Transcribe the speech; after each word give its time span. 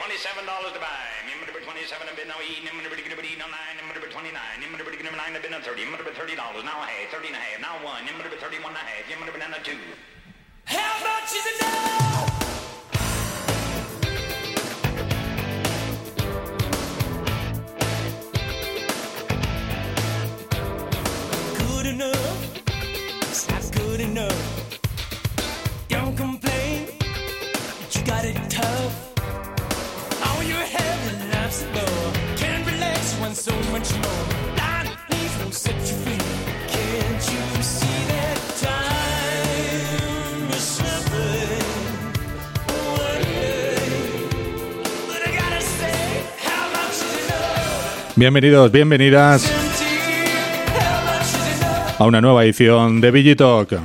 twenty-seven 0.00 0.48
dollars 0.48 0.72
to 0.72 0.80
buy. 0.80 1.04
Number 1.28 1.60
twenty-seven 1.60 2.08
a 2.08 2.16
bid 2.16 2.24
now 2.24 2.40
E. 2.40 2.64
Number 2.64 2.88
no 2.88 3.46
nine. 3.52 3.76
Number 3.76 4.00
twenty-nine. 4.08 4.56
Number 4.64 4.80
nine 4.80 5.36
a 5.36 5.40
bid 5.40 5.50
now 5.50 5.60
thirty. 5.60 5.84
Number 5.84 6.08
thirty 6.16 6.34
dollars 6.34 6.64
now 6.64 6.80
a 6.80 6.88
half. 6.88 7.12
Thirty 7.12 7.28
and 7.28 7.36
a 7.36 7.38
half 7.38 7.60
now 7.60 7.76
one. 7.84 8.08
Number 8.08 8.24
thirty-one 8.24 8.72
and 8.72 8.80
a 8.80 8.80
half. 8.80 9.04
Number 9.12 9.32
banana 9.32 9.60
two. 9.62 9.76
How 10.64 10.96
much 11.04 11.36
is 11.36 11.44
it 11.44 11.60
now? 11.60 12.09
Bienvenidos, 48.20 48.70
bienvenidas 48.70 49.50
a 51.98 52.04
una 52.04 52.20
nueva 52.20 52.44
edición 52.44 53.00
de 53.00 53.10
Vigitalk. 53.10 53.80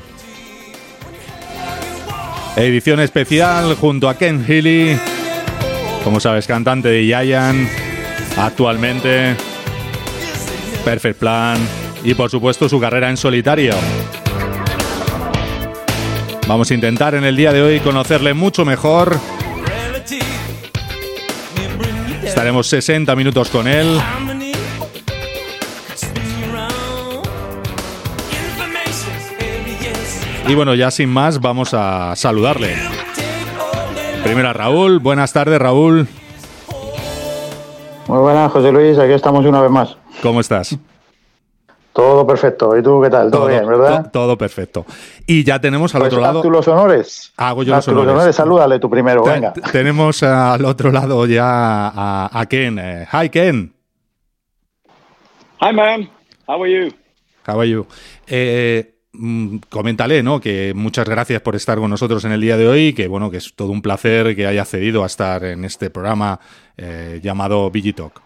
Edición 2.58 3.00
especial 3.00 3.76
junto 3.76 4.10
a 4.10 4.18
Ken 4.18 4.44
Healy, 4.46 5.00
como 6.04 6.20
sabes, 6.20 6.48
cantante 6.48 6.90
de 6.90 7.04
Giant, 7.06 7.70
actualmente 8.36 9.38
Perfect 10.84 11.18
Plan 11.18 11.58
y 12.04 12.14
por 12.14 12.30
supuesto 12.30 12.68
su 12.68 12.78
carrera 12.78 13.10
en 13.10 13.16
solitario. 13.16 13.74
Vamos 16.46 16.70
a 16.70 16.74
intentar 16.74 17.16
en 17.16 17.24
el 17.24 17.38
día 17.38 17.54
de 17.54 17.62
hoy 17.62 17.80
conocerle 17.80 18.34
mucho 18.34 18.66
mejor. 18.66 19.18
Estaremos 22.22 22.68
60 22.68 23.16
minutos 23.16 23.50
con 23.50 23.66
él. 23.66 23.98
Y 30.48 30.54
bueno, 30.56 30.76
ya 30.76 30.92
sin 30.92 31.10
más, 31.10 31.42
vamos 31.42 31.74
a 31.74 32.16
saludarle. 32.16 32.76
Primero 34.24 34.50
a 34.50 34.54
Raúl. 34.54 35.00
Buenas 35.00 35.34
tardes, 35.34 35.60
Raúl. 35.60 36.08
Muy 38.08 38.20
buenas, 38.20 38.52
José 38.52 38.72
Luis, 38.72 38.98
aquí 39.00 39.14
estamos 39.14 39.44
una 39.46 39.62
vez 39.62 39.72
más. 39.72 39.98
¿Cómo 40.22 40.40
estás? 40.40 40.78
Todo 41.94 42.28
perfecto. 42.28 42.78
¿Y 42.78 42.84
tú 42.84 43.02
qué 43.02 43.10
tal? 43.10 43.32
Todo, 43.32 43.48
bien, 43.48 43.66
¿verdad? 43.68 44.04
to- 44.04 44.10
todo 44.12 44.38
perfecto. 44.38 44.86
Y 45.26 45.44
ya 45.44 45.60
tenemos 45.60 45.96
al 45.96 46.02
Pues 46.02 46.14
otro 46.14 46.24
haz 46.24 46.28
lado. 46.30 46.42
tú 46.44 46.52
los 46.52 46.68
honores. 46.68 47.34
Hago 47.38 47.64
yo 47.64 47.74
Haz 47.76 47.88
los 47.88 47.96
tú 47.96 48.02
honores. 48.10 48.36
Salúdale 48.36 48.80
tú 48.80 48.90
primero, 48.90 49.24
Te- 49.24 49.32
venga. 49.32 49.54
te- 49.54 49.62
tenemos 49.72 50.22
al 50.22 50.64
otro 50.66 50.92
lado 50.92 51.26
ya 51.26 51.46
a, 51.48 52.30
a 52.40 52.46
Ken. 52.46 52.78
Eh, 52.80 53.08
hi, 53.12 53.30
Ken. 53.30 53.74
Hi, 55.62 55.74
man. 55.74 56.10
How 56.48 56.62
are 56.64 56.72
you? 56.72 56.94
How 57.48 57.60
are 57.62 57.70
you? 57.70 57.88
Eh, 58.28 58.95
coméntale, 59.70 60.24
¿no? 60.24 60.40
Que 60.40 60.74
muchas 60.76 61.08
gracias 61.08 61.42
por 61.42 61.56
estar 61.56 61.78
con 61.78 61.90
nosotros 61.90 62.24
en 62.26 62.32
el 62.32 62.42
día 62.42 62.58
de 62.58 62.68
hoy. 62.68 62.94
Que 62.94 63.08
bueno, 63.08 63.30
que 63.30 63.38
es 63.38 63.54
todo 63.56 63.72
un 63.72 63.82
placer 63.82 64.36
que 64.36 64.48
haya 64.48 64.66
cedido 64.66 65.04
a 65.04 65.08
estar 65.08 65.44
en 65.44 65.66
este 65.66 65.90
programa 65.90 66.40
eh, 66.78 67.20
llamado 67.24 67.70
Vigitalk. 67.72 68.22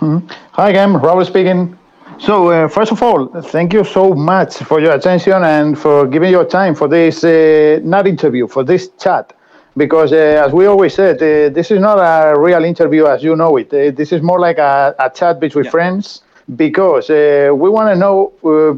Hi 0.00 0.70
again, 0.70 0.94
Robert 0.94 1.26
speaking. 1.26 1.76
So, 2.18 2.50
uh, 2.50 2.68
first 2.68 2.92
of 2.92 3.02
all, 3.02 3.28
thank 3.50 3.72
you 3.72 3.84
so 3.84 4.14
much 4.14 4.56
for 4.64 4.80
your 4.80 4.92
attention 4.92 5.44
and 5.44 5.76
for 5.76 6.06
giving 6.06 6.30
your 6.30 6.44
time 6.44 6.74
for 6.74 6.88
this, 6.88 7.24
uh, 7.24 7.80
not 7.82 8.06
interview, 8.06 8.46
for 8.46 8.64
this 8.64 8.90
chat. 8.98 9.32
Because, 9.76 10.12
uh, 10.12 10.44
as 10.44 10.52
we 10.52 10.66
always 10.66 10.94
said, 10.94 11.16
uh, 11.16 11.52
this 11.52 11.70
is 11.70 11.80
not 11.80 11.98
a 11.98 12.38
real 12.38 12.64
interview 12.64 13.06
as 13.06 13.22
you 13.22 13.34
know 13.34 13.56
it. 13.56 13.72
Uh, 13.72 13.90
this 13.90 14.12
is 14.12 14.22
more 14.22 14.38
like 14.38 14.58
a, 14.58 14.94
a 14.98 15.10
chat 15.10 15.40
between 15.40 15.64
friends 15.64 16.22
because 16.56 17.08
uh, 17.10 17.50
we 17.54 17.70
want 17.70 17.88
to 17.88 17.96
know 17.96 18.32
uh, 18.44 18.74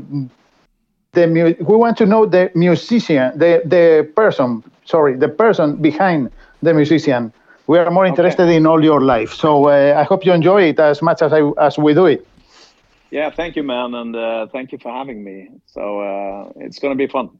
the 1.14 1.56
we 1.60 1.76
want 1.76 1.96
to 1.98 2.06
know 2.06 2.26
the 2.26 2.50
musician, 2.54 3.32
the 3.38 3.62
the 3.64 4.10
person, 4.14 4.62
sorry, 4.84 5.16
the 5.16 5.28
person 5.28 5.76
behind 5.76 6.30
the 6.62 6.74
musician. 6.74 7.32
We 7.66 7.78
are 7.78 7.90
more 7.90 8.04
interested 8.04 8.50
in 8.50 8.66
all 8.66 8.84
your 8.84 9.00
life. 9.00 9.32
So 9.32 9.68
uh, 9.68 9.94
I 9.96 10.04
hope 10.04 10.26
you 10.26 10.32
enjoy 10.32 10.64
it 10.64 10.78
as 10.78 11.00
much 11.00 11.22
as 11.22 11.32
I 11.32 11.40
as 11.58 11.78
we 11.78 11.94
do 11.94 12.06
it. 12.06 12.26
Yeah, 13.10 13.30
thank 13.30 13.56
you, 13.56 13.62
man, 13.62 13.94
and 13.94 14.16
uh, 14.16 14.46
thank 14.52 14.72
you 14.72 14.78
for 14.78 14.92
having 14.92 15.22
me. 15.22 15.48
So 15.66 16.00
uh, 16.00 16.52
it's 16.56 16.78
going 16.78 16.92
to 16.92 16.98
be 16.98 17.06
fun. 17.06 17.30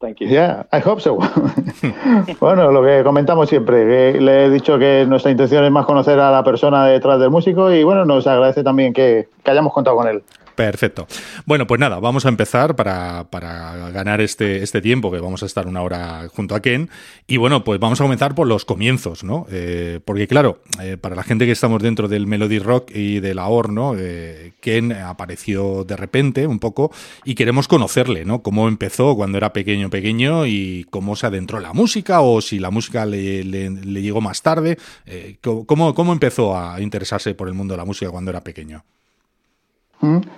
Thank 0.00 0.20
you. 0.20 0.26
Yeah, 0.26 0.64
I 0.72 0.80
hope 0.80 1.00
so. 1.00 1.16
bueno, 2.40 2.72
lo 2.72 2.82
que 2.82 3.04
comentamos 3.04 3.48
siempre, 3.48 4.12
que 4.12 4.20
le 4.20 4.46
he 4.46 4.50
dicho 4.50 4.76
que 4.78 5.04
nuestra 5.06 5.30
intención 5.30 5.64
es 5.64 5.70
más 5.70 5.86
conocer 5.86 6.18
a 6.18 6.32
la 6.32 6.42
persona 6.42 6.86
detrás 6.86 7.20
del 7.20 7.30
músico 7.30 7.70
y 7.70 7.84
bueno, 7.84 8.04
nos 8.04 8.26
agradece 8.26 8.64
también 8.64 8.92
que, 8.92 9.28
que 9.44 9.50
hayamos 9.50 9.72
contado 9.72 9.96
con 9.96 10.08
él. 10.08 10.22
Perfecto. 10.54 11.06
Bueno, 11.46 11.66
pues 11.66 11.80
nada, 11.80 11.98
vamos 11.98 12.26
a 12.26 12.28
empezar 12.28 12.76
para, 12.76 13.30
para 13.30 13.90
ganar 13.90 14.20
este, 14.20 14.62
este 14.62 14.82
tiempo, 14.82 15.10
que 15.10 15.18
vamos 15.18 15.42
a 15.42 15.46
estar 15.46 15.66
una 15.66 15.80
hora 15.82 16.28
junto 16.34 16.54
a 16.54 16.60
Ken. 16.60 16.90
Y 17.26 17.38
bueno, 17.38 17.64
pues 17.64 17.80
vamos 17.80 18.00
a 18.00 18.04
comenzar 18.04 18.34
por 18.34 18.46
los 18.46 18.64
comienzos, 18.66 19.24
¿no? 19.24 19.46
Eh, 19.50 20.00
porque 20.04 20.28
claro, 20.28 20.62
eh, 20.82 20.98
para 20.98 21.16
la 21.16 21.22
gente 21.22 21.46
que 21.46 21.52
estamos 21.52 21.82
dentro 21.82 22.06
del 22.06 22.26
Melody 22.26 22.58
Rock 22.58 22.90
y 22.94 23.20
de 23.20 23.34
la 23.34 23.48
OR, 23.48 23.70
¿no? 23.72 23.94
Eh, 23.98 24.52
Ken 24.60 24.92
apareció 24.92 25.84
de 25.84 25.96
repente 25.96 26.46
un 26.46 26.58
poco 26.58 26.92
y 27.24 27.34
queremos 27.34 27.66
conocerle, 27.66 28.24
¿no? 28.26 28.42
Cómo 28.42 28.68
empezó 28.68 29.16
cuando 29.16 29.38
era 29.38 29.54
pequeño, 29.54 29.88
pequeño 29.88 30.44
y 30.46 30.84
cómo 30.90 31.16
se 31.16 31.26
adentró 31.26 31.56
en 31.58 31.64
la 31.64 31.72
música 31.72 32.20
o 32.20 32.42
si 32.42 32.58
la 32.58 32.70
música 32.70 33.06
le, 33.06 33.42
le- 33.42 33.70
le 33.70 34.02
llegó 34.02 34.20
más 34.20 34.42
tarde. 34.42 34.76
¿cómo, 35.66 35.94
¿Cómo 35.94 36.12
empezó 36.12 36.56
a 36.58 36.80
interesarse 36.80 37.34
por 37.34 37.48
el 37.48 37.54
mundo 37.54 37.72
de 37.74 37.78
la 37.78 37.84
música 37.86 38.10
cuando 38.10 38.30
era 38.30 38.42
pequeño? 38.44 38.84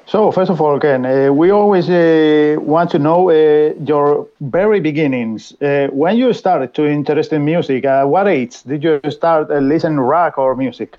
So, 0.06 0.30
first 0.30 0.50
of 0.50 0.60
all, 0.60 0.78
Ken, 0.78 1.04
uh, 1.06 1.32
we 1.32 1.50
always 1.50 1.88
uh, 1.88 2.56
want 2.60 2.90
to 2.90 2.98
know 2.98 3.30
uh, 3.30 3.72
your 3.84 4.26
very 4.40 4.80
beginnings. 4.80 5.52
Uh, 5.60 5.88
when 5.90 6.16
you 6.16 6.32
started 6.32 6.74
to 6.74 6.86
interest 6.86 7.32
in 7.32 7.44
music, 7.44 7.84
at 7.84 8.04
what 8.04 8.28
age 8.28 8.62
did 8.62 8.82
you 8.84 9.00
start 9.00 9.50
uh, 9.50 9.58
listening 9.58 9.98
rock 10.00 10.38
or 10.38 10.54
music? 10.54 10.98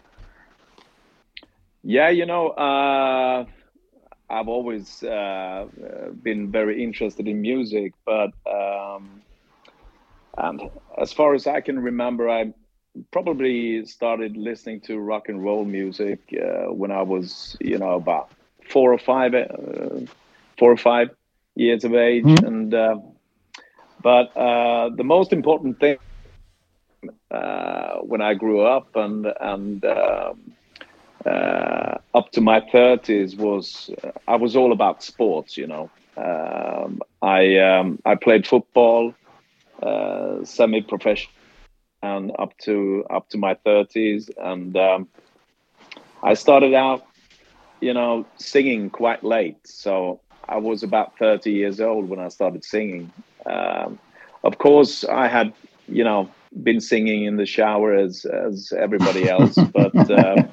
Yeah, 1.84 2.10
you 2.10 2.26
know, 2.26 2.50
uh, 2.50 3.46
I've 4.30 4.48
always 4.48 5.04
uh, 5.04 5.68
been 6.22 6.52
very 6.52 6.84
interested 6.84 7.28
in 7.28 7.42
music, 7.42 7.94
but 8.06 8.32
um, 8.46 9.24
as 10.98 11.14
far 11.14 11.34
as 11.34 11.48
I 11.48 11.62
can 11.62 11.80
remember, 11.80 12.30
I 12.30 12.54
probably 13.12 13.86
started 13.86 14.38
listening 14.38 14.82
to 14.82 14.98
rock 15.00 15.30
and 15.30 15.44
roll 15.44 15.66
music 15.66 16.20
when 16.70 16.92
I 16.92 17.02
was, 17.04 17.56
you 17.62 17.78
know, 17.78 17.92
about 17.92 18.30
four 18.70 18.94
or 18.94 18.98
five, 18.98 19.34
uh, 19.34 20.02
four 20.58 20.72
or 20.72 20.78
five 20.78 21.10
years 21.56 21.84
of 21.84 21.94
age, 21.94 22.36
and 22.42 22.74
uh, 22.74 22.98
but 24.02 24.36
uh, 24.36 24.90
the 24.96 25.04
most 25.04 25.34
important 25.34 25.80
thing 25.80 25.98
uh, 27.32 27.98
when 28.00 28.22
I 28.22 28.34
grew 28.34 28.62
up 28.62 28.96
and 28.96 29.28
and 29.40 29.84
um, 29.86 30.54
uh, 31.26 31.98
up 32.14 32.32
to 32.32 32.42
my 32.42 32.60
30s 32.62 33.38
was 33.38 33.90
uh, 34.04 34.12
I 34.28 34.36
was 34.36 34.56
all 34.56 34.72
about 34.72 35.04
sports. 35.04 35.58
You 35.58 35.68
know, 35.68 35.90
um, 36.18 37.02
I 37.22 37.58
um, 37.58 38.00
I 38.06 38.16
played 38.16 38.46
football 38.48 39.14
uh, 39.82 40.44
semi-professional 40.44 41.34
and 42.04 42.32
up 42.38 42.58
to 42.60 43.06
up 43.10 43.30
to 43.30 43.38
my 43.38 43.56
30s, 43.66 44.30
and 44.38 44.76
um, 44.78 45.08
I 46.24 46.34
started 46.36 46.74
out, 46.74 47.06
you 47.80 47.94
know, 47.94 48.26
singing 48.38 48.90
quite 48.90 49.24
late. 49.24 49.58
So 49.68 50.20
I 50.48 50.58
was 50.58 50.84
about 50.84 51.18
30 51.18 51.52
years 51.52 51.80
old 51.80 52.10
when 52.10 52.20
I 52.20 52.30
started 52.30 52.64
singing. 52.64 53.12
Um, 53.46 54.00
of 54.44 54.58
course, 54.58 55.04
I 55.04 55.28
had, 55.28 55.54
you 55.88 56.04
know, 56.04 56.30
been 56.64 56.80
singing 56.80 57.26
in 57.26 57.36
the 57.36 57.46
shower 57.46 57.94
as 57.94 58.26
as 58.26 58.74
everybody 58.78 59.30
else, 59.36 59.58
but. 59.74 60.12
Um, 60.12 60.50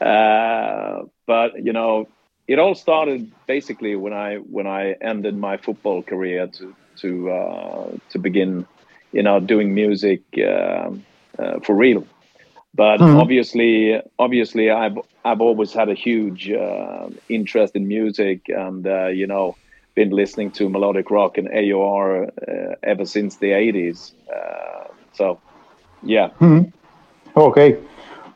uh, 0.00 1.02
but 1.26 1.62
you 1.62 1.72
know, 1.72 2.08
it 2.48 2.58
all 2.58 2.74
started 2.74 3.30
basically 3.46 3.94
when 3.96 4.12
I 4.12 4.36
when 4.36 4.66
I 4.66 4.92
ended 5.00 5.36
my 5.36 5.58
football 5.58 6.02
career 6.02 6.46
to 6.46 6.74
to 6.96 7.30
uh, 7.30 7.96
to 8.10 8.18
begin, 8.18 8.66
you 9.12 9.22
know, 9.22 9.40
doing 9.40 9.74
music 9.74 10.22
um 10.38 11.04
uh, 11.38 11.60
for 11.60 11.74
real. 11.74 12.06
But 12.74 13.00
obviously, 13.00 14.00
obviously, 14.18 14.70
I've 14.70 14.98
I've 15.24 15.40
always 15.40 15.72
had 15.72 15.88
a 15.88 15.94
huge 15.94 16.50
uh, 16.50 17.08
interest 17.28 17.76
in 17.76 17.86
music, 17.86 18.48
and 18.48 18.86
uh, 18.86 19.08
you 19.08 19.26
know, 19.26 19.56
been 19.94 20.10
listening 20.10 20.50
to 20.52 20.68
melodic 20.68 21.10
rock 21.10 21.36
and 21.36 21.48
AOR 21.48 22.28
uh, 22.28 22.74
ever 22.82 23.04
since 23.04 23.36
the 23.36 23.50
'80s. 23.50 24.12
Uh, 24.32 24.88
so, 25.12 25.38
yeah. 26.02 26.30
Ok. 27.34 27.58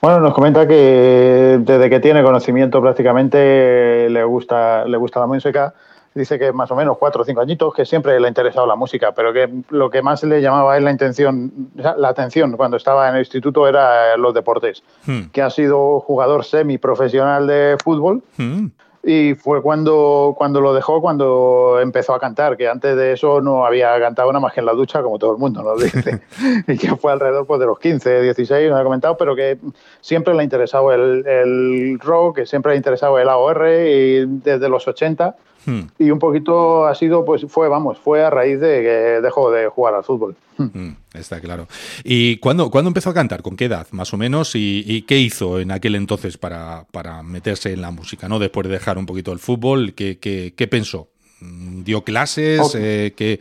Bueno, 0.02 0.20
nos 0.20 0.34
comenta 0.34 0.68
que 0.68 1.58
desde 1.60 1.88
que 1.88 2.00
tiene 2.00 2.22
conocimiento 2.22 2.82
prácticamente 2.82 4.10
le 4.10 4.24
gusta, 4.24 4.84
le 4.84 4.98
gusta 4.98 5.20
la 5.20 5.26
música. 5.26 5.74
Dice 6.14 6.38
que 6.38 6.52
más 6.52 6.70
o 6.70 6.76
menos 6.76 6.96
cuatro 6.98 7.22
o 7.22 7.24
cinco 7.24 7.40
añitos, 7.40 7.74
que 7.74 7.84
siempre 7.84 8.18
le 8.20 8.26
ha 8.26 8.28
interesado 8.28 8.66
la 8.66 8.76
música, 8.76 9.12
pero 9.12 9.32
que 9.32 9.48
lo 9.70 9.90
que 9.90 10.00
más 10.00 10.22
le 10.22 10.40
llamaba 10.40 10.76
es 10.76 10.82
la 10.82 10.90
intención, 10.90 11.70
la 11.74 12.08
atención 12.08 12.56
cuando 12.56 12.76
estaba 12.76 13.08
en 13.08 13.16
el 13.16 13.20
instituto 13.22 13.66
era 13.66 14.16
los 14.16 14.32
deportes. 14.32 14.82
Hmm. 15.06 15.24
Que 15.32 15.42
ha 15.42 15.50
sido 15.50 16.00
jugador 16.00 16.44
semiprofesional 16.44 17.46
de 17.46 17.76
fútbol. 17.82 18.22
Hmm 18.36 18.68
y 19.06 19.34
fue 19.34 19.60
cuando, 19.62 20.34
cuando 20.36 20.60
lo 20.60 20.72
dejó, 20.72 21.00
cuando 21.00 21.78
empezó 21.80 22.14
a 22.14 22.20
cantar, 22.20 22.56
que 22.56 22.68
antes 22.68 22.96
de 22.96 23.12
eso 23.12 23.40
no 23.40 23.66
había 23.66 23.98
cantado 24.00 24.32
nada 24.32 24.40
más 24.40 24.54
que 24.54 24.60
en 24.60 24.66
la 24.66 24.72
ducha, 24.72 25.02
como 25.02 25.18
todo 25.18 25.32
el 25.32 25.38
mundo 25.38 25.62
nos 25.62 25.82
dice, 25.92 26.22
y 26.66 26.78
que 26.78 26.96
fue 26.96 27.12
alrededor 27.12 27.46
pues, 27.46 27.60
de 27.60 27.66
los 27.66 27.78
15, 27.78 28.22
16, 28.22 28.70
no 28.70 28.78
ha 28.78 28.82
comentado, 28.82 29.16
pero 29.16 29.36
que 29.36 29.58
siempre 30.00 30.32
le 30.32 30.40
ha 30.40 30.44
interesado 30.44 30.92
el, 30.92 31.26
el 31.26 31.98
rock, 32.00 32.36
que 32.36 32.46
siempre 32.46 32.70
le 32.70 32.74
ha 32.74 32.76
interesado 32.76 33.18
el 33.18 33.28
AOR, 33.28 33.68
y 33.68 34.24
desde 34.26 34.68
los 34.68 34.88
80 34.88 35.36
Hmm. 35.66 35.82
Y 35.98 36.10
un 36.10 36.18
poquito 36.18 36.86
ha 36.86 36.94
sido, 36.94 37.24
pues 37.24 37.46
fue, 37.48 37.68
vamos, 37.68 37.98
fue 37.98 38.22
a 38.22 38.30
raíz 38.30 38.60
de 38.60 38.82
que 38.82 39.20
dejó 39.22 39.50
de 39.50 39.68
jugar 39.68 39.94
al 39.94 40.04
fútbol. 40.04 40.36
Hmm. 40.56 40.68
Hmm, 40.72 40.96
está 41.14 41.40
claro. 41.40 41.66
¿Y 42.02 42.36
cuándo, 42.38 42.70
cuándo, 42.70 42.88
empezó 42.88 43.10
a 43.10 43.14
cantar? 43.14 43.42
¿Con 43.42 43.56
qué 43.56 43.66
edad, 43.66 43.86
más 43.90 44.12
o 44.12 44.16
menos? 44.16 44.52
¿Y, 44.54 45.02
qué 45.02 45.18
hizo 45.18 45.60
en 45.60 45.70
aquel 45.70 45.94
entonces 45.94 46.38
para, 46.38 46.86
para, 46.90 47.22
meterse 47.22 47.72
en 47.72 47.80
la 47.80 47.90
música? 47.90 48.28
¿no? 48.28 48.38
Después 48.38 48.66
de 48.66 48.74
dejar 48.74 48.98
un 48.98 49.06
poquito 49.06 49.32
el 49.32 49.38
fútbol, 49.38 49.94
¿qué, 49.94 50.18
qué, 50.18 50.68
pensó? 50.68 51.08
¿Dio 51.40 52.04
clases? 52.04 52.74
Eh, 52.74 53.12
¿qué, 53.16 53.40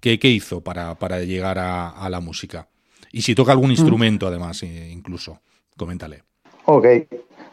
qué, 0.00 0.28
hizo 0.28 0.60
para, 0.60 0.94
para 0.94 1.20
llegar 1.20 1.58
a, 1.58 2.08
la 2.08 2.20
música? 2.20 2.68
Y 3.10 3.22
si 3.22 3.34
toca 3.34 3.52
algún 3.52 3.70
instrumento, 3.70 4.26
además, 4.26 4.62
incluso. 4.62 5.40
Coméntale. 5.76 6.22
Ok. 6.64 6.86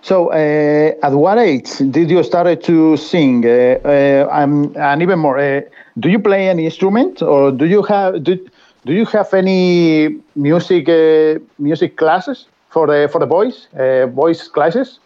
So, 0.01 0.31
uh, 0.31 0.95
at 1.03 1.13
what 1.13 1.37
age 1.37 1.77
did 1.91 2.09
you 2.09 2.23
start 2.23 2.63
to 2.63 2.97
sing? 2.97 3.45
Uh, 3.45 3.79
uh, 3.83 4.73
and 4.75 5.01
even 5.01 5.19
more, 5.19 5.37
uh, 5.37 5.61
do 5.99 6.09
you 6.09 6.19
play 6.19 6.47
any 6.47 6.65
instrument, 6.65 7.21
or 7.21 7.51
do 7.51 7.65
you 7.65 7.83
have 7.83 8.23
do, 8.23 8.37
do 8.85 8.93
you 8.93 9.05
have 9.05 9.33
any 9.33 10.19
music 10.35 10.87
uh, 10.87 11.39
music 11.57 11.97
classes 11.97 12.47
for 12.69 12.87
the 12.87 13.09
for 13.11 13.19
the 13.19 13.25
boys, 13.25 13.67
uh, 13.77 14.07
voice 14.07 14.47
classes? 14.47 14.99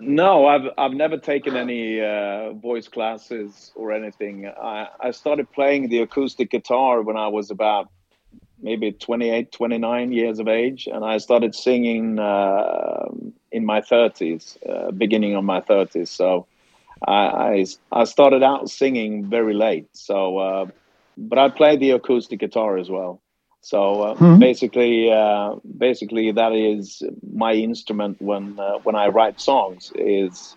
No, 0.00 0.46
I've 0.46 0.68
I've 0.76 0.92
never 0.92 1.16
taken 1.16 1.56
any 1.56 1.98
voice 2.60 2.88
classes 2.88 3.72
or 3.74 3.92
anything. 3.92 4.46
I, 4.46 4.88
I 5.00 5.10
started 5.12 5.50
playing 5.50 5.88
the 5.88 6.00
acoustic 6.00 6.50
guitar 6.50 7.00
when 7.02 7.16
I 7.16 7.28
was 7.28 7.50
about 7.50 7.88
maybe 8.60 8.92
28, 8.92 9.50
29 9.50 10.12
years 10.12 10.38
of 10.38 10.48
age, 10.48 10.88
and 10.92 11.04
I 11.04 11.18
started 11.18 11.54
singing 11.54 12.18
uh, 12.18 13.08
in 13.50 13.64
my 13.64 13.80
30s, 13.80 14.56
uh, 14.68 14.90
beginning 14.90 15.34
of 15.34 15.44
my 15.44 15.60
30s. 15.60 16.08
So 16.08 16.46
I, 17.06 17.12
I, 17.12 17.66
I 17.92 18.04
started 18.04 18.42
out 18.42 18.70
singing 18.70 19.28
very 19.28 19.54
late. 19.54 19.88
So, 19.92 20.38
uh, 20.38 20.66
but 21.16 21.38
I 21.38 21.48
played 21.48 21.80
the 21.80 21.92
acoustic 21.92 22.40
guitar 22.40 22.78
as 22.78 22.90
well. 22.90 23.20
So 23.60 24.02
uh, 24.02 24.14
mm-hmm. 24.14 24.38
basically, 24.38 25.10
uh, 25.10 25.56
basically 25.76 26.32
that 26.32 26.52
is 26.52 27.02
my 27.32 27.54
instrument 27.54 28.20
when 28.20 28.58
uh, 28.58 28.78
when 28.84 28.94
I 28.94 29.08
write 29.08 29.40
songs 29.40 29.92
is 29.96 30.54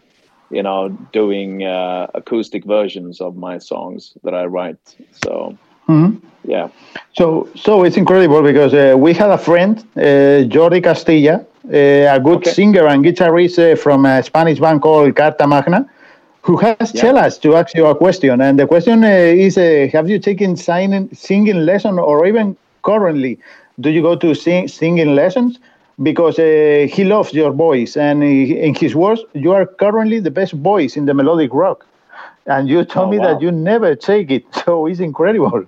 you 0.52 0.62
know 0.62 0.90
doing 1.12 1.64
acoustic 1.64 2.64
versions 2.64 3.20
of 3.20 3.36
my 3.36 3.58
songs 3.58 4.14
that 4.24 4.34
I 4.34 4.46
write. 4.46 4.96
So. 5.26 5.58
Mm-hmm. 5.88 6.28
Yeah. 6.44 6.70
So, 7.14 7.50
so 7.56 7.84
it's 7.84 7.98
incredible 7.98 8.42
because 8.42 8.74
uh, 8.74 8.96
we 8.98 9.14
had 9.14 9.30
a 9.30 9.38
friend, 9.38 9.78
uh, 9.96 10.48
Jordi 10.50 10.84
Castilla, 10.84 11.46
uh, 11.66 12.16
a 12.16 12.20
good 12.20 12.38
okay. 12.38 12.52
singer 12.52 12.88
and 12.88 13.06
guitarist 13.06 13.60
uh, 13.60 13.76
from 13.76 14.06
a 14.06 14.24
Spanish 14.24 14.60
band 14.60 14.82
called 14.82 15.16
Carta 15.16 15.46
Magna, 15.46 15.88
who 16.42 16.58
has 16.58 16.94
yeah. 16.96 17.12
us 17.12 17.38
to 17.38 17.56
ask 17.56 17.76
you 17.76 17.86
a 17.86 17.96
question. 17.96 18.42
And 18.42 18.58
the 18.58 18.66
question 18.66 19.04
uh, 19.04 19.08
is: 19.08 19.58
uh, 19.58 19.88
Have 19.94 20.10
you 20.10 20.18
taken 20.18 20.58
signing, 20.58 21.14
singing 21.14 21.66
lesson, 21.66 22.00
or 22.00 22.26
even 22.26 22.58
currently, 22.82 23.38
do 23.80 23.92
you 23.92 24.02
go 24.02 24.16
to 24.16 24.34
sing, 24.34 24.68
singing 24.68 25.14
lessons? 25.14 25.60
Because 26.02 26.38
he 26.38 27.04
loves 27.04 27.32
your 27.32 27.52
voice, 27.52 27.96
and 27.96 28.24
he, 28.24 28.58
in 28.60 28.74
his 28.74 28.96
words, 28.96 29.22
you 29.34 29.52
are 29.52 29.68
currently 29.68 30.20
the 30.20 30.32
best 30.32 30.54
voice 30.54 30.98
in 30.98 31.06
the 31.06 31.14
melodic 31.14 31.54
rock. 31.54 31.86
And 32.46 32.68
you 32.68 32.84
told 32.84 33.08
oh, 33.08 33.12
me 33.12 33.20
wow. 33.20 33.34
that 33.34 33.42
you 33.42 33.52
never 33.52 33.96
take 33.96 34.32
it, 34.32 34.46
so 34.66 34.88
it's 34.88 35.00
incredible 35.00 35.68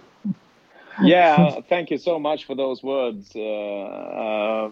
yeah, 1.02 1.60
thank 1.70 1.90
you 1.90 1.98
so 1.98 2.20
much 2.20 2.46
for 2.46 2.56
those 2.56 2.84
words. 2.84 3.32
Uh, 3.36 3.40
uh, 3.42 4.72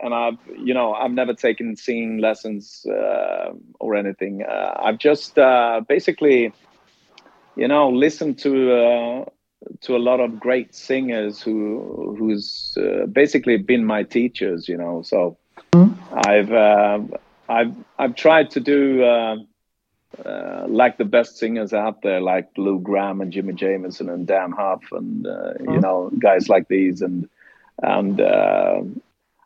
and 0.00 0.14
I've, 0.14 0.38
you 0.58 0.74
know, 0.74 0.92
I've 0.92 1.12
never 1.12 1.34
taken 1.34 1.76
singing 1.76 2.18
lessons 2.18 2.84
uh, 2.86 3.52
or 3.78 3.94
anything. 3.94 4.42
Uh, 4.42 4.74
I've 4.76 4.98
just 4.98 5.38
uh, 5.38 5.82
basically, 5.88 6.52
you 7.54 7.68
know, 7.68 7.90
listened 7.90 8.38
to 8.40 8.72
uh, 8.72 9.24
to 9.82 9.96
a 9.96 9.98
lot 9.98 10.20
of 10.20 10.38
great 10.40 10.74
singers 10.74 11.40
who 11.40 12.16
who's 12.18 12.76
basically 13.12 13.56
been 13.56 13.84
my 13.84 14.02
teachers. 14.02 14.68
You 14.68 14.76
know, 14.76 15.02
so 15.02 15.38
mm-hmm. 15.72 15.94
I've 16.28 16.52
I've 17.48 17.76
I've 17.98 18.14
tried 18.16 18.50
to 18.50 18.60
do 18.60 19.46
uh, 20.24 20.64
like 20.68 20.96
the 20.98 21.04
best 21.04 21.36
singers 21.36 21.72
out 21.72 22.02
there, 22.02 22.20
like 22.20 22.48
Lou 22.56 22.78
Gramm 22.78 23.20
and 23.20 23.32
Jimi 23.32 23.54
Jamison 23.54 24.08
and 24.08 24.26
Dan 24.26 24.52
Huff, 24.52 24.82
and 24.92 25.26
uh, 25.26 25.52
you 25.60 25.80
know 25.80 26.10
guys 26.18 26.48
like 26.48 26.68
these, 26.68 27.02
and 27.02 27.28
and 27.82 28.20
uh, 28.20 28.82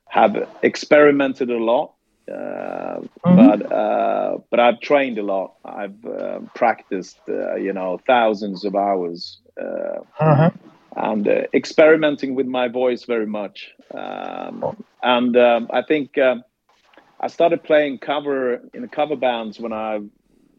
have 0.09 0.49
experimented 0.63 1.51
a 1.51 1.59
lot. 1.59 1.95
Uh, 2.31 3.01
mm-hmm. 3.25 3.37
But 3.37 3.73
uh, 3.73 4.39
but 4.51 4.61
I've 4.61 4.81
trained 4.81 5.19
a 5.19 5.23
lot. 5.23 5.55
I've 5.65 5.97
practiced, 6.55 7.19
you 7.27 7.73
know, 7.73 8.01
thousands 8.07 8.65
of 8.65 8.77
hours, 8.77 9.39
uh-huh. 9.59 10.51
and 10.97 11.27
experimenting 11.53 12.37
with 12.37 12.47
my 12.47 12.69
voice 12.69 13.05
very 13.05 13.27
much. 13.27 13.73
Um, 13.93 14.63
oh. 14.63 14.77
and 15.03 15.37
um, 15.37 15.69
I 15.73 15.83
think 15.83 16.17
um, 16.19 16.45
I 17.21 17.27
started 17.27 17.65
playing 17.65 17.99
cover 17.99 18.61
in 18.73 18.87
cover 18.89 19.17
bands 19.17 19.59
when 19.59 19.73
I 19.73 20.01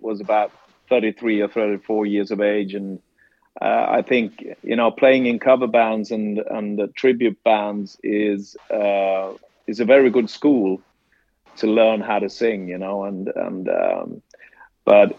was 0.01 0.21
about 0.21 0.51
33 0.89 1.42
or 1.42 1.48
34 1.48 2.06
years 2.06 2.31
of 2.31 2.42
age 2.42 2.74
and 2.74 3.00
uh, 3.62 3.86
I 3.89 4.01
think 4.01 4.45
you 4.63 4.75
know 4.75 4.92
playing 4.92 5.25
in 5.25 5.39
cover 5.39 5.68
bands 5.68 6.12
and 6.12 6.38
and 6.38 6.80
the 6.80 6.88
tribute 6.88 7.44
bands 7.44 7.98
is 8.03 8.55
uh, 8.70 9.34
is 9.67 9.79
a 9.79 9.86
very 9.86 10.10
good 10.10 10.29
school 10.29 10.81
to 11.58 11.67
learn 11.67 12.01
how 12.01 12.20
to 12.20 12.29
sing, 12.29 12.67
you 12.70 12.77
know, 12.77 13.03
and 13.03 13.27
and 13.36 13.70
um, 13.70 14.22
but 14.86 15.17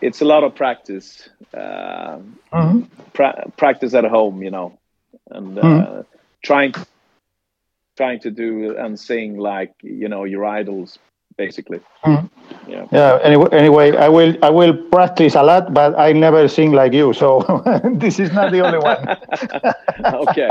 it's 0.00 0.20
a 0.20 0.24
lot 0.24 0.44
of 0.44 0.54
practice, 0.54 1.28
uh, 1.54 2.18
mm-hmm. 2.52 2.82
pra- 3.12 3.50
practice 3.56 3.94
at 3.94 4.04
home, 4.04 4.42
you 4.42 4.50
know, 4.50 4.78
and 5.30 5.58
uh, 5.58 5.62
mm-hmm. 5.62 6.00
trying 6.42 6.74
trying 7.96 8.20
to 8.20 8.30
do 8.30 8.76
and 8.76 8.98
sing 8.98 9.38
like 9.38 9.72
you 9.82 10.08
know 10.08 10.24
your 10.24 10.44
idols 10.44 10.98
basically. 11.42 11.80
Mm. 12.04 12.30
Yeah. 12.68 12.86
Yeah. 12.92 13.18
Anyway, 13.22 13.48
anyway, 13.52 13.96
I 13.96 14.08
will 14.08 14.32
I 14.42 14.50
will 14.50 14.74
practice 14.94 15.34
a 15.34 15.42
lot, 15.42 15.74
but 15.74 15.98
I 15.98 16.12
never 16.12 16.46
sing 16.48 16.70
like 16.72 16.92
you. 16.94 17.12
So 17.12 17.42
this 18.02 18.20
is 18.22 18.30
not 18.32 18.52
the 18.52 18.60
only 18.62 18.78
one. 18.78 19.02
okay. 20.28 20.50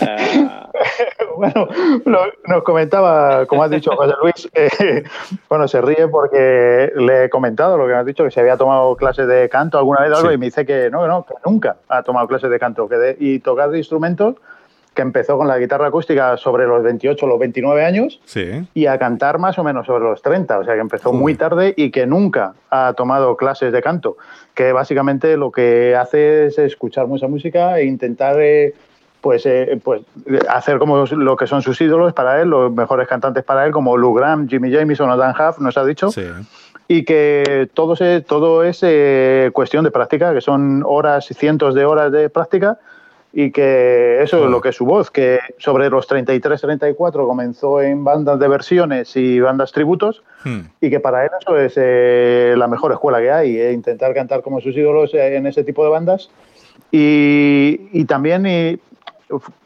Uh... 0.00 0.62
bueno, 1.36 1.68
lo, 2.04 2.20
nos 2.46 2.62
comentaba, 2.62 3.46
como 3.46 3.62
has 3.62 3.70
dicho, 3.70 3.90
José 3.96 4.14
Luis, 4.22 4.48
eh, 4.54 5.02
bueno, 5.48 5.66
se 5.68 5.80
ríe 5.80 6.08
porque 6.08 6.92
le 6.96 7.24
he 7.24 7.30
comentado 7.30 7.76
lo 7.76 7.86
que 7.86 7.92
me 7.92 7.98
has 7.98 8.06
dicho, 8.06 8.24
que 8.24 8.30
se 8.30 8.40
había 8.40 8.56
tomado 8.56 8.94
clases 8.96 9.26
de 9.26 9.48
canto 9.48 9.78
alguna 9.78 10.02
vez 10.02 10.12
algo, 10.12 10.28
sí. 10.28 10.34
y 10.34 10.38
me 10.38 10.46
dice 10.46 10.66
que 10.66 10.90
no, 10.90 11.06
no, 11.06 11.24
que 11.24 11.34
nunca 11.44 11.76
ha 11.88 12.02
tomado 12.02 12.26
clases 12.28 12.50
de 12.50 12.58
canto, 12.58 12.88
que 12.88 12.96
de, 12.96 13.16
y 13.18 13.38
tocar 13.38 13.70
de 13.70 13.78
instrumentos 13.78 14.36
que 14.94 15.02
empezó 15.02 15.38
con 15.38 15.48
la 15.48 15.58
guitarra 15.58 15.86
acústica 15.86 16.36
sobre 16.36 16.66
los 16.66 16.82
28 16.82 17.24
o 17.24 17.28
los 17.28 17.38
29 17.38 17.84
años 17.84 18.20
y 18.74 18.86
a 18.86 18.98
cantar 18.98 19.38
más 19.38 19.58
o 19.58 19.64
menos 19.64 19.86
sobre 19.86 20.04
los 20.04 20.20
30, 20.20 20.58
o 20.58 20.64
sea 20.64 20.74
que 20.74 20.80
empezó 20.80 21.12
muy 21.12 21.34
tarde 21.34 21.72
y 21.76 21.90
que 21.90 22.06
nunca 22.06 22.54
ha 22.70 22.92
tomado 22.94 23.36
clases 23.36 23.72
de 23.72 23.80
canto, 23.80 24.16
que 24.54 24.72
básicamente 24.72 25.36
lo 25.36 25.50
que 25.50 25.96
hace 25.96 26.46
es 26.46 26.58
escuchar 26.58 27.06
mucha 27.06 27.26
música 27.26 27.78
e 27.78 27.86
intentar 27.86 28.36
eh, 28.38 28.74
pues, 29.22 29.46
eh, 29.46 29.80
pues 29.82 30.02
hacer 30.48 30.78
como 30.78 31.06
lo 31.06 31.36
que 31.36 31.46
son 31.46 31.62
sus 31.62 31.80
ídolos 31.80 32.12
para 32.12 32.42
él, 32.42 32.50
los 32.50 32.70
mejores 32.72 33.08
cantantes 33.08 33.44
para 33.44 33.64
él, 33.64 33.72
como 33.72 33.96
Lou 33.96 34.12
Graham, 34.12 34.48
Jimmy 34.48 34.70
Jameson 34.70 35.08
o 35.08 35.16
Dan 35.16 35.34
Huff, 35.34 35.58
nos 35.58 35.78
ha 35.78 35.84
dicho. 35.84 36.10
Y 36.88 37.04
que 37.04 37.70
todo, 37.72 37.96
se, 37.96 38.20
todo 38.20 38.64
es 38.64 38.80
eh, 38.82 39.50
cuestión 39.54 39.84
de 39.84 39.90
práctica, 39.90 40.34
que 40.34 40.42
son 40.42 40.82
horas 40.84 41.30
y 41.30 41.34
cientos 41.34 41.74
de 41.74 41.86
horas 41.86 42.12
de 42.12 42.28
práctica 42.28 42.78
y 43.32 43.50
que 43.50 44.22
eso 44.22 44.44
es 44.44 44.50
lo 44.50 44.60
que 44.60 44.70
es 44.70 44.76
su 44.76 44.84
voz, 44.84 45.10
que 45.10 45.40
sobre 45.58 45.88
los 45.88 46.08
33-34 46.08 47.26
comenzó 47.26 47.80
en 47.80 48.04
bandas 48.04 48.38
de 48.38 48.48
versiones 48.48 49.16
y 49.16 49.40
bandas 49.40 49.72
tributos 49.72 50.22
hmm. 50.44 50.60
y 50.80 50.90
que 50.90 51.00
para 51.00 51.24
él 51.24 51.30
eso 51.40 51.58
es 51.58 51.74
eh, 51.76 52.54
la 52.56 52.68
mejor 52.68 52.92
escuela 52.92 53.20
que 53.20 53.30
hay, 53.30 53.56
eh, 53.56 53.72
intentar 53.72 54.12
cantar 54.14 54.42
como 54.42 54.60
sus 54.60 54.76
ídolos 54.76 55.14
eh, 55.14 55.36
en 55.36 55.46
ese 55.46 55.64
tipo 55.64 55.82
de 55.82 55.90
bandas 55.90 56.30
y, 56.90 57.88
y 57.92 58.04
también 58.04 58.46
y, 58.46 58.78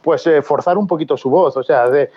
pues 0.03 0.29
forzar 0.43 0.79
un 0.79 0.87
poquito 0.87 1.17
su 1.17 1.29
voz, 1.29 1.57
o 1.57 1.63
sea, 1.63 1.91
de, 1.91 2.11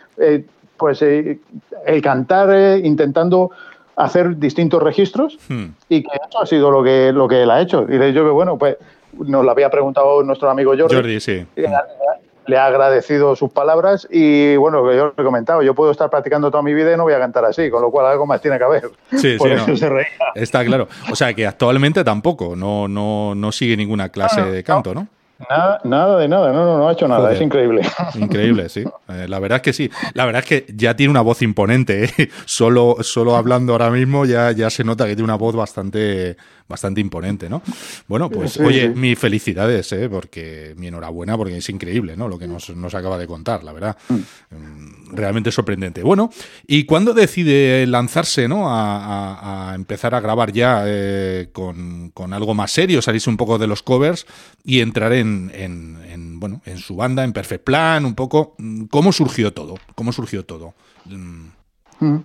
pues 0.79 1.01
eh, 1.03 1.39
el 1.85 2.01
cantar 2.01 2.49
eh, 2.51 2.81
intentando 2.83 3.51
hacer 3.95 4.37
distintos 4.37 4.81
registros 4.81 5.37
Hmm. 5.49 5.65
y 5.89 6.01
que 6.01 6.09
eso 6.27 6.41
ha 6.41 6.45
sido 6.45 6.71
lo 6.71 6.81
que, 6.81 7.11
lo 7.11 7.27
que 7.27 7.43
él 7.43 7.51
ha 7.51 7.61
hecho. 7.61 7.85
Y 7.87 7.97
dicho 7.97 8.23
que, 8.23 8.31
bueno, 8.31 8.57
pues 8.57 8.77
nos 9.13 9.43
lo 9.45 9.51
había 9.51 9.69
preguntado 9.69 10.23
nuestro 10.23 10.49
amigo 10.49 10.73
Jordi. 10.77 10.95
Jordi, 10.95 11.19
sí. 11.19 11.45
Le 11.55 12.57
ha- 12.57 12.65
agradecido 12.65 13.35
sus 13.35 13.51
palabras 13.51 14.07
y 14.09 14.55
bueno, 14.55 14.83
que 14.87 14.95
yo 14.97 15.13
he 15.15 15.23
comentado, 15.23 15.61
yo 15.61 15.75
puedo 15.75 15.91
estar 15.91 16.09
practicando 16.09 16.49
toda 16.49 16.63
mi 16.63 16.73
vida 16.73 16.91
y 16.91 16.97
no 16.97 17.03
voy 17.03 17.13
a 17.13 17.19
cantar 17.19 17.45
así, 17.45 17.69
con 17.69 17.81
lo 17.83 17.91
cual 17.91 18.07
algo 18.07 18.25
más 18.25 18.41
tiene 18.41 18.57
que 18.57 18.63
haber. 18.63 18.89
Sí, 19.15 19.35
Por 19.37 19.49
sí, 19.49 19.53
eso 19.55 19.67
no. 19.67 19.77
se 19.77 19.87
reía. 19.89 20.07
Está 20.33 20.65
claro. 20.65 20.87
O 21.11 21.15
sea 21.15 21.31
que 21.35 21.45
actualmente 21.45 22.03
tampoco, 22.03 22.55
no, 22.55 22.87
no, 22.87 23.35
no 23.35 23.51
sigue 23.51 23.77
ninguna 23.77 24.09
clase 24.09 24.41
no, 24.41 24.51
de 24.51 24.63
canto, 24.63 24.95
¿no? 24.95 25.07
Nada, 25.49 25.79
nada 25.85 26.17
de 26.19 26.27
nada, 26.27 26.51
no, 26.51 26.65
no, 26.65 26.77
no 26.79 26.89
ha 26.89 26.91
hecho 26.91 27.07
nada, 27.07 27.21
Joder. 27.21 27.35
es 27.35 27.41
increíble. 27.41 27.81
Increíble, 28.15 28.67
sí. 28.67 28.83
Eh, 29.07 29.25
la 29.29 29.39
verdad 29.39 29.57
es 29.57 29.61
que 29.61 29.71
sí. 29.71 29.89
La 30.13 30.25
verdad 30.25 30.43
es 30.43 30.49
que 30.49 30.65
ya 30.75 30.95
tiene 30.97 31.11
una 31.11 31.21
voz 31.21 31.41
imponente. 31.41 32.03
¿eh? 32.05 32.29
Solo, 32.45 32.97
solo 33.01 33.37
hablando 33.37 33.71
ahora 33.71 33.89
mismo 33.89 34.25
ya, 34.25 34.51
ya 34.51 34.69
se 34.69 34.83
nota 34.83 35.05
que 35.05 35.11
tiene 35.15 35.23
una 35.23 35.35
voz 35.37 35.55
bastante, 35.55 36.35
bastante 36.69 37.01
imponente, 37.01 37.49
¿no? 37.49 37.61
Bueno, 38.07 38.29
pues 38.29 38.53
Sí, 38.53 38.61
oye, 38.61 38.87
sí. 38.93 38.99
mis 38.99 39.17
felicidades, 39.19 39.91
¿eh? 39.91 40.07
porque 40.07 40.75
mi 40.77 40.87
enhorabuena, 40.87 41.35
porque 41.35 41.57
es 41.57 41.67
increíble, 41.69 42.15
¿no? 42.15 42.27
Lo 42.29 42.37
que 42.37 42.47
nos, 42.47 42.69
nos 42.75 42.93
acaba 42.95 43.17
de 43.17 43.25
contar, 43.27 43.63
la 43.63 43.73
verdad. 43.73 43.97
Mm, 44.09 45.15
Realmente 45.15 45.51
sorprendente. 45.51 46.03
Bueno, 46.03 46.29
¿y 46.67 46.83
cuándo 46.85 47.13
decide 47.15 47.85
lanzarse, 47.87 48.47
¿no? 48.47 48.69
A, 48.69 48.97
a- 48.97 49.71
a 49.71 49.75
empezar 49.75 50.13
a 50.13 50.19
grabar 50.19 50.51
ya 50.53 50.83
eh, 50.85 51.49
con, 51.51 52.11
con 52.11 52.31
algo 52.33 52.53
más 52.53 52.71
serio, 52.71 53.01
salirse 53.01 53.29
un 53.31 53.37
poco 53.37 53.57
de 53.57 53.65
los 53.67 53.81
covers 53.81 54.27
y 54.63 54.81
entrar 54.81 55.11
en, 55.13 55.51
en- 55.55 55.97
en, 56.07 56.39
bueno, 56.39 56.61
en 56.65 56.77
su 56.77 56.95
banda, 56.95 57.23
en 57.23 57.33
Perfect 57.33 57.63
Plan, 57.63 58.05
un 58.05 58.13
poco. 58.13 58.53
mm, 58.59 58.83
¿Cómo 58.85 59.11
surgió 59.11 59.51
todo? 59.51 59.75
¿Cómo 59.95 60.11
surgió 60.13 60.45
todo? 60.45 60.75
Mm, 61.05 62.17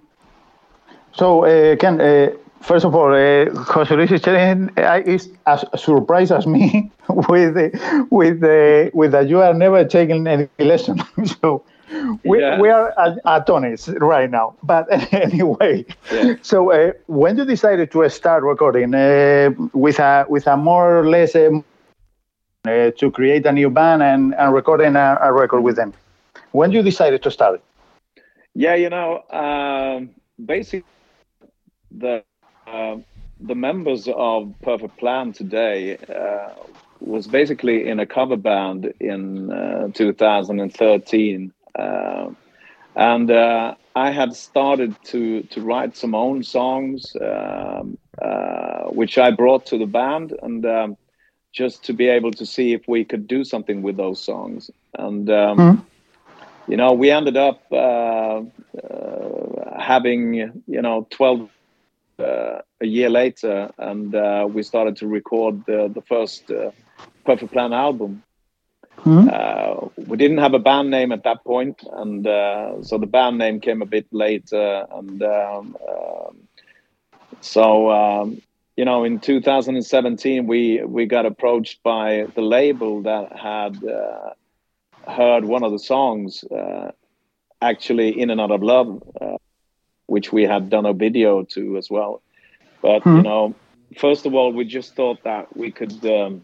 So, 1.17 1.39
uh, 1.47 1.77
Ken, 1.79 2.01
uh, 2.01 2.31
first 2.65 2.85
of 2.85 2.95
all, 2.95 3.13
uh, 3.15 3.51
Jose 3.73 3.95
Luis 3.95 4.11
is, 4.13 4.21
telling, 4.23 4.71
uh, 4.79 5.03
is 5.05 5.31
as 5.47 5.65
surprised 5.77 6.33
as 6.33 6.47
me 6.47 6.91
with 7.09 7.55
the, 7.55 8.07
with 8.11 8.41
the, 8.41 8.91
with 8.95 9.13
that 9.13 9.29
you 9.29 9.41
are 9.41 9.55
never 9.55 9.85
taking 9.85 10.27
any 10.27 10.49
lesson. 10.59 10.99
so, 11.41 11.63
we, 12.25 12.41
Yeah. 12.41 12.61
we 12.61 12.71
are 12.71 12.93
at 13.27 13.49
right 14.01 14.31
now. 14.31 14.57
But 14.63 14.87
anyway, 15.13 15.85
Yeah. 16.11 16.35
so 16.43 16.73
uh, 16.73 16.93
when 17.07 17.37
you 17.37 17.45
decided 17.45 17.91
to 17.93 18.09
start 18.11 18.43
recording 18.43 18.95
uh, 18.95 19.51
with 19.73 19.99
a 19.99 20.25
with 20.29 20.47
a 20.47 20.57
more 20.57 20.99
or 21.01 21.09
less 21.09 21.35
um, 21.37 21.65
uh, 22.67 22.91
to 22.99 23.11
create 23.11 23.47
a 23.47 23.53
new 23.53 23.71
band 23.71 24.03
and, 24.03 24.35
and 24.35 24.55
recording 24.55 24.97
a, 24.97 25.19
a 25.21 25.33
record 25.33 25.61
with 25.61 25.77
them, 25.77 25.93
when 26.53 26.71
you 26.73 26.83
decided 26.83 27.23
to 27.23 27.31
start? 27.31 27.61
Yeah, 28.55 28.75
you 28.75 28.89
know, 28.91 29.23
um, 29.31 30.11
basically 30.45 30.87
the 31.91 32.25
uh, 32.67 32.97
the 33.41 33.55
members 33.55 34.09
of 34.15 34.55
Perfect 34.63 34.97
Plan 34.99 35.33
today 35.33 35.97
uh, 35.97 36.51
was 37.01 37.27
basically 37.27 37.89
in 37.89 38.01
a 38.01 38.07
cover 38.07 38.37
band 38.37 38.93
in 39.01 39.53
uh, 39.53 39.89
2013, 39.93 41.53
uh, 41.79 42.31
and 42.97 43.31
uh, 43.31 43.75
I 43.95 44.11
had 44.11 44.35
started 44.35 44.95
to 45.05 45.43
to 45.43 45.61
write 45.61 45.97
some 45.97 46.15
own 46.15 46.43
songs, 46.43 47.17
um, 47.21 47.99
uh, 48.21 48.85
which 48.91 49.19
I 49.19 49.31
brought 49.31 49.67
to 49.67 49.79
the 49.79 49.87
band, 49.87 50.35
and 50.43 50.65
um, 50.65 50.97
just 51.53 51.85
to 51.85 51.93
be 51.93 52.09
able 52.09 52.33
to 52.33 52.47
see 52.47 52.73
if 52.73 52.89
we 52.89 53.05
could 53.05 53.27
do 53.27 53.45
something 53.45 53.83
with 53.83 53.97
those 53.97 54.23
songs, 54.23 54.71
and. 54.99 55.29
Um, 55.31 55.87
you 56.67 56.77
know, 56.77 56.93
we 56.93 57.11
ended 57.11 57.37
up 57.37 57.63
uh, 57.71 58.41
uh, 58.83 59.79
having, 59.79 60.35
you 60.67 60.83
know, 60.83 61.07
12 61.11 61.51
uh, 62.19 62.61
a 62.81 62.87
year 62.87 63.11
later, 63.11 63.71
and 63.79 64.15
uh, 64.15 64.47
we 64.51 64.63
started 64.63 64.97
to 64.97 65.07
record 65.07 65.65
the, 65.67 65.91
the 65.93 66.03
first 66.03 66.51
uh, 66.51 66.71
Perfect 67.25 67.53
Plan 67.53 67.73
album. 67.73 68.23
Uh, 69.29 69.89
we 69.97 70.17
didn't 70.17 70.39
have 70.39 70.55
a 70.55 70.59
band 70.59 70.91
name 70.91 71.13
at 71.13 71.25
that 71.25 71.45
point, 71.45 71.83
and 71.93 72.27
uh, 72.27 72.83
so 72.83 72.97
the 72.97 73.07
band 73.07 73.39
name 73.39 73.61
came 73.61 73.83
a 73.83 73.87
bit 73.87 74.07
later. 74.13 74.87
And 74.91 75.23
um, 75.23 75.77
um, 75.89 76.49
so, 77.41 77.91
um, 77.91 78.41
you 78.77 78.85
know, 78.85 79.05
in 79.05 79.21
2017, 79.21 80.47
we 80.47 80.83
we 80.85 81.07
got 81.07 81.27
approached 81.27 81.83
by 81.83 82.27
the 82.35 82.41
label 82.41 83.03
that 83.03 83.37
had 83.37 83.85
uh, 83.85 84.31
heard 85.11 85.45
one 85.45 85.63
of 85.63 85.73
the 85.73 85.79
songs, 85.79 86.45
uh, 86.45 86.93
actually 87.61 88.19
"In 88.21 88.31
and 88.31 88.41
Out 88.41 88.51
of 88.51 88.63
Love," 88.63 89.03
uh, 89.21 89.37
which 90.07 90.33
we 90.33 90.43
had 90.45 90.71
done 90.71 90.87
a 90.87 90.93
video 90.93 91.43
to 91.43 91.77
as 91.77 91.91
well. 91.91 92.23
But 92.83 93.05
you 93.07 93.23
know, 93.23 93.55
first 93.99 94.27
of 94.27 94.35
all, 94.35 94.53
we 94.53 94.65
just 94.65 94.95
thought 94.95 95.23
that 95.25 95.57
we 95.57 95.71
could 95.71 96.05
um, 96.07 96.43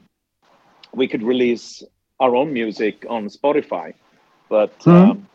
we 0.93 1.07
could 1.09 1.23
release 1.23 1.83
our 2.19 2.35
own 2.35 2.53
music 2.53 3.05
on 3.09 3.29
Spotify, 3.29 3.95
but 4.49 4.73
um, 4.87 5.29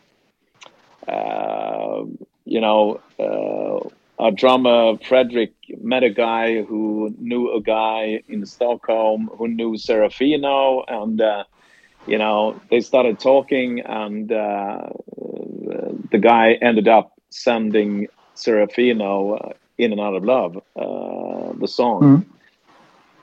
uh, 1.08 2.04
you 2.44 2.60
know, 2.60 3.00
uh, 3.18 3.88
our 4.22 4.30
drummer 4.30 4.96
Frederick 4.98 5.52
met 5.80 6.02
a 6.02 6.10
guy 6.10 6.62
who 6.62 7.14
knew 7.18 7.52
a 7.52 7.60
guy 7.60 8.22
in 8.28 8.46
Stockholm 8.46 9.30
who 9.36 9.48
knew 9.48 9.72
Serafino, 9.74 10.84
and 10.88 11.20
uh, 11.20 11.44
you 12.06 12.18
know, 12.18 12.60
they 12.70 12.80
started 12.80 13.18
talking, 13.18 13.80
and 13.80 14.30
uh, 14.30 14.88
the 16.10 16.18
guy 16.18 16.52
ended 16.62 16.88
up 16.88 17.12
sending 17.30 18.08
Serafino 18.36 19.50
uh, 19.50 19.52
"In 19.78 19.92
and 19.92 20.00
Out 20.00 20.14
of 20.14 20.24
Love," 20.24 20.56
uh, 20.76 21.52
the 21.58 21.66
song. 21.68 22.02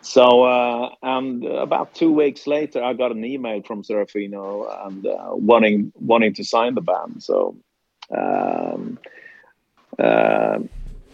So, 0.01 0.43
uh, 0.43 0.89
and 1.01 1.45
about 1.45 1.95
two 1.95 2.11
weeks 2.11 2.45
later, 2.45 2.83
I 2.83 2.93
got 2.93 3.11
an 3.11 3.23
email 3.23 3.61
from 3.61 3.83
Serafino 3.83 4.67
and 4.87 5.05
uh, 5.05 5.29
wanting 5.31 5.93
wanting 5.95 6.33
to 6.35 6.43
sign 6.43 6.75
the 6.75 6.81
band. 6.81 7.23
So, 7.23 7.55
um, 8.11 8.99
uh, 9.97 10.59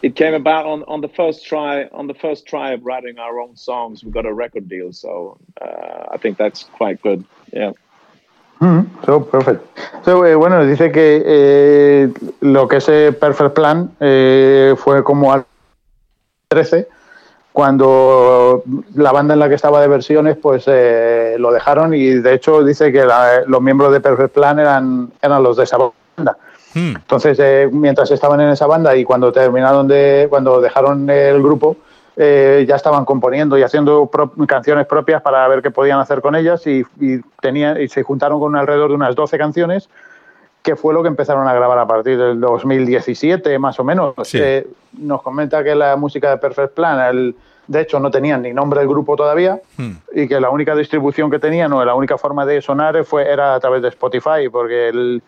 it 0.01 0.15
came 0.15 0.33
about 0.33 0.65
on, 0.65 0.83
on 0.87 1.01
the 1.01 1.07
first 1.07 1.45
try. 1.45 1.85
On 1.85 2.07
the 2.07 2.15
first 2.15 2.47
try 2.47 2.71
of 2.71 2.83
writing 2.83 3.19
our 3.19 3.39
own 3.39 3.55
songs, 3.55 4.03
we 4.03 4.11
got 4.11 4.25
a 4.25 4.33
record 4.33 4.67
deal. 4.67 4.91
So, 4.91 5.37
uh, 5.61 6.07
I 6.11 6.17
think 6.17 6.37
that's 6.37 6.63
quite 6.63 7.01
good. 7.01 7.25
Yeah. 7.53 7.73
Mhm, 8.59 8.87
So, 9.05 9.25
perfect. 9.25 9.61
So, 10.03 10.25
eh, 10.25 10.35
bueno, 10.35 10.65
dice 10.65 10.91
que 10.91 11.23
eh, 11.25 12.13
lo 12.41 12.67
que 12.67 12.77
es 12.77 12.89
eh, 12.89 13.11
Perfect 13.17 13.53
Plan 13.55 13.91
eh, 13.99 14.75
fue 14.77 15.03
como 15.03 15.31
al 15.31 15.45
13, 16.49 16.87
cuando 17.53 18.63
la 18.95 19.11
banda 19.11 19.33
en 19.33 19.39
la 19.39 19.49
que 19.49 19.55
estaba 19.55 19.81
de 19.81 19.87
versiones, 19.87 20.37
pues 20.37 20.63
eh, 20.67 21.35
lo 21.39 21.51
dejaron 21.51 21.93
y 21.93 22.05
de 22.15 22.33
hecho 22.33 22.63
dice 22.63 22.91
que 22.91 23.05
la- 23.05 23.41
los 23.47 23.61
miembros 23.61 23.91
de 23.91 23.99
Perfect 24.01 24.33
Plan 24.33 24.59
eran, 24.59 25.11
eran 25.21 25.41
los 25.43 25.57
de 25.57 25.63
esa 25.63 25.77
banda. 25.77 26.37
Hmm. 26.73 26.95
Entonces, 26.95 27.37
eh, 27.41 27.69
mientras 27.71 28.11
estaban 28.11 28.41
en 28.41 28.49
esa 28.49 28.67
banda 28.67 28.95
y 28.95 29.03
cuando 29.03 29.31
terminaron 29.31 29.87
de, 29.87 30.27
cuando 30.29 30.61
dejaron 30.61 31.09
el 31.09 31.41
grupo, 31.41 31.77
eh, 32.21 32.65
ya 32.67 32.75
estaban 32.75 33.05
componiendo 33.05 33.57
y 33.57 33.63
haciendo 33.63 34.07
pro- 34.07 34.31
canciones 34.45 34.85
propias 34.85 35.21
para 35.21 35.47
ver 35.47 35.61
qué 35.61 35.71
podían 35.71 35.99
hacer 36.01 36.19
con 36.21 36.35
ellas 36.35 36.67
y, 36.67 36.85
y, 36.99 37.21
tenían, 37.41 37.79
y 37.81 37.87
se 37.87 38.03
juntaron 38.03 38.41
con 38.41 38.57
alrededor 38.57 38.89
de 38.89 38.95
unas 38.95 39.15
12 39.15 39.37
canciones, 39.37 39.89
que 40.61 40.75
fue 40.75 40.93
lo 40.93 41.01
que 41.01 41.07
empezaron 41.07 41.47
a 41.47 41.53
grabar 41.53 41.79
a 41.79 41.87
partir 41.87 42.17
del 42.17 42.41
2017, 42.41 43.57
más 43.59 43.79
o 43.79 43.85
menos. 43.85 44.13
Sí. 44.23 44.37
Eh, 44.41 44.67
nos 44.97 45.21
comenta 45.21 45.63
que 45.63 45.73
la 45.75 45.95
música 45.95 46.29
de 46.29 46.37
Perfect 46.37 46.73
Plan, 46.73 46.99
el- 47.15 47.35
de 47.67 47.81
hecho, 47.81 47.99
no 48.01 48.11
tenían 48.11 48.41
ni 48.41 48.51
nombre 48.51 48.79
del 48.79 48.89
grupo 48.89 49.15
todavía 49.15 49.61
Hmm. 49.77 49.91
y 50.13 50.27
que 50.27 50.39
la 50.41 50.49
única 50.49 50.75
distribución 50.75 51.29
que 51.31 51.39
tenían 51.39 51.71
o 51.71 51.85
la 51.85 51.93
única 51.95 52.17
forma 52.17 52.45
de 52.45 52.61
sonar 52.61 53.01
fue, 53.05 53.31
era 53.31 53.53
a 53.55 53.59
través 53.61 53.81
de 53.81 53.87
Spotify, 53.89 54.49
porque 54.51 54.89
el, 54.89 55.21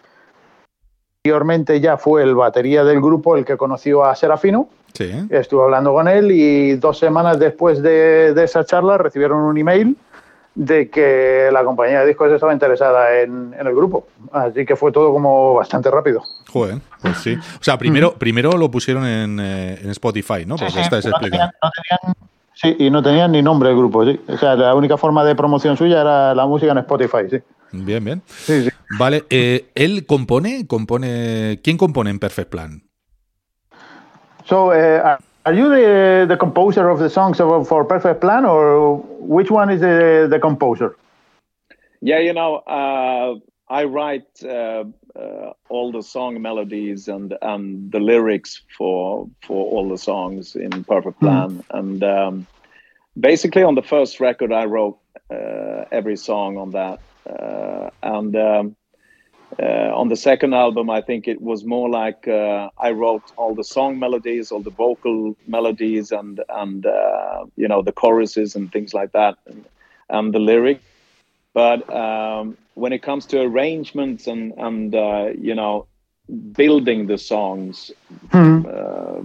anteriormente 1.23 1.79
ya 1.79 1.97
fue 1.97 2.23
el 2.23 2.33
batería 2.33 2.83
del 2.83 2.99
grupo 2.99 3.37
el 3.37 3.45
que 3.45 3.55
conoció 3.55 4.03
a 4.03 4.15
Serafino, 4.15 4.69
Sí. 4.93 5.09
estuvo 5.29 5.63
hablando 5.63 5.93
con 5.93 6.07
él 6.07 6.31
y 6.31 6.75
dos 6.77 6.97
semanas 6.97 7.37
después 7.39 7.81
de, 7.81 8.33
de 8.33 8.43
esa 8.43 8.65
charla 8.65 8.97
recibieron 8.97 9.37
un 9.39 9.55
email 9.57 9.95
de 10.55 10.89
que 10.89 11.49
la 11.53 11.63
compañía 11.63 12.01
de 12.01 12.07
discos 12.07 12.29
estaba 12.31 12.51
interesada 12.53 13.19
en, 13.21 13.53
en 13.57 13.67
el 13.67 13.73
grupo. 13.75 14.07
Así 14.33 14.65
que 14.65 14.75
fue 14.75 14.91
todo 14.91 15.13
como 15.13 15.53
bastante 15.53 15.89
rápido. 15.91 16.21
Joder, 16.51 16.79
pues 17.01 17.17
sí. 17.19 17.35
O 17.35 17.63
sea, 17.63 17.77
primero, 17.77 18.15
primero 18.15 18.51
lo 18.57 18.69
pusieron 18.69 19.05
en, 19.05 19.39
eh, 19.39 19.79
en 19.81 19.91
Spotify, 19.91 20.43
¿no? 20.45 20.55
Porque 20.57 20.81
esta 20.81 20.97
es 20.97 21.05
no 21.05 21.11
explicado. 21.11 21.51
tenían- 21.51 21.51
no 21.63 21.69
tenían- 21.71 22.15
sí, 22.61 22.75
y 22.79 22.89
no 22.89 23.01
tenían 23.01 23.31
ni 23.31 23.41
nombre 23.41 23.69
el 23.69 23.75
grupo. 23.75 24.05
Sí. 24.05 24.19
O 24.27 24.37
sea, 24.37 24.55
la 24.55 24.75
única 24.75 24.97
forma 24.97 25.23
de 25.23 25.35
promoción 25.35 25.77
suya 25.77 26.01
era 26.01 26.35
la 26.35 26.45
música 26.45 26.71
en 26.71 26.77
Spotify. 26.79 27.29
Sí, 27.29 27.37
Bien, 27.71 28.03
bien. 28.03 28.21
sí. 28.27 28.63
sí. 28.63 28.69
Vale, 28.97 29.23
eh, 29.29 29.69
él 29.75 30.05
compone, 30.05 30.67
compone. 30.67 31.59
¿Quién 31.63 31.77
compone 31.77 32.09
en 32.09 32.19
Perfect 32.19 32.49
Plan? 32.49 32.83
So, 34.45 34.71
uh, 34.71 35.17
are 35.45 35.55
you 35.55 35.69
the, 35.69 36.25
the 36.27 36.37
composer 36.37 36.89
of 36.89 36.99
the 36.99 37.09
songs 37.09 37.39
of, 37.39 37.67
for 37.67 37.87
Perfect 37.87 38.19
Plan, 38.19 38.43
or 38.43 39.01
which 39.19 39.49
one 39.49 39.73
is 39.73 39.79
the, 39.79 40.27
the 40.29 40.39
composer? 40.39 40.95
Yeah, 42.01 42.19
you 42.19 42.33
know, 42.33 42.63
uh, 42.67 43.35
I 43.69 43.85
write 43.85 44.27
uh, 44.43 44.83
uh, 45.21 45.53
all 45.69 45.91
the 45.91 46.01
song 46.01 46.41
melodies 46.41 47.07
and 47.07 47.37
and 47.41 47.91
the 47.91 47.99
lyrics 47.99 48.61
for 48.77 49.29
for 49.41 49.65
all 49.71 49.89
the 49.89 49.97
songs 49.97 50.55
in 50.55 50.83
Perfect 50.83 51.17
hmm. 51.19 51.25
Plan, 51.25 51.63
and 51.71 52.03
um, 52.03 52.47
basically 53.19 53.63
on 53.63 53.75
the 53.75 53.81
first 53.81 54.19
record 54.19 54.51
I 54.51 54.65
wrote 54.65 54.97
uh, 55.29 55.85
every 55.91 56.17
song 56.17 56.57
on 56.57 56.71
that, 56.71 56.99
uh, 57.29 57.89
and 58.03 58.35
um, 58.35 58.75
uh, 59.61 59.91
on 59.93 60.07
the 60.09 60.15
second 60.15 60.53
album 60.53 60.89
I 60.89 61.01
think 61.01 61.27
it 61.27 61.41
was 61.41 61.63
more 61.63 61.89
like 61.89 62.27
uh, 62.27 62.69
I 62.77 62.91
wrote 62.91 63.31
all 63.37 63.53
the 63.55 63.63
song 63.63 63.99
melodies, 63.99 64.51
all 64.51 64.61
the 64.61 64.77
vocal 64.85 65.35
melodies, 65.47 66.11
and 66.11 66.41
and 66.49 66.85
you 67.55 67.67
know 67.67 67.81
the 67.81 67.91
choruses 67.91 68.55
and 68.55 68.71
things 68.71 68.93
like 68.93 69.11
that, 69.11 69.37
and, 69.45 69.65
and 70.09 70.33
the 70.33 70.39
lyrics 70.39 70.83
but 71.53 71.91
um, 71.93 72.57
when 72.75 72.93
it 72.93 73.01
comes 73.01 73.25
to 73.27 73.41
arrangements 73.41 74.27
and 74.27 74.53
and 74.57 74.95
uh, 74.95 75.29
you 75.37 75.55
know 75.55 75.87
building 76.53 77.07
the 77.07 77.17
songs, 77.17 77.91
mm-hmm. 78.29 78.65
uh, 78.67 79.23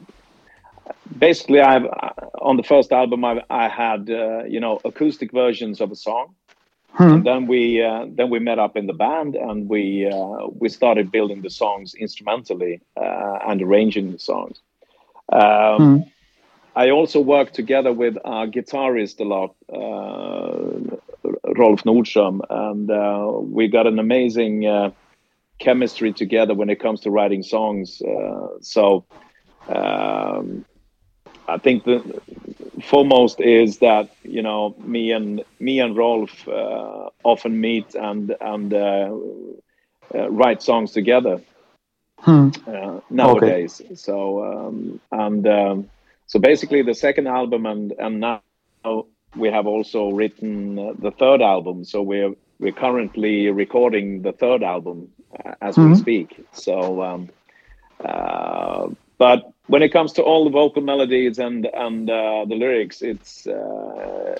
basically, 1.18 1.60
I've 1.60 1.86
on 2.40 2.56
the 2.56 2.62
first 2.62 2.92
album 2.92 3.24
I, 3.24 3.42
I 3.50 3.68
had 3.68 4.10
uh, 4.10 4.44
you 4.44 4.60
know 4.60 4.80
acoustic 4.84 5.32
versions 5.32 5.80
of 5.80 5.90
a 5.90 5.96
song. 5.96 6.34
Mm-hmm. 6.98 7.12
And 7.12 7.26
then 7.26 7.46
we 7.46 7.82
uh, 7.82 8.06
then 8.08 8.30
we 8.30 8.38
met 8.38 8.58
up 8.58 8.74
in 8.74 8.86
the 8.86 8.94
band 8.94 9.34
and 9.34 9.68
we 9.68 10.06
uh, 10.10 10.46
we 10.58 10.70
started 10.70 11.12
building 11.12 11.42
the 11.42 11.50
songs 11.50 11.94
instrumentally 11.94 12.80
uh, 12.96 13.38
and 13.46 13.60
arranging 13.60 14.12
the 14.12 14.18
songs. 14.18 14.60
Um, 15.30 15.40
mm-hmm. 15.40 15.96
I 16.74 16.90
also 16.90 17.20
worked 17.20 17.54
together 17.54 17.92
with 17.92 18.16
our 18.24 18.46
guitarist 18.46 19.20
a 19.20 19.24
lot, 19.24 19.54
uh, 19.72 20.96
Rolf 21.56 21.82
Nordström, 21.84 22.40
and 22.48 22.90
uh, 22.90 23.40
we 23.40 23.68
got 23.68 23.86
an 23.86 23.98
amazing 23.98 24.66
uh, 24.66 24.90
chemistry 25.58 26.12
together 26.12 26.54
when 26.54 26.70
it 26.70 26.80
comes 26.80 27.00
to 27.00 27.10
writing 27.10 27.42
songs. 27.42 28.02
Uh, 28.02 28.48
so 28.60 29.04
um, 29.68 30.64
I 31.48 31.58
think 31.58 31.84
the 31.84 32.20
foremost 32.82 33.40
is 33.40 33.78
that 33.78 34.10
you 34.22 34.42
know 34.42 34.74
me 34.78 35.12
and 35.12 35.42
me 35.58 35.80
and 35.80 35.96
Rolf 35.96 36.46
uh, 36.48 37.10
often 37.24 37.60
meet 37.60 37.94
and 37.94 38.34
and 38.40 38.74
uh, 38.74 39.14
uh, 40.14 40.30
write 40.30 40.62
songs 40.62 40.92
together 40.92 41.40
hmm. 42.20 42.50
nowadays. 43.10 43.80
Okay. 43.84 43.94
So 43.94 44.44
um, 44.44 45.00
and 45.12 45.46
um, 45.46 45.90
so 46.26 46.38
basically 46.38 46.82
the 46.82 46.94
second 46.94 47.26
album 47.26 47.66
and 47.66 47.92
and 47.98 48.20
now 48.20 48.42
we 49.34 49.48
have 49.48 49.66
also 49.66 50.10
written 50.10 50.78
uh, 50.78 50.92
the 50.98 51.10
third 51.10 51.42
album. 51.42 51.84
So 51.84 52.02
we're 52.02 52.34
we're 52.58 52.72
currently 52.72 53.50
recording 53.50 54.22
the 54.22 54.32
third 54.32 54.62
album 54.62 55.10
uh, 55.44 55.52
as 55.60 55.76
mm-hmm. 55.76 55.90
we 55.90 55.96
speak. 55.96 56.46
So, 56.52 57.02
um, 57.02 57.28
uh, 58.02 58.88
but 59.18 59.52
when 59.66 59.82
it 59.82 59.90
comes 59.90 60.12
to 60.14 60.22
all 60.22 60.44
the 60.44 60.50
vocal 60.50 60.82
melodies 60.82 61.38
and 61.38 61.66
and 61.66 62.08
uh, 62.08 62.44
the 62.48 62.54
lyrics, 62.54 63.02
it's 63.02 63.46
uh, 63.46 64.36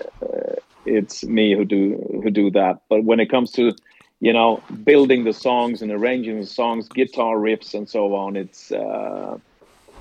it's 0.85 1.25
me 1.25 1.55
who 1.55 1.65
do 1.65 2.21
who 2.23 2.31
do 2.31 2.51
that. 2.53 2.81
But 2.89 3.05
when 3.05 3.21
it 3.21 3.31
comes 3.31 3.51
to 3.53 3.73
you 4.21 4.33
know 4.33 4.63
building 4.85 5.25
the 5.25 5.33
songs 5.33 5.83
and 5.83 5.91
arranging 5.91 6.41
the 6.41 6.47
songs, 6.47 6.89
guitar 6.89 7.37
riffs 7.37 7.75
and 7.75 7.89
so 7.89 8.15
on, 8.15 8.37
it's 8.37 8.73
uh, 8.73 9.39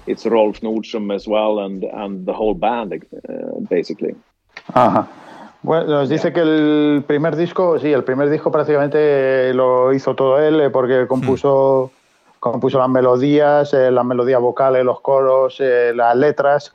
it's 0.07 0.25
Rolf 0.25 0.61
Nordström 0.61 1.13
as 1.13 1.27
well 1.27 1.59
and 1.59 1.83
and 1.83 2.25
the 2.25 2.33
whole 2.33 2.53
band 2.53 3.05
basically. 3.69 4.15
Ajá. 4.73 5.07
Bueno, 5.65 5.87
nos 5.87 6.09
dice 6.09 6.31
que 6.31 6.41
el 6.41 7.03
primer 7.07 7.35
disco, 7.35 7.79
sí, 7.79 7.91
el 7.91 8.03
primer 8.03 8.29
disco 8.29 8.51
prácticamente 8.51 9.51
lo 9.55 9.93
hizo 9.93 10.13
todo 10.13 10.39
él 10.39 10.61
eh, 10.61 10.69
porque 10.69 11.07
compuso, 11.07 11.89
hmm. 11.91 12.39
compuso 12.39 12.77
las 12.77 12.89
melodías, 12.89 13.73
eh, 13.73 13.89
las 13.89 14.05
melodías 14.05 14.39
vocales, 14.39 14.85
los 14.85 15.01
coros, 15.01 15.57
eh, 15.59 15.91
las 15.95 16.15
letras. 16.15 16.71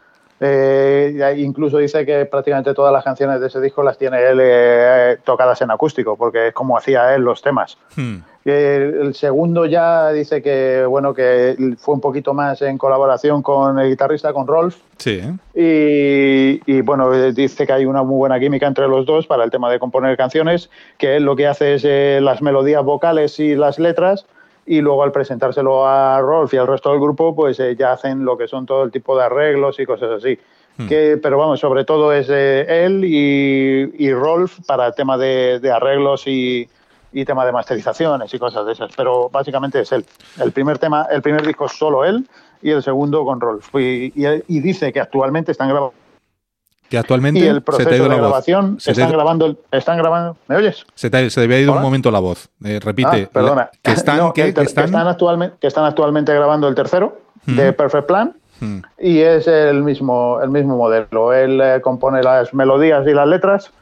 incluso 1.37 1.79
dice 1.79 2.05
que 2.05 2.25
prácticamente 2.25 2.75
todas 2.75 2.93
las 2.93 3.05
canciones 3.05 3.41
de 3.41 3.47
ese 3.47 3.61
disco 3.61 3.85
las 3.85 3.97
tiene 3.97 4.19
él 4.23 5.21
tocadas 5.23 5.63
en 5.63 5.71
acústico, 5.71 6.17
porque 6.17 6.49
es 6.49 6.55
como 6.55 6.77
hacía 6.77 7.15
él 7.15 7.23
los 7.23 7.43
temas. 7.43 7.79
Hmm. 7.95 8.17
El 8.45 9.15
segundo 9.15 9.67
ya 9.67 10.11
dice 10.13 10.41
que 10.41 10.85
bueno 10.87 11.13
que 11.13 11.75
fue 11.79 11.95
un 11.95 12.01
poquito 12.01 12.33
más 12.33 12.63
en 12.63 12.79
colaboración 12.79 13.43
con 13.43 13.79
el 13.79 13.91
guitarrista, 13.91 14.33
con 14.33 14.47
Rolf. 14.47 14.77
Sí. 14.97 15.21
Y, 15.55 16.81
bueno, 16.83 17.11
dice 17.33 17.67
que 17.67 17.73
hay 17.73 17.85
una 17.85 18.03
muy 18.03 18.17
buena 18.17 18.41
química 18.41 18.67
entre 18.67 18.89
los 18.89 19.05
dos 19.05 19.27
para 19.27 19.45
el 19.45 19.51
tema 19.51 19.71
de 19.71 19.79
componer 19.79 20.17
canciones, 20.17 20.71
que 20.97 21.17
él 21.17 21.25
lo 21.25 21.37
que 21.37 21.47
hace 21.47 21.75
es 21.75 21.85
eh, 21.85 22.21
las 22.23 22.41
melodías 22.41 22.83
vocales 22.83 23.39
y 23.41 23.55
las 23.55 23.79
letras, 23.79 24.27
y 24.65 24.81
luego 24.81 25.03
al 25.03 25.13
presentárselo 25.13 25.87
a 25.87 26.21
Rolf 26.21 26.55
y 26.55 26.57
al 26.57 26.67
resto 26.67 26.91
del 26.93 27.01
grupo, 27.01 27.35
pues 27.35 27.61
eh, 27.61 27.77
ya 27.79 27.93
hacen 27.93 28.25
lo 28.25 28.39
que 28.39 28.49
son 28.49 28.65
todo 28.65 28.85
el 28.85 28.91
tipo 28.91 29.17
de 29.19 29.25
arreglos 29.25 29.79
y 29.81 29.85
cosas 29.85 30.11
así. 30.13 30.39
Hmm. 30.79 30.87
Que, 30.87 31.19
pero 31.23 31.37
vamos, 31.37 31.61
sobre 31.61 31.85
todo 31.85 32.13
es 32.13 32.29
eh, 32.31 32.85
él 32.85 33.05
y, 33.05 34.13
Rolf 34.15 34.61
para 34.67 34.87
el 34.87 34.95
tema 34.95 35.19
de 35.19 35.71
arreglos 35.75 36.27
y, 36.27 36.69
y 37.13 37.25
tema 37.25 37.45
de 37.45 37.53
masterizaciones 37.53 38.33
y 38.33 38.39
cosas 38.39 38.67
de 38.67 38.73
esas, 38.73 38.91
pero 38.97 39.29
básicamente 39.31 39.81
es 39.81 39.93
él. 39.93 40.05
El 40.41 40.53
primer 40.53 40.79
tema, 40.79 41.07
el 41.11 41.23
primer 41.23 41.47
disco 41.47 41.67
es 41.67 41.73
solo 41.73 42.05
él 42.05 42.29
y 42.63 42.71
el 42.71 42.83
segundo 42.83 43.25
con 43.25 43.41
Rolf. 43.41 43.75
Y, 43.75 44.13
y, 44.15 44.61
dice 44.61 44.93
que 44.93 45.01
actualmente 45.01 45.53
están 45.53 45.69
grabando. 45.69 45.95
Que 46.89 46.99
actualmente 46.99 47.41
y 47.41 47.47
el 47.47 47.63
proceso 47.63 47.89
de 47.89 47.99
grabación 47.99 48.79
están 48.85 49.13
grabando, 49.13 49.57
están 49.71 49.99
grabando. 49.99 50.37
¿Me 50.49 50.57
oyes? 50.57 50.85
Se 50.95 51.09
te, 51.09 51.31
se 51.31 51.43
había 51.43 51.61
ido 51.61 51.73
un 51.73 51.83
momento 51.83 52.11
la 52.11 52.19
voz. 52.19 52.49
Eh, 52.65 52.81
repite. 52.83 53.29
Ah, 53.29 53.31
perdona. 53.33 53.71
Que 53.81 53.93
están, 53.93 54.33
que, 54.35 54.49
están... 54.49 54.95
actualmente, 54.97 55.57
que 55.61 55.69
están 55.69 55.85
actualmente 55.85 56.35
grabando 56.35 56.67
el 56.67 56.75
tercero 56.75 57.21
de 57.47 57.73
Perfect 57.73 58.07
Plan. 58.07 58.37
Y 58.99 59.21
es 59.21 59.47
el 59.47 59.83
mismo, 59.83 60.39
el 60.43 60.51
mismo 60.51 60.77
modelo. 60.77 61.33
Él 61.33 61.61
eh, 61.63 61.81
compone 61.81 62.23
las 62.23 62.53
melodías 62.53 63.07
y 63.07 63.15
las 63.15 63.27
letras 63.27 63.73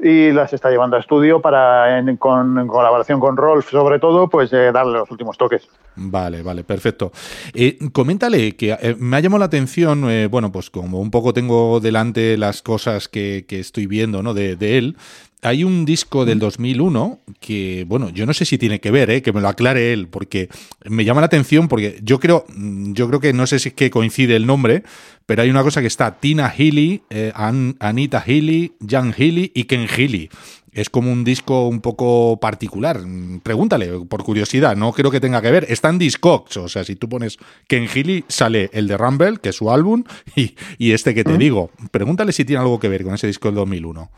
y 0.00 0.30
las 0.30 0.52
está 0.52 0.70
llevando 0.70 0.96
a 0.96 1.00
estudio 1.00 1.40
para, 1.40 1.98
en, 1.98 2.16
con, 2.16 2.66
colaboración 2.68 3.18
con 3.20 3.36
Rolf, 3.36 3.70
sobre 3.70 3.98
todo, 3.98 4.28
pues 4.28 4.52
eh, 4.52 4.70
darle 4.72 4.98
los 4.98 5.10
últimos 5.10 5.36
toques. 5.36 5.68
Vale, 5.96 6.42
vale, 6.42 6.62
perfecto. 6.62 7.10
Eh, 7.52 7.78
coméntale 7.92 8.54
que 8.56 8.72
eh, 8.80 8.96
me 8.98 9.16
ha 9.16 9.20
llamado 9.20 9.40
la 9.40 9.46
atención, 9.46 10.06
bueno, 10.30 10.52
pues 10.52 10.70
como 10.70 11.00
un 11.00 11.10
poco 11.10 11.32
tengo 11.32 11.80
delante 11.80 12.36
las 12.36 12.62
cosas 12.62 13.08
que, 13.08 13.44
estoy 13.48 13.86
viendo 13.86 14.22
¿no? 14.22 14.34
de 14.34 14.78
él, 14.78 14.96
hay 15.42 15.64
un 15.64 15.84
disco 15.84 16.24
del 16.24 16.38
2001 16.38 17.20
que, 17.40 17.84
bueno, 17.86 18.10
yo 18.10 18.26
no 18.26 18.34
sé 18.34 18.44
si 18.44 18.58
tiene 18.58 18.80
que 18.80 18.90
ver, 18.90 19.10
¿eh? 19.10 19.22
que 19.22 19.32
me 19.32 19.40
lo 19.40 19.48
aclare 19.48 19.92
él, 19.92 20.08
porque 20.08 20.48
me 20.84 21.04
llama 21.04 21.20
la 21.20 21.26
atención, 21.26 21.68
porque 21.68 21.98
yo 22.02 22.18
creo, 22.18 22.44
yo 22.56 23.08
creo 23.08 23.20
que 23.20 23.32
no 23.32 23.46
sé 23.46 23.58
si 23.58 23.68
es 23.68 23.74
que 23.74 23.90
coincide 23.90 24.34
el 24.34 24.46
nombre, 24.46 24.82
pero 25.26 25.42
hay 25.42 25.50
una 25.50 25.62
cosa 25.62 25.80
que 25.80 25.86
está 25.86 26.18
Tina 26.18 26.50
Healy, 26.50 27.02
eh, 27.10 27.32
Anita 27.34 28.20
Healy, 28.26 28.72
Jan 28.86 29.14
Healy 29.16 29.52
y 29.54 29.64
Ken 29.64 29.86
Healy. 29.86 30.28
Es 30.72 30.90
como 30.90 31.10
un 31.10 31.24
disco 31.24 31.66
un 31.66 31.80
poco 31.80 32.38
particular. 32.40 33.00
Pregúntale, 33.42 33.88
por 34.08 34.22
curiosidad, 34.22 34.76
no 34.76 34.92
creo 34.92 35.10
que 35.10 35.18
tenga 35.18 35.40
que 35.40 35.50
ver. 35.50 35.66
Está 35.68 35.88
en 35.88 35.98
Discogs, 35.98 36.56
o 36.56 36.68
sea, 36.68 36.84
si 36.84 36.94
tú 36.94 37.08
pones 37.08 37.38
Ken 37.66 37.88
Healy, 37.88 38.24
sale 38.28 38.70
el 38.72 38.86
de 38.86 38.96
Rumble, 38.96 39.38
que 39.42 39.48
es 39.48 39.56
su 39.56 39.70
álbum, 39.70 40.04
y, 40.36 40.54
y 40.78 40.92
este 40.92 41.14
que 41.14 41.24
te 41.24 41.34
mm. 41.34 41.38
digo. 41.38 41.70
Pregúntale 41.90 42.32
si 42.32 42.44
tiene 42.44 42.60
algo 42.60 42.78
que 42.78 42.88
ver 42.88 43.04
con 43.04 43.14
ese 43.14 43.26
disco 43.26 43.48
del 43.48 43.56
2001 43.56 44.10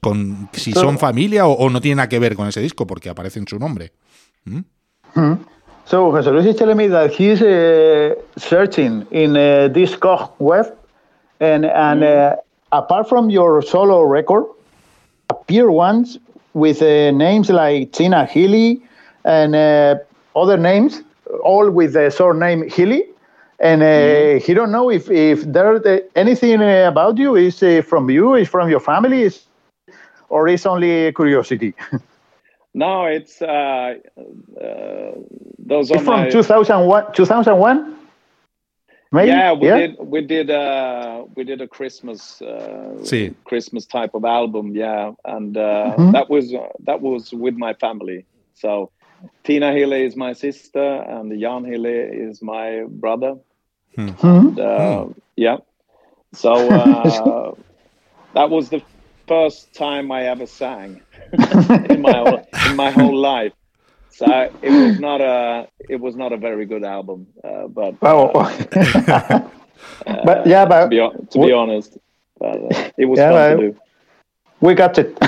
con, 0.00 0.48
si 0.52 0.72
son 0.72 0.98
familia 0.98 1.46
o, 1.46 1.70
no 1.70 1.80
tiene 1.80 1.96
nada 1.96 2.08
que 2.08 2.18
ver 2.18 2.34
con 2.34 2.48
ese 2.48 2.60
disco 2.60 2.86
porque 2.86 3.10
aparece 3.10 3.38
en 3.38 3.46
su 3.46 3.58
nombre. 3.58 3.92
¿Mm? 4.44 4.60
Hmm. 5.14 5.34
So 5.84 6.12
José 6.12 6.30
Luis 6.30 6.46
is 6.46 6.56
telling 6.56 6.76
me 6.76 6.86
that 6.88 7.10
he's 7.10 7.40
uh, 7.40 8.14
searching 8.36 9.06
in 9.10 9.36
uh, 9.36 9.68
Discog 9.72 10.32
web, 10.38 10.76
and 11.40 11.64
and 11.64 12.04
uh, 12.04 12.36
apart 12.72 13.08
from 13.08 13.30
your 13.30 13.62
solo 13.62 14.02
record, 14.02 14.44
appear 15.30 15.70
ones 15.70 16.18
with 16.52 16.82
uh, 16.82 17.10
names 17.12 17.48
like 17.48 17.92
Tina 17.92 18.26
Healy 18.26 18.82
and 19.24 19.54
uh, 19.54 19.94
other 20.36 20.58
names, 20.58 21.02
all 21.42 21.70
with 21.70 21.94
the 21.94 22.10
surname 22.10 22.68
Healy. 22.68 23.04
and 23.60 23.82
uh, 23.82 24.44
he 24.44 24.54
don't 24.54 24.70
know 24.70 24.90
if 24.90 25.10
if 25.10 25.42
there 25.42 25.80
anything 26.14 26.62
about 26.62 27.18
you 27.18 27.34
is 27.34 27.62
uh, 27.62 27.82
from 27.82 28.08
you, 28.10 28.34
is 28.34 28.48
from 28.48 28.68
your 28.70 28.80
family, 28.80 29.22
is 29.22 29.47
or 30.28 30.48
is 30.48 30.66
only 30.66 31.12
curiosity? 31.12 31.74
no, 32.74 33.04
it's 33.04 33.40
uh, 33.42 33.94
uh, 34.60 35.10
those 35.58 35.90
are 35.90 35.98
from 36.00 36.30
2001. 36.30 37.12
2001. 37.14 37.96
Maybe? 39.10 39.28
Yeah, 39.28 39.52
we 39.52 39.68
yeah? 39.68 39.78
did 39.78 39.96
we 39.98 40.20
did 40.20 40.50
uh 40.50 41.24
we 41.34 41.44
did 41.44 41.62
a 41.62 41.68
Christmas 41.68 42.42
uh 42.42 43.02
See. 43.04 43.34
Christmas 43.44 43.86
type 43.86 44.14
of 44.14 44.24
album, 44.24 44.76
yeah, 44.76 45.12
and 45.24 45.56
uh, 45.56 45.94
mm-hmm. 45.96 46.12
that 46.12 46.28
was 46.28 46.52
uh, 46.52 46.68
that 46.80 47.00
was 47.00 47.32
with 47.32 47.56
my 47.56 47.72
family. 47.72 48.26
So 48.52 48.90
Tina 49.44 49.72
Hilli 49.72 50.06
is 50.06 50.14
my 50.14 50.34
sister, 50.34 50.82
and 50.82 51.30
Jan 51.40 51.64
Hilli 51.64 52.28
is 52.28 52.42
my 52.42 52.84
brother. 52.86 53.36
Hmm. 53.94 54.08
Mm-hmm. 54.08 54.26
And, 54.26 54.60
uh, 54.60 55.04
hmm. 55.04 55.12
Yeah, 55.36 55.56
so 56.34 56.52
uh, 56.52 57.54
that 58.34 58.50
was 58.50 58.68
the 58.68 58.82
first 59.28 59.72
time 59.74 60.10
I 60.10 60.24
ever 60.28 60.46
sang 60.46 61.00
in 61.90 62.00
my 62.02 62.12
whole, 62.12 62.40
in 62.70 62.76
my 62.76 62.90
whole 62.90 63.16
life. 63.16 63.52
So 64.10 64.26
I, 64.26 64.50
it 64.62 64.70
was 64.72 64.98
not 64.98 65.20
a 65.20 65.68
it 65.88 66.00
was 66.00 66.16
not 66.16 66.32
a 66.32 66.36
very 66.36 66.66
good 66.66 66.82
album, 66.84 67.26
uh, 67.44 67.68
but 67.68 67.94
Oh, 68.02 68.30
uh, 68.34 69.40
but 70.24 70.46
yeah, 70.46 70.64
but 70.66 70.84
to 70.84 70.88
be, 70.88 70.96
to 71.30 71.38
be 71.46 71.52
honest, 71.52 71.96
but, 72.40 72.56
uh, 72.56 72.90
it 72.96 73.04
was 73.06 73.18
Yeah, 73.18 73.30
fun 73.30 73.56
to 73.58 73.70
do. 73.72 73.76
we 74.60 74.74
got 74.74 74.98
it. 74.98 75.14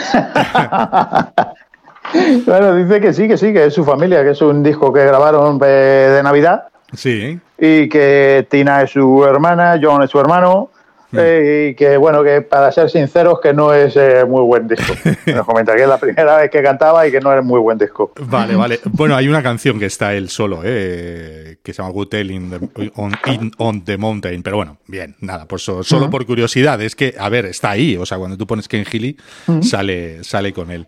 bueno, 2.47 2.75
dice 2.77 3.01
que 3.01 3.13
sí, 3.13 3.29
que 3.29 3.37
sí, 3.37 3.53
que 3.53 3.67
es 3.67 3.75
su 3.75 3.85
familia, 3.85 4.23
que 4.25 4.31
es 4.31 4.43
un 4.43 4.63
disco 4.63 4.93
que 4.93 5.05
grabaron 5.05 5.61
eh, 5.63 6.11
de 6.17 6.23
Navidad 6.23 6.65
Sí, 6.93 7.39
y 7.59 7.89
que 7.89 8.45
Tina 8.51 8.83
es 8.83 8.91
su 8.91 9.25
hermana, 9.25 9.79
John 9.81 10.03
es 10.03 10.11
su 10.11 10.19
hermano. 10.19 10.71
Eh, 11.13 11.71
y 11.71 11.75
que 11.75 11.97
bueno, 11.97 12.23
que 12.23 12.43
para 12.43 12.71
ser 12.73 12.89
sinceros, 12.91 13.41
que 13.41 13.53
no 13.53 13.73
es 13.75 13.97
eh, 13.97 14.25
muy 14.27 14.43
buen 14.43 14.69
disco. 14.69 14.93
Nos 15.27 15.47
comenta 15.47 15.75
que 15.75 15.83
es 15.83 15.89
la 15.89 15.99
primera 15.99 16.37
vez 16.37 16.51
que 16.51 16.63
cantaba 16.63 17.07
y 17.07 17.11
que 17.11 17.21
no 17.21 17.37
es 17.37 17.45
muy 17.45 17.59
buen 17.61 17.79
disco. 17.79 18.13
Vale, 18.21 18.55
vale. 18.57 18.81
Bueno, 18.85 19.17
hay 19.17 19.29
una 19.29 19.43
canción 19.43 19.79
que 19.79 19.87
está 19.87 20.15
él 20.15 20.29
solo, 20.29 20.61
¿eh? 20.65 21.59
que 21.63 21.73
se 21.73 21.83
llama 21.83 21.93
Good 21.93 22.09
Tale 22.09 22.33
in 22.33 22.51
the, 22.51 22.93
on, 22.97 23.13
in- 23.27 23.53
on 23.59 23.85
the 23.85 23.97
Mountain. 23.97 24.43
Pero 24.43 24.57
bueno, 24.57 24.79
bien, 24.87 25.17
nada, 25.21 25.47
por 25.47 25.61
so- 25.61 25.83
solo 25.83 26.09
por 26.11 26.25
curiosidad. 26.27 26.81
Es 26.81 26.95
que, 26.97 27.15
a 27.19 27.29
ver, 27.29 27.47
está 27.47 27.71
ahí. 27.71 27.97
O 27.97 28.07
sea, 28.07 28.19
cuando 28.19 28.37
tú 28.37 28.47
pones 28.47 28.69
Ken 28.69 28.85
Healy, 28.85 29.17
sale, 29.63 30.23
sale 30.25 30.53
con 30.53 30.71
él. 30.71 30.87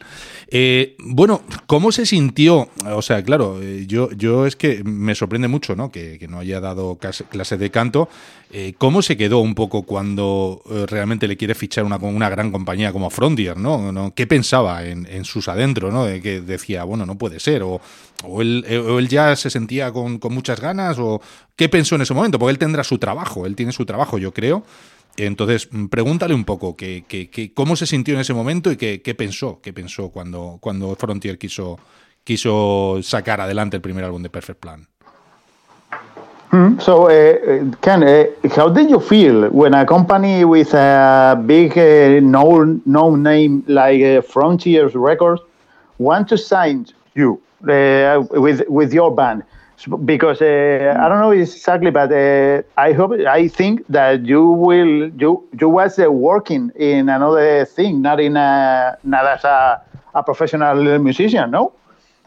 Eh, 0.49 0.97
bueno, 0.99 1.43
¿cómo 1.67 1.93
se 1.93 2.07
sintió? 2.07 2.69
O 2.87 3.03
sea, 3.03 3.23
claro, 3.23 3.61
yo, 3.87 4.11
yo 4.13 4.47
es 4.47 4.57
que 4.57 4.83
me 4.85 5.15
sorprende 5.15 5.49
mucho, 5.49 5.75
¿no? 5.77 5.91
Que, 5.91 6.19
que 6.19 6.29
no 6.29 6.39
haya 6.39 6.61
dado 6.61 6.99
clase 6.99 7.57
de 7.57 7.71
canto. 7.71 8.09
Eh, 8.55 8.75
¿Cómo 8.77 9.01
se 9.01 9.17
quedó 9.17 9.39
un 9.39 9.55
poco 9.55 9.85
cuando 9.85 10.63
eh, 10.71 10.85
realmente 10.87 11.27
le 11.27 11.39
quiere 11.39 11.55
fichar 11.55 11.85
una, 11.85 11.97
una 11.97 12.29
gran 12.29 12.53
compañía 12.53 12.93
como 12.93 13.09
Frontier, 13.09 13.57
¿no? 13.57 14.13
¿Qué 14.15 14.27
pensaba 14.27 14.85
en, 14.85 15.25
sus 15.25 15.49
adentro, 15.49 15.91
¿no? 15.91 16.05
De 16.05 16.21
que 16.21 16.43
decía, 16.43 16.85
bueno, 16.85 17.07
no 17.07 17.17
puede 17.17 17.41
ser, 17.41 17.63
o, 17.63 17.81
eh, 18.43 18.99
él 18.99 19.09
ya 19.09 19.35
se 19.37 19.49
sentía 19.49 19.91
con, 19.91 20.21
muchas 20.29 20.61
ganas, 20.61 20.99
o 20.99 21.23
qué 21.57 21.71
pensó 21.71 21.95
en 21.95 22.03
ese 22.03 22.13
momento, 22.13 22.39
porque 22.39 22.51
él 22.51 22.59
tendrá 22.59 22.85
su 22.85 22.99
trabajo, 22.99 23.47
él 23.47 23.57
tiene 23.57 23.73
su 23.73 23.87
trabajo, 23.87 24.19
yo 24.19 24.35
creo. 24.35 24.65
Entonces, 25.17 25.69
mm, 25.71 25.87
pregúntale 25.87 26.35
un 26.35 26.45
poco 26.45 26.77
que, 26.77 27.53
cómo 27.55 27.75
se 27.75 27.87
sintió 27.87 28.13
en 28.13 28.21
ese 28.21 28.35
momento 28.35 28.71
y 28.71 28.77
qué 28.77 29.15
pensó, 29.17 29.63
qué 29.63 29.73
pensó 29.73 30.11
cuando, 30.11 30.59
cuando 30.61 30.95
Frontier 30.97 31.39
quiso, 31.39 31.79
quiso 32.23 32.99
sacar 33.03 33.41
adelante 33.41 33.77
el 33.77 33.83
primer 33.83 34.05
álbum 34.05 34.23
de 34.23 34.29
Perfect 34.29 34.61
Plan. 34.61 34.89
Hmm. 36.53 36.79
So, 36.81 37.09
uh, 37.09 37.65
Ken, 37.81 38.03
uh, 38.03 38.25
how 38.55 38.69
did 38.69 38.91
you 38.91 39.01
feel 39.01 39.49
when 39.51 39.73
a 39.75 39.87
company 39.87 40.45
with 40.45 40.75
a 40.75 41.43
big 41.47 41.79
uh, 41.79 42.21
known 42.21 42.83
known 42.85 43.23
name 43.23 43.65
like 43.69 44.25
Frontiers 44.27 44.95
Records 44.95 45.41
want 45.99 46.29
to 46.29 46.37
sign 46.37 46.87
you 47.15 47.41
with 47.63 48.69
with 48.69 48.93
your 48.93 49.15
band? 49.15 49.45
Because 50.05 50.43
I 50.43 51.09
don't 51.09 51.21
know 51.21 51.31
exactly, 51.33 51.91
but 51.91 52.13
I 52.77 52.93
hope 52.93 53.13
I 53.27 53.49
think 53.49 53.87
that 53.89 54.27
you 54.27 54.45
will 54.47 55.11
you 55.23 55.43
you 55.59 55.69
was 55.71 55.99
working 55.99 56.71
in 56.77 57.09
another 57.09 57.65
thing, 57.65 58.03
not 58.03 58.21
in 58.21 58.37
a 58.37 58.99
not 59.05 59.27
as 59.27 59.45
a, 59.45 59.81
a 60.15 60.23
professional 60.23 60.99
musician, 60.99 61.51
no. 61.51 61.73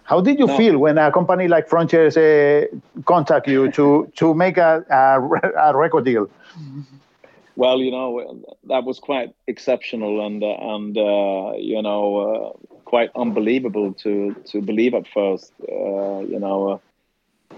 How 0.06 0.22
did 0.22 0.40
you 0.40 0.48
No. 0.48 0.58
feel 0.58 0.78
when 0.78 0.98
a 0.98 1.12
company 1.12 1.48
like 1.48 1.68
Frontiers 1.68 2.18
uh, 2.18 2.66
contact 3.06 3.48
you 3.48 3.70
to 3.72 4.12
to 4.16 4.34
make 4.34 4.58
a, 4.58 4.84
a, 4.90 5.72
a 5.72 5.78
record 5.78 6.06
deal? 6.06 6.28
Well, 7.56 7.80
you 7.80 7.92
know 7.92 8.44
that 8.68 8.84
was 8.84 9.00
quite 9.00 9.34
exceptional 9.48 10.26
and 10.26 10.44
uh, 10.44 10.48
and 10.76 10.98
uh, 10.98 11.54
you 11.58 11.82
know 11.82 12.06
uh, 12.18 12.80
quite 12.86 13.10
unbelievable 13.16 13.94
to 14.04 14.36
to 14.52 14.62
believe 14.62 14.94
at 14.94 15.08
first. 15.08 15.54
Uh, 15.62 16.20
you 16.20 16.40
know, 16.40 16.82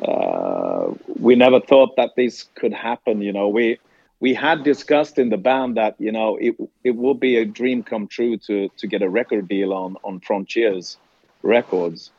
uh, 0.02 0.94
we 1.20 1.36
never 1.36 1.60
thought 1.60 1.96
that 1.98 2.12
this 2.16 2.44
could 2.56 2.74
happen. 2.74 3.22
You 3.22 3.34
know, 3.34 3.48
we 3.50 3.80
we 4.20 4.34
had 4.34 4.64
discussed 4.64 5.18
in 5.18 5.30
the 5.30 5.38
band 5.38 5.78
that 5.78 5.96
you 6.00 6.12
know 6.12 6.38
it 6.38 6.56
it 6.84 6.96
would 6.96 7.20
be 7.20 7.38
a 7.38 7.46
dream 7.46 7.84
come 7.84 8.08
true 8.08 8.38
to 8.48 8.70
to 8.78 8.88
get 8.88 9.02
a 9.02 9.10
record 9.10 9.48
deal 9.48 9.74
on 9.74 9.98
on 10.04 10.20
Frontiers 10.20 10.98
Records. 11.44 12.12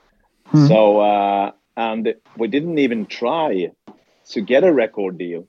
So 0.54 1.00
uh, 1.00 1.52
and 1.76 2.14
we 2.36 2.48
didn't 2.48 2.78
even 2.78 3.06
try 3.06 3.70
to 4.30 4.40
get 4.40 4.64
a 4.64 4.72
record 4.72 5.18
deal. 5.18 5.46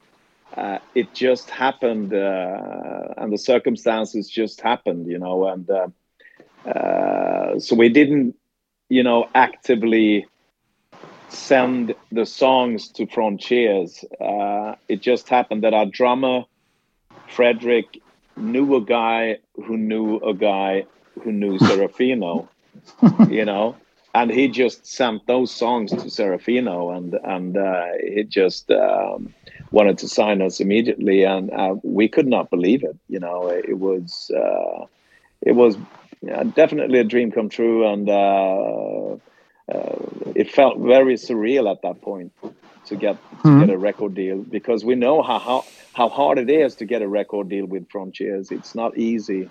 Uh, 0.56 0.80
it 0.96 1.14
just 1.14 1.50
happened 1.50 2.14
uh, 2.14 3.14
and 3.18 3.32
the 3.32 3.38
circumstances 3.38 4.30
just 4.30 4.62
happened 4.62 5.08
you 5.08 5.20
know 5.20 5.48
and 5.48 5.70
uh, 5.70 5.88
uh, 6.70 7.60
so 7.60 7.76
we 7.76 7.90
didn't 7.90 8.36
you 8.90 9.04
know 9.04 9.28
actively 9.36 10.26
send 11.30 11.94
the 12.12 12.26
songs 12.26 12.90
to 12.92 13.06
frontiers. 13.08 14.04
Uh, 14.20 14.76
it 14.88 15.02
just 15.02 15.30
happened 15.30 15.64
that 15.64 15.74
our 15.74 15.86
drummer 15.86 16.44
frederick 17.28 18.00
knew 18.36 18.76
a 18.76 18.82
guy 18.82 19.38
who 19.66 19.78
knew 19.78 20.18
a 20.18 20.34
guy 20.34 20.86
who 21.24 21.32
knew 21.32 21.58
serafino 21.68 22.48
you 23.28 23.46
know 23.46 23.76
and 24.14 24.32
he 24.32 24.48
just 24.48 24.86
sent 24.88 25.26
those 25.28 25.52
songs 25.52 25.92
to 25.92 25.98
serafino 25.98 26.96
and 26.96 27.14
and 27.24 27.58
uh, 27.58 27.86
he 28.04 28.24
just 28.24 28.72
um, 28.72 29.34
wanted 29.72 29.98
to 30.00 30.08
sign 30.08 30.42
us 30.42 30.60
immediately, 30.60 31.24
and 31.24 31.52
uh, 31.52 31.76
we 31.84 32.08
could 32.08 32.28
not 32.28 32.50
believe 32.50 32.84
it. 32.84 32.98
You 33.08 33.20
know, 33.20 33.50
it 33.50 33.78
was 33.78 34.32
uh, 34.36 34.86
it 35.42 35.54
was 35.54 35.78
uh, 36.32 36.44
definitely 36.44 37.00
a 37.00 37.04
dream 37.04 37.32
come 37.32 37.50
true, 37.50 37.88
and 37.88 38.10
uh, 38.10 39.14
uh, 39.72 39.96
it 40.36 40.52
felt 40.52 40.80
very 40.80 41.16
surreal 41.16 41.72
at 41.72 41.82
that 41.84 42.02
point 42.02 42.32
to 42.86 42.96
get 42.96 43.18
to 43.44 43.60
get 43.60 43.70
a 43.70 43.78
record 43.78 44.16
deal 44.16 44.38
because 44.38 44.84
we 44.84 44.96
know 44.96 45.22
how, 45.22 45.40
how 45.40 45.66
how 45.94 46.10
hard 46.10 46.40
it 46.40 46.50
is 46.50 46.76
to 46.76 46.86
get 46.86 47.02
a 47.02 47.08
record 47.08 47.50
deal 47.50 47.66
with 47.66 47.90
Frontiers. 47.90 48.52
It's 48.52 48.74
not 48.74 48.98
easy. 48.98 49.50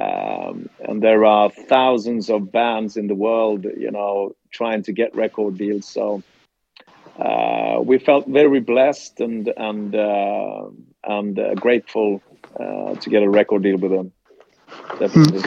Um, 0.00 0.70
and 0.80 1.02
there 1.02 1.24
are 1.24 1.50
thousands 1.50 2.30
of 2.30 2.50
bands 2.50 2.96
in 2.96 3.08
the 3.08 3.14
world, 3.14 3.64
you 3.64 3.90
know, 3.90 4.34
trying 4.50 4.82
to 4.84 4.92
get 4.92 5.14
record 5.14 5.58
deals. 5.58 5.86
So 5.86 6.22
uh, 7.18 7.80
we 7.82 7.98
felt 7.98 8.26
very 8.26 8.60
blessed 8.60 9.20
and 9.20 9.52
and 9.56 9.94
uh, 9.94 10.64
and 11.04 11.38
uh, 11.38 11.54
grateful 11.54 12.22
uh, 12.58 12.94
to 12.94 13.10
get 13.10 13.22
a 13.22 13.28
record 13.28 13.62
deal 13.62 13.76
with 13.76 13.90
them. 13.90 14.12
Definitely. 14.98 15.42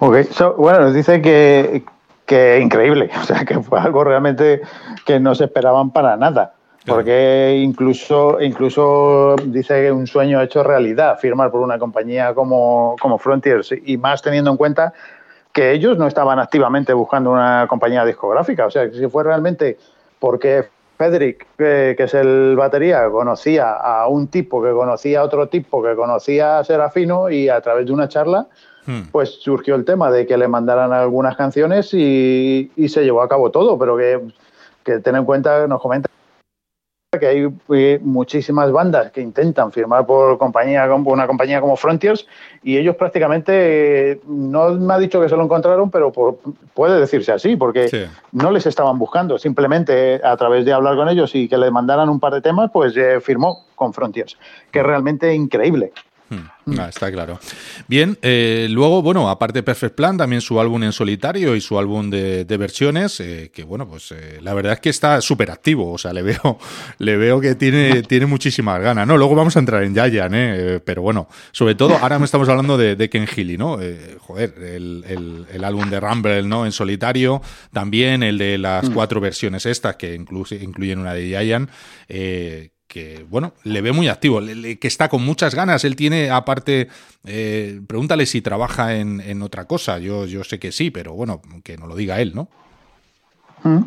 Ok, 0.00 0.24
so, 0.32 0.54
bueno, 0.54 0.80
nos 0.80 0.94
dice 0.94 1.22
que, 1.22 1.84
que 2.26 2.58
increíble, 2.60 3.08
o 3.20 3.24
sea, 3.24 3.44
que 3.44 3.60
fue 3.60 3.80
algo 3.80 4.04
realmente 4.04 4.60
que 5.06 5.20
no 5.20 5.34
se 5.34 5.44
esperaban 5.44 5.92
para 5.92 6.16
nada. 6.16 6.54
Porque 6.86 7.60
incluso, 7.62 8.40
incluso 8.40 9.36
dice 9.44 9.82
que 9.82 9.92
un 9.92 10.06
sueño 10.06 10.40
hecho 10.40 10.62
realidad, 10.64 11.18
firmar 11.18 11.50
por 11.50 11.60
una 11.60 11.78
compañía 11.78 12.34
como, 12.34 12.96
como 13.00 13.18
Frontiers, 13.18 13.72
y 13.84 13.96
más 13.96 14.20
teniendo 14.20 14.50
en 14.50 14.56
cuenta 14.56 14.92
que 15.52 15.72
ellos 15.72 15.98
no 15.98 16.06
estaban 16.06 16.38
activamente 16.38 16.92
buscando 16.92 17.30
una 17.30 17.66
compañía 17.68 18.04
discográfica. 18.04 18.66
O 18.66 18.70
sea, 18.70 18.90
que 18.90 18.96
si 18.96 19.06
fue 19.08 19.22
realmente 19.22 19.78
porque 20.18 20.64
Federic, 20.96 21.46
que, 21.56 21.94
que 21.96 22.04
es 22.04 22.14
el 22.14 22.56
batería, 22.56 23.08
conocía 23.10 23.72
a 23.72 24.08
un 24.08 24.28
tipo 24.28 24.62
que 24.62 24.70
conocía 24.70 25.20
a 25.20 25.24
otro 25.24 25.48
tipo 25.48 25.82
que 25.82 25.94
conocía 25.94 26.58
a 26.58 26.64
Serafino 26.64 27.30
y 27.30 27.48
a 27.48 27.60
través 27.60 27.86
de 27.86 27.92
una 27.92 28.08
charla, 28.08 28.46
pues 29.12 29.30
surgió 29.40 29.76
el 29.76 29.84
tema 29.84 30.10
de 30.10 30.26
que 30.26 30.36
le 30.36 30.48
mandaran 30.48 30.92
algunas 30.92 31.36
canciones 31.36 31.94
y, 31.94 32.72
y 32.74 32.88
se 32.88 33.04
llevó 33.04 33.22
a 33.22 33.28
cabo 33.28 33.50
todo. 33.50 33.78
Pero 33.78 33.96
que, 33.96 34.20
que 34.84 34.98
ten 34.98 35.16
en 35.16 35.24
cuenta, 35.24 35.66
nos 35.68 35.80
comenta 35.80 36.08
que 37.22 37.28
hay 37.28 37.48
eh, 37.72 38.00
muchísimas 38.02 38.72
bandas 38.72 39.12
que 39.12 39.20
intentan 39.20 39.70
firmar 39.70 40.04
por 40.04 40.38
compañía 40.38 40.92
una 40.92 41.24
compañía 41.28 41.60
como 41.60 41.76
Frontiers 41.76 42.26
y 42.64 42.76
ellos 42.76 42.96
prácticamente 42.96 44.10
eh, 44.12 44.20
no 44.26 44.70
me 44.70 44.92
ha 44.94 44.98
dicho 44.98 45.20
que 45.20 45.28
se 45.28 45.36
lo 45.36 45.44
encontraron 45.44 45.88
pero 45.88 46.10
por- 46.10 46.38
puede 46.74 46.98
decirse 46.98 47.30
así 47.30 47.54
porque 47.54 47.86
Sí. 47.86 48.04
no 48.32 48.50
les 48.50 48.66
estaban 48.66 48.98
buscando 48.98 49.38
simplemente 49.38 50.16
eh, 50.16 50.20
a 50.24 50.36
través 50.36 50.64
de 50.64 50.72
hablar 50.72 50.96
con 50.96 51.08
ellos 51.08 51.32
y 51.36 51.48
que 51.48 51.56
le 51.58 51.70
mandaran 51.70 52.08
un 52.08 52.18
par 52.18 52.34
de 52.34 52.40
temas 52.40 52.70
pues 52.72 52.96
eh, 52.96 53.20
firmó 53.20 53.66
con 53.76 53.92
Frontiers 53.92 54.36
que 54.72 54.80
es 54.80 54.84
realmente 54.84 55.32
increíble 55.32 55.92
Hmm, 56.64 56.78
ah, 56.78 56.88
está 56.88 57.12
claro. 57.12 57.38
Bien, 57.88 58.16
eh, 58.22 58.66
luego, 58.70 59.02
bueno, 59.02 59.28
aparte 59.28 59.58
de 59.58 59.62
Perfect 59.62 59.94
Plan, 59.94 60.16
también 60.16 60.40
su 60.40 60.58
álbum 60.60 60.82
en 60.84 60.92
solitario 60.92 61.54
y 61.54 61.60
su 61.60 61.78
álbum 61.78 62.08
de, 62.08 62.44
de 62.44 62.56
versiones, 62.56 63.20
eh, 63.20 63.50
que 63.52 63.64
bueno, 63.64 63.86
pues 63.88 64.12
eh, 64.12 64.38
la 64.40 64.54
verdad 64.54 64.74
es 64.74 64.80
que 64.80 64.88
está 64.90 65.20
súper 65.20 65.50
activo, 65.50 65.92
o 65.92 65.98
sea, 65.98 66.12
le 66.12 66.22
veo, 66.22 66.58
le 66.98 67.16
veo 67.16 67.40
que 67.40 67.54
tiene, 67.54 68.02
tiene 68.08 68.26
muchísimas 68.26 68.80
ganas, 68.80 69.06
¿no? 69.06 69.16
Luego 69.18 69.34
vamos 69.34 69.56
a 69.56 69.58
entrar 69.58 69.82
en 69.82 69.94
Yayan, 69.94 70.32
¿eh? 70.34 70.80
Pero 70.84 71.02
bueno, 71.02 71.28
sobre 71.50 71.74
todo, 71.74 71.96
ahora 71.98 72.18
me 72.18 72.24
estamos 72.24 72.48
hablando 72.48 72.78
de, 72.78 72.96
de 72.96 73.10
Ken 73.10 73.26
Healy, 73.26 73.58
¿no? 73.58 73.78
Joder, 74.20 74.54
el, 74.58 75.04
el- 75.08 75.46
el 75.52 75.64
álbum 75.64 75.90
de 75.90 76.00
Rumble, 76.00 76.42
¿no? 76.44 76.64
En 76.64 76.72
solitario, 76.72 77.42
también 77.72 78.22
el 78.22 78.38
de 78.38 78.56
las 78.58 78.88
cuatro 78.90 79.20
versiones 79.20 79.66
estas, 79.66 79.96
que 79.96 80.14
incluye, 80.14 80.56
incluyen 80.62 80.98
una 80.98 81.12
de 81.14 81.28
Yayan, 81.28 81.68
eh, 82.08 82.70
que, 82.92 83.24
bueno, 83.26 83.54
le 83.64 83.80
ve 83.80 83.90
muy 83.92 84.08
activo, 84.08 84.40
que 84.78 84.86
está 84.86 85.08
con 85.08 85.24
muchas 85.24 85.54
ganas. 85.54 85.82
Él 85.86 85.96
tiene, 85.96 86.30
aparte, 86.30 86.88
eh, 87.24 87.80
pregúntale 87.86 88.26
si 88.26 88.42
trabaja 88.42 88.96
en, 88.96 89.22
en 89.22 89.40
otra 89.40 89.64
cosa. 89.64 89.98
Yo, 89.98 90.26
yo 90.26 90.44
sé 90.44 90.58
que 90.58 90.72
sí, 90.72 90.90
pero 90.90 91.14
bueno, 91.14 91.40
que 91.64 91.78
no 91.78 91.86
lo 91.86 91.96
diga 91.96 92.20
él, 92.20 92.32
¿no? 92.34 92.48
Hmm. 93.62 93.84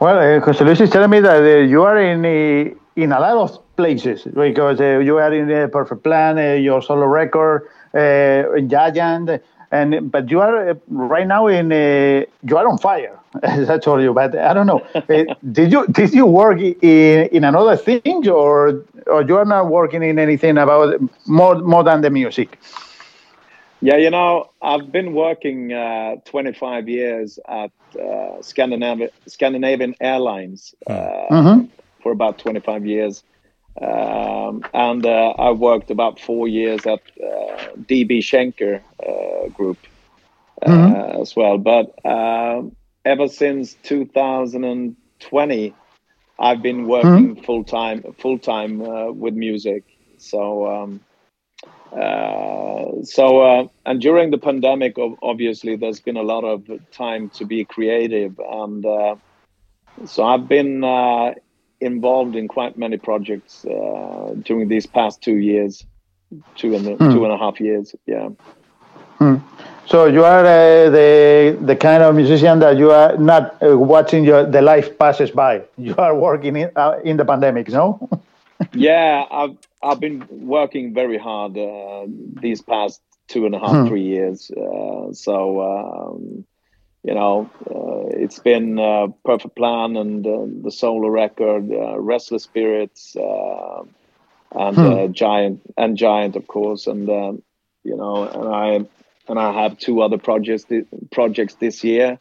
Well, 0.00 0.38
uh, 0.38 0.40
Jose 0.40 0.64
Luis 0.64 0.80
is 0.80 0.90
telling 0.90 1.10
me 1.10 1.20
that 1.20 1.40
uh, 1.40 1.64
you 1.64 1.84
are 1.84 2.00
in 2.00 2.24
uh, 2.24 2.74
in 2.96 3.12
a 3.12 3.20
lot 3.20 3.36
of 3.36 3.60
places 3.76 4.24
because 4.34 4.80
you 4.80 5.18
are 5.18 5.32
in 5.32 5.70
Perfect 5.70 6.02
Plan, 6.02 6.36
your 6.60 6.82
solo 6.82 7.06
record, 7.06 7.62
Giant, 7.94 9.40
and 9.72 10.12
but 10.12 10.30
you 10.30 10.40
are 10.40 10.70
uh, 10.70 10.74
right 10.88 11.26
now 11.26 11.48
in 11.48 11.72
uh, 11.72 12.24
you 12.48 12.56
are 12.58 12.68
on 12.68 12.78
fire, 12.78 13.18
as 13.42 13.70
I 13.70 13.78
told 13.78 14.02
you. 14.02 14.14
But 14.14 14.36
I 14.38 14.54
don't 14.54 14.66
know, 14.66 14.84
uh, 15.10 15.24
did 15.52 15.72
you 15.72 15.86
did 15.88 16.14
you 16.14 16.26
work 16.26 16.60
in 16.60 17.28
in 17.36 17.44
another 17.44 17.76
thing 17.76 18.28
or 18.28 18.84
or 19.06 19.22
you 19.22 19.36
are 19.36 19.44
not 19.46 19.68
working 19.68 20.02
in 20.02 20.18
anything 20.18 20.58
about 20.58 20.94
more 21.26 21.56
more 21.56 21.84
than 21.84 22.02
the 22.02 22.10
music? 22.10 22.58
Yeah, 23.80 23.96
you 23.96 24.10
know, 24.10 24.50
I've 24.62 24.90
been 24.92 25.12
working 25.12 25.72
uh, 25.72 26.16
25 26.24 26.88
years 26.88 27.38
at 27.48 27.70
uh, 28.00 28.40
Scandinavian 28.42 29.10
Scandinavian 29.26 29.94
Airlines 30.00 30.74
uh, 30.86 31.30
Mhm. 31.30 31.68
for 32.02 32.12
about 32.12 32.38
25 32.38 32.84
years, 32.86 33.24
um, 33.80 34.62
and 34.74 35.04
uh, 35.06 35.30
I 35.38 35.50
worked 35.52 35.90
about 35.90 36.20
four 36.20 36.46
years 36.46 36.84
at 36.86 37.00
uh, 37.20 37.72
DB 37.88 38.18
Schenker 38.18 38.80
uh, 39.02 39.48
Group 39.48 39.78
uh, 40.64 41.20
as 41.20 41.34
well. 41.34 41.58
But 41.58 41.94
um, 42.04 42.76
ever 43.04 43.28
since 43.28 43.74
2020, 43.82 45.74
I've 46.38 46.62
been 46.62 46.86
working 46.86 47.42
full 47.42 47.64
time 47.64 48.02
full 48.18 48.38
time 48.38 48.82
uh, 48.82 49.10
with 49.12 49.34
music. 49.34 49.84
So. 50.18 50.66
Um, 50.66 51.00
uh, 51.92 53.02
so 53.04 53.40
uh, 53.42 53.66
and 53.84 54.00
during 54.00 54.30
the 54.30 54.38
pandemic 54.38 54.98
ob- 54.98 55.18
obviously 55.22 55.76
there's 55.76 56.00
been 56.00 56.16
a 56.16 56.22
lot 56.22 56.42
of 56.42 56.66
time 56.90 57.28
to 57.28 57.44
be 57.44 57.66
creative 57.66 58.38
and 58.38 58.86
uh, 58.86 59.14
so 60.06 60.24
i've 60.24 60.48
been 60.48 60.82
uh, 60.82 61.34
involved 61.82 62.36
in 62.36 62.48
quite 62.48 62.78
many 62.78 62.96
projects 62.96 63.64
uh, 63.64 64.34
during 64.42 64.68
these 64.68 64.86
past 64.86 65.20
two 65.22 65.36
years 65.36 65.84
two 66.54 66.74
and 66.74 66.84
two 67.12 67.24
and 67.24 67.32
a 67.32 67.38
half 67.38 67.60
years 67.60 67.94
yeah 68.06 68.28
So 69.86 70.06
you 70.06 70.24
are 70.24 70.44
uh, 70.46 70.90
the 70.90 71.58
the 71.60 71.76
kind 71.76 72.02
of 72.02 72.14
musician 72.14 72.60
that 72.60 72.76
you 72.78 72.90
are 72.90 73.16
not 73.18 73.62
uh, 73.62 73.76
watching 73.76 74.24
your 74.24 74.46
the 74.46 74.62
life 74.62 74.88
passes 74.98 75.30
by. 75.30 75.62
You 75.76 75.94
are 75.98 76.14
working 76.14 76.56
in, 76.56 76.70
uh, 76.76 76.98
in 77.04 77.16
the 77.16 77.24
pandemic, 77.24 77.68
no? 77.68 77.98
yeah 78.74 79.24
i've 79.30 79.56
i've 79.82 80.00
been 80.00 80.26
working 80.30 80.94
very 80.94 81.18
hard 81.18 81.56
uh, 81.58 82.06
these 82.40 82.62
past 82.62 83.00
two 83.28 83.46
and 83.46 83.54
a 83.54 83.58
half 83.58 83.88
three 83.88 84.02
years 84.02 84.50
uh, 84.50 85.12
so 85.12 85.60
um, 85.60 86.44
you 87.02 87.14
know 87.14 87.50
uh, 87.70 88.08
it's 88.22 88.38
been 88.38 88.78
uh, 88.78 89.06
perfect 89.24 89.56
plan 89.56 89.96
and 89.96 90.26
uh, 90.26 90.46
the 90.64 90.70
solo 90.70 91.08
record 91.08 91.70
uh, 91.72 91.98
restless 92.00 92.44
spirits 92.44 93.16
uh, 93.16 93.82
and 94.52 94.84
uh, 94.84 95.06
giant 95.08 95.60
and 95.76 95.96
giant 95.96 96.36
of 96.36 96.46
course 96.46 96.86
and 96.86 97.08
uh, 97.08 97.32
you 97.84 97.96
know 97.96 98.28
and 98.28 98.54
i 98.54 98.68
and 99.28 99.38
i 99.38 99.52
have 99.62 99.76
two 99.78 100.00
other 100.02 100.18
projects 100.18 100.64
thi- 100.64 100.84
projects 101.10 101.54
this 101.56 101.82
year 101.84 102.18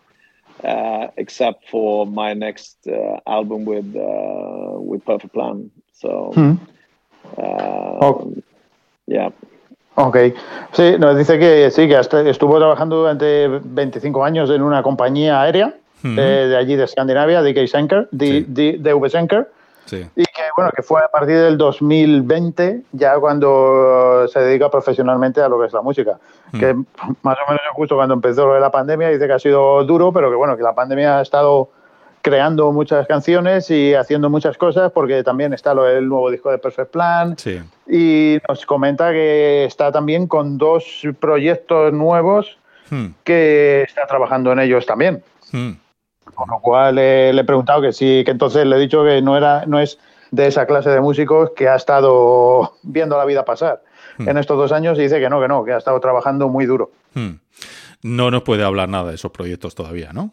uh, 0.63 1.07
except 1.17 1.67
for 1.69 2.05
my 2.05 2.33
next 2.33 2.77
uh, 2.87 3.17
album 3.27 3.65
with 3.65 3.95
uh, 3.95 4.79
with 4.79 5.03
Perfect 5.05 5.33
Plan. 5.33 5.69
So, 5.93 6.43
uh, 7.37 8.01
Oh. 8.01 8.33
yeah, 9.07 9.29
Ok. 9.95 10.17
Sí, 10.71 10.95
nos 10.99 11.17
dice 11.17 11.37
que 11.37 11.69
sí, 11.71 11.87
que 11.87 11.97
hasta 11.97 12.21
estuvo 12.21 12.57
trabajando 12.57 12.97
durante 12.97 13.47
25 13.47 14.23
años 14.23 14.49
en 14.49 14.61
una 14.61 14.81
compañía 14.83 15.41
aérea 15.41 15.73
eh, 16.03 16.47
de 16.49 16.57
allí 16.57 16.75
de 16.75 16.85
Escandinavia, 16.85 17.41
DK 17.41 17.67
Schenker, 17.67 18.07
Sí. 18.17 18.45
DV 18.47 19.09
Schenker, 19.09 19.51
Sí. 19.85 20.07
y 20.15 20.23
que 20.23 20.41
bueno, 20.55 20.71
que 20.75 20.81
fue 20.83 21.01
a 21.03 21.07
partir 21.09 21.37
del 21.37 21.57
2020 21.57 22.83
ya 22.93 23.19
cuando 23.19 24.25
se 24.27 24.39
dedica 24.39 24.69
profesionalmente 24.71 25.41
a 25.41 25.49
lo 25.49 25.59
que 25.59 25.67
es 25.67 25.73
la 25.73 25.81
música. 25.81 26.17
Que 26.57 26.73
más 26.73 27.37
o 27.47 27.49
menos 27.51 27.61
justo 27.73 27.95
cuando 27.95 28.13
empezó 28.13 28.47
lo 28.47 28.53
de 28.53 28.59
la 28.61 28.71
pandemia 28.71 29.09
dice 29.09 29.27
que 29.27 29.33
ha 29.33 29.39
sido 29.39 29.83
duro, 29.83 30.11
pero 30.13 30.29
que 30.29 30.35
bueno, 30.35 30.55
que 30.57 30.63
la 30.63 30.73
pandemia 30.73 31.19
ha 31.19 31.21
estado 31.21 31.69
creando 32.21 32.71
muchas 32.71 33.07
canciones 33.07 33.69
y 33.71 33.93
haciendo 33.93 34.29
muchas 34.29 34.57
cosas 34.57 34.91
porque 34.91 35.23
también 35.23 35.53
está 35.53 35.73
lo 35.73 35.83
del 35.83 36.07
nuevo 36.07 36.29
disco 36.31 36.51
de 36.51 36.57
Perfect 36.57 36.91
Plan, 36.91 37.35
Sí. 37.37 37.59
y 37.87 38.37
nos 38.47 38.65
comenta 38.65 39.11
que 39.11 39.65
está 39.65 39.91
también 39.91 40.27
con 40.27 40.57
dos 40.57 41.01
proyectos 41.19 41.91
nuevos 41.93 42.57
Hmm. 42.91 43.13
que 43.23 43.83
está 43.83 44.05
trabajando 44.05 44.51
en 44.51 44.59
ellos 44.59 44.85
también. 44.85 45.23
Hmm. 45.53 45.71
Con 46.35 46.49
lo 46.49 46.59
cual 46.59 46.97
eh, 46.99 47.31
le 47.33 47.41
he 47.41 47.45
preguntado 47.45 47.81
que 47.81 47.93
sí, 47.93 48.23
que 48.25 48.31
entonces 48.31 48.65
le 48.65 48.75
he 48.75 48.79
dicho 48.79 49.03
que 49.05 49.21
no 49.21 49.37
era, 49.37 49.65
no 49.65 49.79
es 49.79 49.97
de 50.31 50.47
esa 50.47 50.65
clase 50.65 50.89
de 50.89 50.99
músicos 50.99 51.51
que 51.55 51.69
ha 51.69 51.75
estado 51.77 52.73
viendo 52.83 53.17
la 53.17 53.23
vida 53.23 53.45
pasar 53.45 53.81
en 54.19 54.37
estos 54.37 54.57
dos 54.57 54.73
años 54.73 54.99
y 54.99 55.03
dice 55.03 55.21
que 55.21 55.29
no, 55.29 55.39
que 55.39 55.47
no, 55.47 55.63
que 55.63 55.71
ha 55.71 55.77
estado 55.77 55.99
trabajando 56.01 56.49
muy 56.49 56.65
duro. 56.65 56.91
Hmm. 57.13 57.35
No 58.03 58.29
nos 58.29 58.43
puede 58.43 58.63
hablar 58.65 58.89
nada 58.89 59.09
de 59.09 59.15
esos 59.15 59.31
proyectos 59.31 59.73
todavía, 59.73 60.11
¿no? 60.11 60.31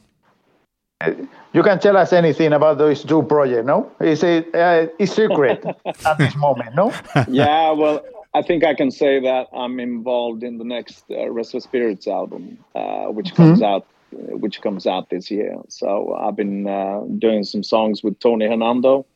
You 1.52 1.62
can 1.62 1.78
tell 1.78 1.96
us 1.96 2.12
anything 2.12 2.52
about 2.52 2.78
those 2.78 3.04
two 3.04 3.22
projects, 3.22 3.66
no? 3.66 3.90
Is 4.00 4.24
it 4.24 4.52
uh, 4.54 4.88
it's 4.98 5.12
secret 5.12 5.64
at 6.04 6.18
this 6.18 6.34
moment, 6.36 6.74
no? 6.74 6.92
yeah. 7.28 7.70
Well, 7.70 8.04
I 8.34 8.42
think 8.42 8.64
I 8.64 8.74
can 8.74 8.90
say 8.90 9.20
that 9.20 9.46
I'm 9.52 9.78
involved 9.78 10.42
in 10.42 10.58
the 10.58 10.64
next 10.64 11.04
uh, 11.10 11.30
Restless 11.30 11.64
Spirits 11.64 12.08
album, 12.08 12.58
uh, 12.74 13.06
which 13.06 13.34
comes 13.34 13.62
out 13.62 13.86
which 14.10 14.60
comes 14.60 14.86
out 14.86 15.10
this 15.10 15.30
year. 15.30 15.56
So 15.68 16.14
I've 16.14 16.34
been 16.34 16.66
uh, 16.66 17.02
doing 17.18 17.44
some 17.44 17.62
songs 17.62 18.02
with 18.02 18.18
Tony 18.18 18.46
Hernando. 18.48 19.06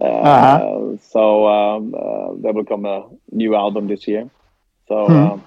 Uh, 0.00 0.04
Uh-huh. 0.04 0.96
So 1.12 1.46
um, 1.46 1.94
uh, 1.94 2.34
there 2.42 2.52
will 2.52 2.64
come 2.64 2.84
a 2.86 3.06
new 3.30 3.54
album 3.54 3.86
this 3.86 4.08
year. 4.08 4.28
So 4.88 5.06
um, 5.06 5.44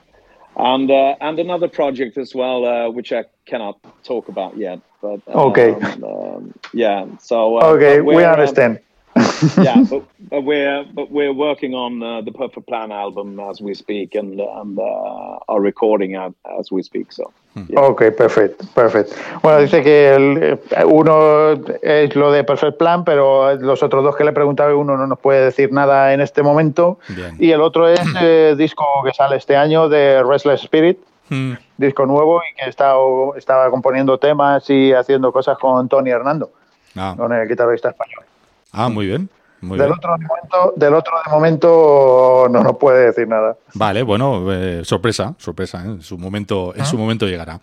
and 0.55 0.89
uh, 0.89 1.15
and 1.19 1.39
another 1.39 1.67
project 1.67 2.17
as 2.17 2.33
well, 2.33 2.65
uh, 2.65 2.89
which 2.89 3.11
I 3.11 3.25
cannot 3.45 3.79
talk 4.03 4.29
about 4.29 4.57
yet. 4.57 4.79
But 5.01 5.21
um, 5.27 5.51
Okay. 5.51 5.73
um, 5.73 6.53
yeah. 6.73 7.05
So 7.19 7.59
uh, 7.59 7.73
Okay, 7.73 8.01
we 8.01 8.15
we're, 8.15 8.25
um, 8.25 8.33
understand. 8.33 8.79
yeah, 9.57 9.83
but, 9.89 10.03
but 10.29 10.41
we're 10.43 10.83
but 10.93 11.11
we're 11.11 11.33
working 11.33 11.73
on 11.73 12.01
uh, 12.03 12.21
the 12.21 12.31
Perfect 12.31 12.67
Plan 12.67 12.91
album 12.91 13.39
as 13.39 13.61
we 13.61 13.73
speak, 13.73 14.15
and 14.15 14.39
and 14.39 14.79
uh, 14.79 15.39
are 15.47 15.61
recording 15.61 16.15
as, 16.15 16.33
as 16.59 16.71
we 16.71 16.83
speak. 16.83 17.11
So 17.11 17.31
yeah. 17.67 17.81
Ok, 17.81 18.11
perfecto, 18.11 18.65
perfecto. 18.73 19.15
Bueno, 19.41 19.59
dice 19.59 19.81
que 19.81 20.13
el, 20.13 20.43
eh, 20.43 20.85
uno 20.85 21.53
es 21.81 22.15
lo 22.15 22.31
de 22.31 22.43
Perfect 22.43 22.77
Plan, 22.77 23.03
pero 23.03 23.55
los 23.55 23.81
otros 23.81 24.03
dos 24.03 24.15
que 24.15 24.23
le 24.23 24.31
preguntaba, 24.31 24.75
uno 24.75 24.97
no 24.97 25.07
nos 25.07 25.19
puede 25.19 25.45
decir 25.45 25.71
nada 25.71 26.13
en 26.13 26.21
este 26.21 26.43
momento. 26.43 26.99
Bien. 27.09 27.35
Y 27.39 27.51
el 27.51 27.61
otro 27.61 27.87
es 27.87 27.99
eh, 28.21 28.55
disco 28.57 28.85
que 29.03 29.13
sale 29.13 29.37
este 29.37 29.55
año 29.55 29.89
de 29.89 30.23
Restless 30.23 30.63
Spirit, 30.63 30.99
Hmm. 31.29 31.53
disco 31.77 32.05
nuevo 32.05 32.41
y 32.41 32.55
que 32.55 32.69
estaba 32.69 33.69
componiendo 33.69 34.17
temas 34.17 34.69
y 34.69 34.93
haciendo 34.93 35.31
cosas 35.31 35.57
con 35.57 35.87
Tony 35.89 36.09
Hernando, 36.11 36.51
Ah, 36.95 37.13
con 37.17 37.31
el 37.33 37.47
guitarrista 37.47 37.89
español. 37.89 38.23
ah, 38.71 38.89
muy 38.89 39.05
bien. 39.07 39.29
Muy 39.59 39.77
Del 39.79 39.87
bien. 39.87 39.97
otro, 39.97 40.15
de 40.17 40.25
momento, 40.25 40.73
del 40.75 40.93
otro 40.93 41.13
de 41.25 41.31
momento 41.31 42.47
no 42.51 42.63
nos 42.63 42.77
puede 42.77 43.07
decir 43.07 43.27
nada. 43.27 43.57
Vale, 43.73 44.03
bueno, 44.03 44.43
eh, 44.53 44.81
sorpresa, 44.85 45.33
sorpresa, 45.39 45.79
¿eh? 45.83 45.87
en 45.87 46.01
su 46.03 46.15
momento, 46.17 46.73
en 46.75 46.85
su 46.85 46.95
momento 46.97 47.25
llegará. 47.25 47.59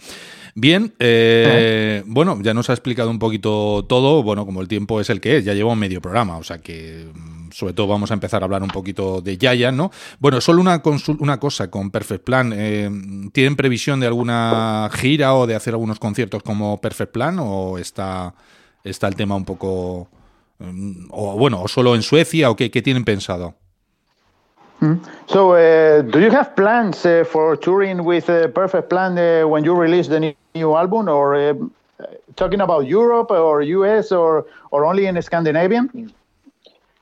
Bien, 0.57 0.95
eh, 1.01 2.05
bueno, 2.07 2.39
ya 2.41 2.55
nos 2.55 2.71
ha 2.71 2.75
explicado 2.75 3.11
un 3.11 3.19
poquito 3.19 3.85
todo, 3.89 4.23
bueno, 4.23 4.47
como 4.47 4.61
el 4.61 4.69
tiempo 4.69 5.01
es 5.01 5.11
el 5.11 5.21
que 5.21 5.39
es, 5.39 5.45
ya 5.45 5.53
lleva 5.53 5.73
un 5.73 5.79
medio 5.81 6.01
programa, 6.01 6.37
o 6.37 6.45
sea 6.45 6.59
que 6.59 7.09
mm, 7.13 7.51
sobre 7.51 7.73
todo 7.73 7.89
vamos 7.89 8.13
a 8.13 8.15
empezar 8.15 8.43
a 8.43 8.45
hablar 8.45 8.63
un 8.63 8.69
poquito 8.69 9.21
de 9.21 9.37
Yaya, 9.37 9.73
¿no? 9.73 9.91
Bueno, 10.21 10.41
solo 10.41 10.61
una, 10.61 10.81
consul- 10.81 11.17
una 11.19 11.41
cosa 11.41 11.71
con 11.73 11.91
Perfect 11.91 12.23
Plan, 12.25 12.53
eh, 12.55 12.89
¿tienen 13.33 13.57
previsión 13.57 13.99
de 13.99 14.07
alguna 14.07 14.89
gira 14.93 15.35
o 15.35 15.49
de 15.49 15.57
hacer 15.57 15.75
algunos 15.75 15.99
conciertos 15.99 16.45
como 16.45 16.81
Perfect 16.81 17.11
Plan 17.13 17.37
o 17.41 17.77
está, 17.77 18.33
está 18.85 19.09
el 19.09 19.17
tema 19.17 19.35
un 19.35 19.45
poco, 19.45 20.09
mm, 20.61 21.07
o 21.11 21.37
bueno, 21.37 21.63
o 21.63 21.67
solo 21.69 21.97
en 21.97 22.03
Suecia 22.03 22.49
o 22.49 22.55
qué, 22.55 22.71
qué 22.71 22.81
tienen 22.81 23.05
pensado? 23.05 23.57
So, 25.27 25.53
uh, 25.53 26.03
do 26.03 26.21
you 26.21 26.31
have 26.31 26.55
plans 26.55 27.05
uh, 27.07 27.25
for 27.25 27.57
touring 27.59 28.01
with 28.05 28.29
uh, 28.29 28.49
Perfect 28.53 28.89
Plan 28.89 29.17
uh, 29.19 29.49
when 29.49 29.65
you 29.65 29.75
release 29.75 30.09
the 30.11 30.21
new, 30.21 30.35
new 30.55 30.75
album, 30.77 31.09
or 31.09 31.35
uh, 31.35 31.55
talking 32.37 32.61
about 32.61 32.87
Europe 32.87 33.31
or 33.31 33.63
US 33.63 34.13
or 34.13 34.47
or 34.71 34.87
only 34.87 35.07
in 35.07 35.21
Scandinavian? 35.21 36.13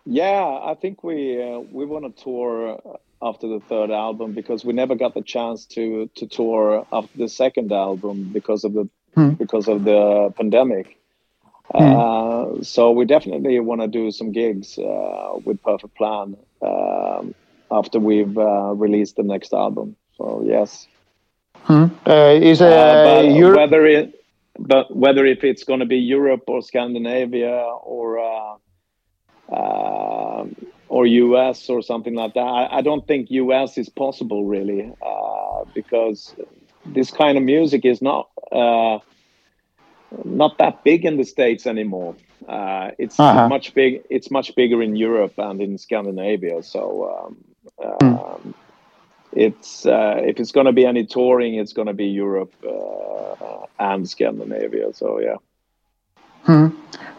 Yeah, 0.06 0.58
I 0.64 0.74
think 0.80 1.04
we 1.04 1.40
uh, 1.42 1.60
we 1.70 1.84
want 1.84 2.04
to 2.04 2.22
tour 2.22 2.80
after 3.20 3.46
the 3.46 3.60
third 3.68 3.90
album 3.90 4.32
because 4.32 4.64
we 4.64 4.72
never 4.72 4.94
got 4.94 5.14
the 5.14 5.22
chance 5.22 5.66
to 5.66 6.08
to 6.14 6.26
tour 6.26 6.86
after 6.92 7.18
the 7.18 7.28
second 7.28 7.72
album 7.72 8.30
because 8.32 8.64
of 8.64 8.72
the 8.72 8.88
because 9.38 9.68
of 9.68 9.84
the 9.84 10.32
pandemic. 10.36 10.96
Uh, 11.74 12.62
so 12.62 12.90
we 12.90 13.04
definitely 13.04 13.58
want 13.60 13.80
to 13.80 13.86
do 13.86 14.10
some 14.10 14.32
gigs 14.32 14.78
uh, 14.78 15.38
with 15.44 15.62
Perfect 15.62 15.94
Plan 15.94 16.36
um, 16.60 17.34
after 17.70 17.98
we've 17.98 18.36
uh, 18.36 18.72
released 18.74 19.16
the 19.16 19.22
next 19.22 19.54
album. 19.54 19.96
So 20.18 20.42
yes, 20.44 20.86
Uh, 21.68 22.38
is 22.40 22.60
uh, 22.60 23.22
Europe? 23.24 23.56
whether 23.56 23.86
it 23.86 24.22
but 24.58 24.94
whether 24.94 25.24
if 25.26 25.44
it's 25.44 25.64
going 25.64 25.80
to 25.80 25.86
be 25.86 25.98
Europe 25.98 26.44
or 26.46 26.62
Scandinavia 26.62 27.56
or 27.84 28.18
uh, 28.18 28.56
uh, 29.52 30.46
or 30.88 31.06
US 31.06 31.68
or 31.68 31.82
something 31.82 32.14
like 32.14 32.34
that, 32.34 32.40
I, 32.40 32.78
I, 32.78 32.80
don't 32.82 33.06
think 33.06 33.30
US 33.30 33.78
is 33.78 33.88
possible 33.88 34.44
really 34.44 34.92
uh, 35.04 35.64
because 35.74 36.34
this 36.86 37.10
kind 37.10 37.36
of 37.38 37.44
music 37.44 37.84
is 37.84 38.02
not 38.02 38.28
uh, 38.50 38.98
not 40.24 40.58
that 40.58 40.84
big 40.84 41.04
in 41.04 41.16
the 41.16 41.24
states 41.24 41.66
anymore. 41.66 42.14
Uh, 42.46 42.90
it's 42.98 43.18
uh-huh. 43.18 43.48
much 43.48 43.74
big. 43.74 44.02
It's 44.10 44.30
much 44.30 44.54
bigger 44.54 44.82
in 44.82 44.96
Europe 44.96 45.34
and 45.38 45.60
in 45.60 45.78
Scandinavia. 45.78 46.62
So 46.62 47.26
um, 47.80 47.98
mm. 48.00 48.54
It's 49.32 49.86
uh, 49.86 50.20
if 50.24 50.38
it's 50.38 50.52
going 50.52 50.66
to 50.66 50.72
be 50.72 50.86
any 50.86 51.06
touring, 51.06 51.54
it's 51.54 51.72
going 51.72 51.88
to 51.88 51.94
be 51.94 52.06
Europe 52.06 52.52
uh, 52.64 53.66
and 53.78 54.08
Scandinavia. 54.08 54.92
So 54.94 55.20
yeah. 55.20 55.36
Hmm. 56.44 56.68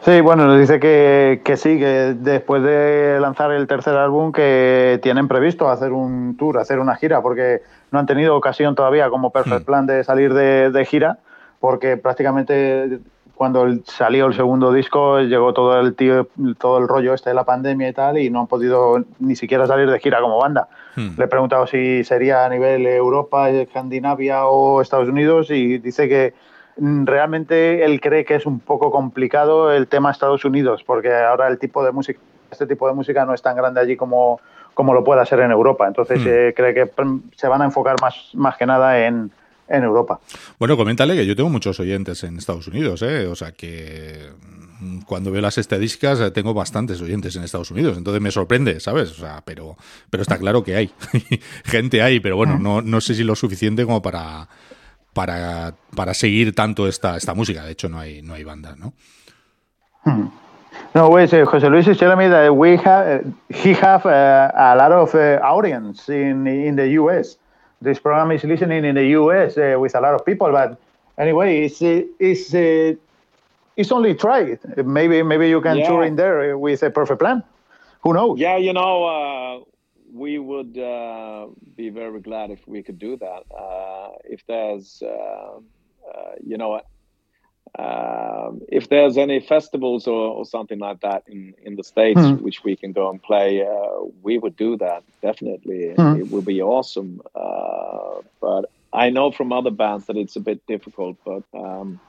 Sí, 0.06 0.20
bueno, 0.20 0.46
nos 0.46 0.60
dice 0.60 0.82
que, 0.82 1.42
que, 1.46 1.56
sí, 1.56 1.80
que 1.80 2.14
después 2.14 2.62
de 2.62 3.20
lanzar 3.22 3.54
el 3.54 3.68
tercer 3.68 3.96
álbum 3.96 4.34
que 4.34 5.00
tienen 5.02 5.30
previsto 5.30 5.70
hacer 5.70 5.94
un 5.94 6.36
tour, 6.36 6.58
hacer 6.58 6.80
una 6.80 6.96
gira, 6.98 7.22
porque 7.22 7.62
no 7.92 8.00
han 8.00 8.06
tenido 8.06 8.36
ocasión 8.36 8.76
todavía 8.76 9.10
como 9.10 9.32
Perfect 9.32 9.62
hmm. 9.62 9.66
Plan 9.66 9.88
de 9.88 10.04
salir 10.04 10.34
de, 10.34 10.72
de 10.72 10.86
gira, 10.86 11.20
porque 11.62 11.96
prácticamente 11.96 13.00
cuando 13.36 13.66
salió 13.86 14.28
el 14.28 14.34
segundo 14.34 14.72
disco 14.72 15.20
llegó 15.20 15.54
todo 15.54 15.80
el 15.80 15.96
tío, 15.96 16.28
todo 16.60 16.78
el 16.78 16.88
rollo 16.88 17.14
este 17.14 17.32
de 17.32 17.36
la 17.36 17.44
pandemia 17.44 17.90
y 17.90 17.94
tal 17.94 18.18
y 18.18 18.30
no 18.30 18.42
han 18.42 18.48
podido 18.48 19.04
ni 19.20 19.36
siquiera 19.36 19.66
salir 19.68 19.90
de 19.90 20.00
gira 20.00 20.22
como 20.22 20.38
banda. 20.38 20.68
Hmm. 20.96 21.16
Le 21.18 21.26
he 21.26 21.28
preguntado 21.28 21.66
si 21.66 22.04
sería 22.04 22.46
a 22.46 22.50
nivel 22.50 22.86
Europa, 22.86 23.50
Escandinavia 23.50 24.46
o 24.46 24.82
Estados 24.82 25.10
Unidos 25.10 25.50
y 25.50 25.80
dice 25.80 26.08
que 26.08 26.34
mm, 26.78 27.06
realmente 27.06 27.84
él 27.84 28.00
cree 28.02 28.24
que 28.24 28.36
es 28.36 28.46
un 28.46 28.60
poco 28.60 28.92
complicado 28.92 29.72
el 29.72 29.88
tema 29.88 30.12
Estados 30.12 30.46
Unidos 30.46 30.84
porque 30.84 31.14
ahora 31.14 31.48
el 31.48 31.58
tipo 31.58 31.84
de 31.84 31.92
música 31.92 32.20
este 32.52 32.68
tipo 32.68 32.88
de 32.88 32.94
música 32.94 33.26
no 33.26 33.34
es 33.34 33.42
tan 33.42 33.56
grande 33.56 33.82
allí 33.82 33.98
como, 33.98 34.40
como 34.76 34.94
lo 34.94 35.04
pueda 35.04 35.26
ser 35.26 35.40
en 35.40 35.50
Europa. 35.50 35.88
Entonces 35.88 36.20
hmm. 36.20 36.28
eh, 36.28 36.54
cree 36.56 36.74
que 36.76 36.86
mm, 36.86 37.32
se 37.36 37.48
van 37.48 37.64
a 37.64 37.66
enfocar 37.66 37.96
más, 38.00 38.30
más 38.34 38.58
que 38.58 38.68
nada 38.68 39.06
en, 39.06 39.32
en 39.68 39.84
Europa. 39.84 40.20
Bueno, 40.60 40.78
coméntale 40.78 41.16
que 41.16 41.26
yo 41.26 41.36
tengo 41.36 41.50
muchos 41.50 41.80
oyentes 41.80 42.24
en 42.24 42.38
Estados 42.38 42.68
Unidos, 42.68 43.02
¿eh? 43.02 43.28
o 43.28 43.36
sea 43.36 43.52
que 43.52 44.30
mm, 44.80 45.02
cuando 45.02 45.32
veo 45.32 45.42
las 45.42 45.58
estadísticas 45.58 46.20
eh, 46.20 46.32
tengo 46.32 46.54
bastantes 46.54 47.02
oyentes 47.02 47.36
en 47.36 47.44
Estados 47.44 47.72
Unidos, 47.72 47.98
entonces 47.98 48.22
me 48.22 48.32
sorprende, 48.32 48.80
¿sabes? 48.80 49.12
O 49.12 49.16
sea, 49.16 49.42
pero, 49.46 49.76
pero 50.10 50.22
está 50.24 50.38
claro 50.38 50.64
que 50.64 50.76
hay, 50.76 50.92
gente 51.64 52.02
hay, 52.02 52.20
pero 52.20 52.36
bueno, 52.36 52.60
no, 52.60 52.82
no 52.82 53.02
sé 53.02 53.16
si 53.16 53.24
lo 53.24 53.36
suficiente 53.36 53.86
como 53.86 54.02
para, 54.02 54.48
para, 55.14 55.76
para 55.96 56.14
seguir 56.14 56.54
tanto 56.54 56.88
esta, 56.88 57.18
esta 57.18 57.34
música, 57.34 57.64
de 57.64 57.72
hecho 57.72 57.90
no 57.90 58.00
hay, 58.00 58.22
no 58.22 58.34
hay 58.34 58.44
bandas, 58.44 58.78
¿no? 58.78 58.94
Hmm. 60.06 60.28
No, 60.96 61.10
pues, 61.10 61.32
José 61.32 61.70
Luis 61.70 61.88
is 61.88 61.98
telling 61.98 62.18
me 62.18 62.28
that 62.30 62.52
we 62.52 62.78
have, 62.78 63.24
he 63.50 63.74
have 63.74 64.06
uh, 64.06 64.52
a 64.56 64.76
lot 64.76 64.92
of 64.92 65.16
uh, 65.16 65.40
audience 65.42 66.08
in 66.10 66.46
in 66.46 66.76
the 66.76 66.88
US. 67.00 67.38
This 67.84 68.00
program 68.00 68.32
is 68.32 68.44
listening 68.44 68.86
in 68.86 68.96
the 68.96 69.06
US 69.20 69.58
uh, 69.58 69.76
with 69.80 69.96
a 69.96 70.02
lot 70.02 70.14
of 70.14 70.26
people. 70.26 70.52
But 70.52 70.80
anyway, 71.18 71.66
it's 71.66 71.82
it's 71.82 72.54
uh, 72.54 72.96
it's 73.76 73.92
only 73.92 74.16
try. 74.16 74.58
Maybe 74.78 75.24
maybe 75.24 75.50
you 75.50 75.62
can 75.62 75.78
yeah. 75.78 75.88
tour 75.88 76.04
in 76.04 76.16
there 76.16 76.58
with 76.58 76.84
a 76.84 76.90
perfect 76.90 77.20
plan. 77.20 77.44
Who 78.02 78.14
knows? 78.14 78.40
Yeah, 78.40 78.58
you 78.58 78.74
know, 78.74 79.04
uh, 79.06 79.64
we 80.14 80.38
would 80.38 80.78
uh, 80.78 81.48
be 81.76 81.90
very 81.90 82.20
glad 82.20 82.52
if 82.52 82.68
we 82.68 82.84
could 82.84 83.00
do 83.00 83.18
that. 83.18 83.44
Uh, 83.50 84.10
if 84.26 84.46
there's, 84.46 85.02
uh, 85.02 85.60
you 86.46 86.58
know, 86.58 86.82
um, 87.78 88.62
if 88.68 88.90
there's 88.90 89.18
any 89.18 89.40
festivals 89.40 90.06
or, 90.06 90.30
or, 90.30 90.46
something 90.46 90.78
like 90.78 91.02
that 91.02 91.24
in, 91.26 91.56
in 91.64 91.76
the 91.76 91.84
states 91.84 92.20
mm. 92.20 92.40
which 92.40 92.64
we 92.64 92.76
can 92.76 92.92
go 92.92 93.10
and 93.10 93.22
play, 93.22 93.66
uh, 93.66 94.06
we 94.22 94.38
would 94.38 94.56
do 94.56 94.78
that 94.78 95.04
definitely. 95.24 95.92
Mm. 95.98 96.20
It 96.20 96.30
would 96.30 96.46
be 96.46 96.62
awesome. 96.62 97.22
Uh, 97.34 98.22
but 98.40 98.70
I 98.94 99.10
know 99.10 99.32
from 99.32 99.52
other 99.52 99.72
bands 99.72 100.06
that 100.06 100.18
it's 100.18 100.36
a 100.36 100.40
bit 100.40 100.66
difficult. 100.68 101.18
But 101.26 101.44
um, 101.56 102.00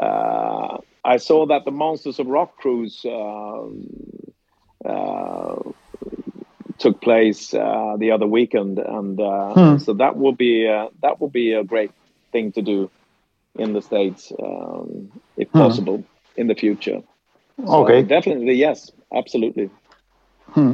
uh, 0.00 0.78
I 1.04 1.16
saw 1.16 1.46
that 1.46 1.64
the 1.64 1.72
Monsters 1.72 2.20
of 2.20 2.28
Rock 2.28 2.56
cruise 2.56 3.04
um, 3.04 3.90
uh, 4.84 5.56
took 6.78 7.00
place 7.00 7.52
uh, 7.52 7.96
the 7.98 8.12
other 8.12 8.28
weekend, 8.28 8.78
and 8.78 9.18
mm. 9.18 9.80
so 9.84 9.94
that 9.94 10.16
will 10.16 10.34
be 10.34 10.66
that 11.02 11.20
will 11.20 11.30
be 11.30 11.52
a 11.52 11.64
great 11.64 11.90
thing 12.30 12.52
to 12.52 12.62
do 12.62 12.90
in 13.58 13.72
the 13.72 13.80
States, 13.80 14.32
um, 14.42 15.10
if 15.36 15.48
hmm. 15.50 15.58
possible, 15.58 16.04
in 16.36 16.48
the 16.48 16.54
future. 16.54 17.02
So 17.66 17.84
okay. 17.84 18.02
Definitely, 18.02 18.56
yes, 18.56 18.92
absolutely. 19.12 19.70
Hmm. 20.54 20.72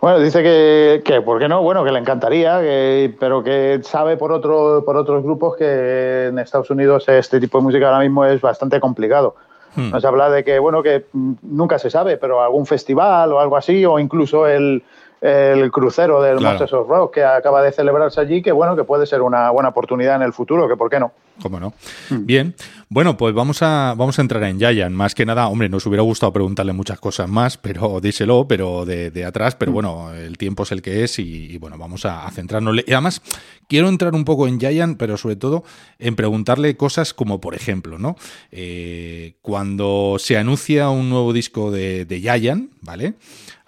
Bueno, 0.00 0.18
dice 0.18 0.42
que, 0.42 1.02
que, 1.04 1.20
¿por 1.22 1.38
qué 1.38 1.48
no? 1.48 1.62
Bueno, 1.62 1.84
que 1.84 1.92
le 1.92 1.98
encantaría, 1.98 2.60
que, 2.60 3.14
pero 3.20 3.42
que 3.42 3.80
sabe 3.82 4.16
por, 4.16 4.32
otro, 4.32 4.84
por 4.84 4.96
otros 4.96 5.22
grupos 5.22 5.56
que 5.56 6.26
en 6.26 6.38
Estados 6.38 6.70
Unidos 6.70 7.08
este 7.08 7.38
tipo 7.38 7.58
de 7.58 7.64
música 7.64 7.86
ahora 7.86 8.00
mismo 8.00 8.24
es 8.24 8.40
bastante 8.40 8.80
complicado. 8.80 9.36
Hmm. 9.76 9.90
Nos 9.90 10.04
habla 10.04 10.28
de 10.28 10.42
que, 10.44 10.58
bueno, 10.58 10.82
que 10.82 11.06
nunca 11.12 11.78
se 11.78 11.88
sabe, 11.88 12.16
pero 12.16 12.42
algún 12.42 12.66
festival 12.66 13.32
o 13.32 13.40
algo 13.40 13.56
así, 13.56 13.84
o 13.84 13.98
incluso 13.98 14.46
el, 14.46 14.82
el 15.22 15.70
crucero 15.70 16.20
del 16.20 16.38
claro. 16.38 16.64
of 16.64 16.88
Rock 16.88 17.14
que 17.14 17.24
acaba 17.24 17.62
de 17.62 17.70
celebrarse 17.70 18.20
allí, 18.20 18.42
que 18.42 18.50
bueno, 18.50 18.74
que 18.74 18.82
puede 18.82 19.06
ser 19.06 19.22
una 19.22 19.50
buena 19.50 19.68
oportunidad 19.68 20.16
en 20.16 20.22
el 20.22 20.32
futuro, 20.32 20.68
que 20.68 20.76
por 20.76 20.90
qué 20.90 20.98
no. 20.98 21.12
¿Cómo 21.40 21.58
no? 21.58 21.72
Hmm. 22.10 22.26
Bien, 22.26 22.54
bueno, 22.88 23.16
pues 23.16 23.32
vamos 23.32 23.62
a, 23.62 23.94
vamos 23.96 24.18
a 24.18 24.22
entrar 24.22 24.42
en 24.42 24.58
Yayan. 24.58 24.92
Más 24.92 25.14
que 25.14 25.24
nada, 25.24 25.46
hombre, 25.48 25.68
nos 25.68 25.86
hubiera 25.86 26.02
gustado 26.02 26.32
preguntarle 26.32 26.72
muchas 26.72 27.00
cosas 27.00 27.28
más, 27.28 27.56
pero 27.56 28.00
díselo, 28.00 28.46
pero 28.46 28.84
de, 28.84 29.24
atrás, 29.24 29.54
pero 29.54 29.70
hmm. 29.70 29.74
bueno, 29.74 30.12
el 30.12 30.36
tiempo 30.36 30.64
es 30.64 30.72
el 30.72 30.82
que 30.82 31.04
es 31.04 31.18
y, 31.20 31.56
bueno, 31.58 31.78
vamos 31.78 32.04
a, 32.04 32.28
centrarnos. 32.32 32.76
Y 32.86 32.92
además, 32.92 33.22
quiero 33.68 33.88
entrar 33.88 34.14
un 34.14 34.24
poco 34.24 34.48
en 34.48 34.58
Yayan, 34.58 34.96
pero 34.96 35.16
sobre 35.16 35.36
todo 35.36 35.62
en 35.98 36.16
preguntarle 36.16 36.76
cosas 36.76 37.14
como, 37.14 37.40
por 37.40 37.54
ejemplo, 37.54 37.96
¿no? 37.98 38.16
Eh, 38.50 39.36
cuando 39.40 40.16
se 40.18 40.36
anuncia 40.36 40.90
un 40.90 41.08
nuevo 41.08 41.32
disco 41.32 41.70
de, 41.70 42.04
de 42.04 42.20
Yayan, 42.20 42.70
¿vale? 42.80 43.14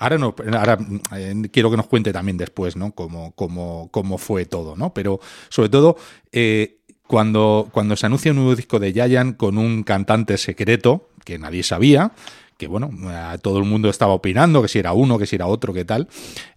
Ahora, 0.05 0.19
no, 0.19 0.35
ahora 0.53 0.79
eh, 1.17 1.35
quiero 1.51 1.71
que 1.71 1.79
nos 1.79 1.87
cuente 1.87 2.13
también 2.13 2.37
después, 2.37 2.77
¿no? 2.77 2.93
Cómo, 2.93 3.33
cómo, 3.35 3.89
cómo 3.91 4.19
fue 4.19 4.45
todo, 4.45 4.77
¿no? 4.77 4.93
Pero 4.93 5.19
sobre 5.49 5.71
todo, 5.71 5.97
eh, 6.31 6.77
cuando, 7.07 7.71
cuando 7.73 7.97
se 7.97 8.05
anuncia 8.05 8.31
un 8.31 8.37
nuevo 8.37 8.55
disco 8.55 8.79
de 8.79 8.93
Yayan 8.93 9.33
con 9.33 9.57
un 9.57 9.83
cantante 9.83 10.37
secreto 10.37 11.09
que 11.25 11.39
nadie 11.39 11.63
sabía, 11.63 12.13
que 12.57 12.69
bueno, 12.69 12.91
todo 13.43 13.59
el 13.59 13.65
mundo 13.65 13.89
estaba 13.89 14.13
opinando 14.13 14.63
que 14.63 14.69
si 14.69 14.79
era 14.79 14.93
uno, 14.93 15.19
que 15.19 15.27
si 15.27 15.37
era 15.37 15.47
otro, 15.47 15.73
que 15.73 15.85
tal. 15.85 16.09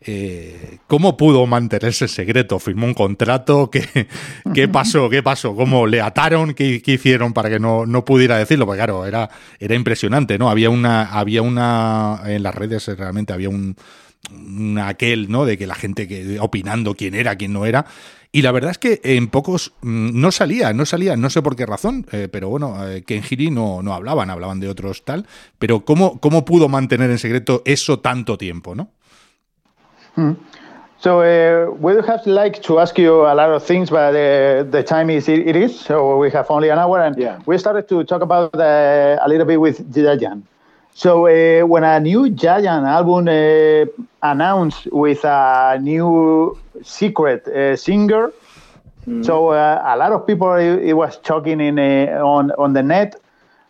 Eh, 0.01 0.77
¿Cómo 0.87 1.17
pudo 1.17 1.45
mantenerse 1.47 2.05
ese 2.05 2.15
secreto? 2.15 2.59
¿Firmó 2.59 2.85
un 2.85 2.93
contrato? 2.93 3.69
¿Qué, 3.71 4.07
qué 4.53 4.67
pasó? 4.67 5.09
¿Qué 5.09 5.23
pasó? 5.23 5.55
¿Cómo 5.55 5.87
le 5.87 6.01
ataron? 6.01 6.53
¿Qué, 6.53 6.81
qué 6.81 6.93
hicieron 6.93 7.33
para 7.33 7.49
que 7.49 7.59
no, 7.59 7.85
no, 7.85 8.05
pudiera 8.05 8.37
decirlo? 8.37 8.65
Porque 8.65 8.79
claro, 8.79 9.05
era, 9.05 9.29
era 9.59 9.75
impresionante, 9.75 10.37
¿no? 10.37 10.49
Había 10.49 10.69
una, 10.69 11.05
había 11.05 11.41
una, 11.41 12.21
en 12.25 12.43
las 12.43 12.53
redes 12.53 12.87
realmente 12.97 13.33
había 13.33 13.49
un, 13.49 13.75
aquel, 14.79 15.31
¿no? 15.31 15.45
De 15.45 15.57
que 15.57 15.65
la 15.65 15.75
gente 15.75 16.07
que 16.07 16.39
opinando 16.39 16.95
quién 16.95 17.15
era, 17.15 17.35
quién 17.35 17.53
no 17.53 17.65
era. 17.65 17.85
Y 18.31 18.41
la 18.41 18.51
verdad 18.51 18.71
es 18.71 18.77
que 18.77 18.99
en 19.03 19.29
pocos 19.29 19.73
mm, 19.81 20.19
no 20.19 20.31
salía, 20.31 20.73
no 20.73 20.85
salía, 20.85 21.15
no 21.15 21.29
sé 21.29 21.41
por 21.41 21.55
qué 21.55 21.65
razón, 21.65 22.05
eh, 22.11 22.27
pero 22.31 22.49
bueno, 22.49 22.87
eh, 22.87 23.03
que 23.03 23.15
en 23.15 23.23
Giri 23.23 23.51
no, 23.51 23.81
no 23.81 23.93
hablaban, 23.93 24.29
hablaban 24.29 24.59
de 24.59 24.69
otros 24.69 25.05
tal. 25.05 25.25
Pero 25.59 25.81
¿cómo, 25.81 26.19
cómo 26.19 26.45
pudo 26.45 26.67
mantener 26.67 27.09
en 27.09 27.17
secreto 27.17 27.61
eso 27.65 27.99
tanto 27.99 28.37
tiempo, 28.37 28.75
no? 28.75 28.89
Hmm. 30.15 30.33
So 30.99 31.21
uh, 31.21 31.71
we 31.79 31.93
would 31.93 32.05
have 32.05 32.25
like 32.25 32.63
to 32.63 32.79
ask 32.79 32.97
you 32.97 33.27
a 33.27 33.35
lot 33.35 33.51
of 33.51 33.63
things, 33.63 33.91
but 33.91 34.15
uh, 34.15 34.63
the 34.63 34.83
time 34.83 35.11
is 35.11 35.29
it, 35.29 35.55
is. 35.55 35.79
So 35.79 36.17
we 36.17 36.31
have 36.31 36.47
only 36.49 36.69
an 36.69 36.79
hour, 36.79 36.99
and 36.99 37.15
yeah. 37.15 37.39
we 37.45 37.55
started 37.59 37.87
to 37.89 38.03
talk 38.03 38.23
about 38.23 38.55
uh, 38.55 39.19
a 39.21 39.29
little 39.29 39.45
bit 39.45 39.61
with 39.61 39.93
Jajan. 39.93 40.41
So 40.97 41.27
uh, 41.27 41.63
when 41.67 41.83
a 41.83 41.99
new 41.99 42.31
Giant 42.31 42.87
album 42.87 43.27
uh, 43.27 43.85
announced 44.23 44.87
with 44.91 45.23
a 45.23 45.77
new 45.79 46.57
secret 46.83 47.47
uh, 47.47 47.75
singer, 47.75 48.31
mm. 49.07 49.25
so 49.25 49.49
uh, 49.49 49.81
a 49.85 49.97
lot 49.97 50.11
of 50.11 50.25
people 50.25 50.53
it, 50.53 50.83
it 50.83 50.93
was 50.93 51.17
talking 51.19 51.59
in 51.59 51.79
uh, 51.79 52.21
on 52.23 52.51
on 52.57 52.73
the 52.73 52.83
net 52.83 53.15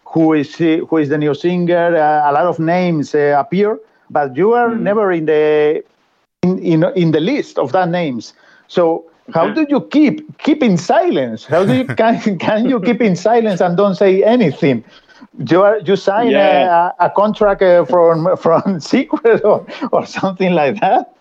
who 0.05 0.33
is 0.33 0.55
who 0.55 0.97
is 0.97 1.09
the 1.09 1.17
new 1.17 1.33
singer. 1.33 1.95
Uh, 1.95 2.29
a 2.29 2.33
lot 2.33 2.45
of 2.45 2.59
names 2.59 3.15
appear, 3.15 3.79
but 4.09 4.35
you 4.35 4.53
are 4.53 4.69
mm. 4.69 4.81
never 4.81 5.11
in 5.11 5.25
the 5.25 5.83
in, 6.43 6.59
in 6.59 6.83
in 6.95 7.11
the 7.11 7.19
list 7.19 7.57
of 7.57 7.71
that 7.71 7.89
names. 7.89 8.33
So 8.67 9.09
how 9.33 9.49
do 9.49 9.65
you 9.69 9.81
keep 9.81 10.37
keep 10.37 10.63
in 10.63 10.77
silence? 10.77 11.45
How 11.45 11.65
do 11.65 11.75
you 11.75 11.85
can 11.95 12.37
can 12.37 12.69
you 12.69 12.79
keep 12.79 13.01
in 13.01 13.15
silence 13.15 13.61
and 13.61 13.75
don't 13.75 13.95
say 13.95 14.23
anything? 14.23 14.83
you 15.49 15.61
are, 15.61 15.79
you 15.79 15.95
sign 15.95 16.31
yeah. 16.31 16.91
a, 16.99 17.05
a, 17.05 17.09
contract 17.09 17.61
uh, 17.61 17.85
from 17.85 18.35
from 18.41 18.79
Secret 18.79 19.43
or, 19.43 19.65
or 19.91 20.05
something 20.05 20.53
like 20.53 20.79
that. 20.79 21.13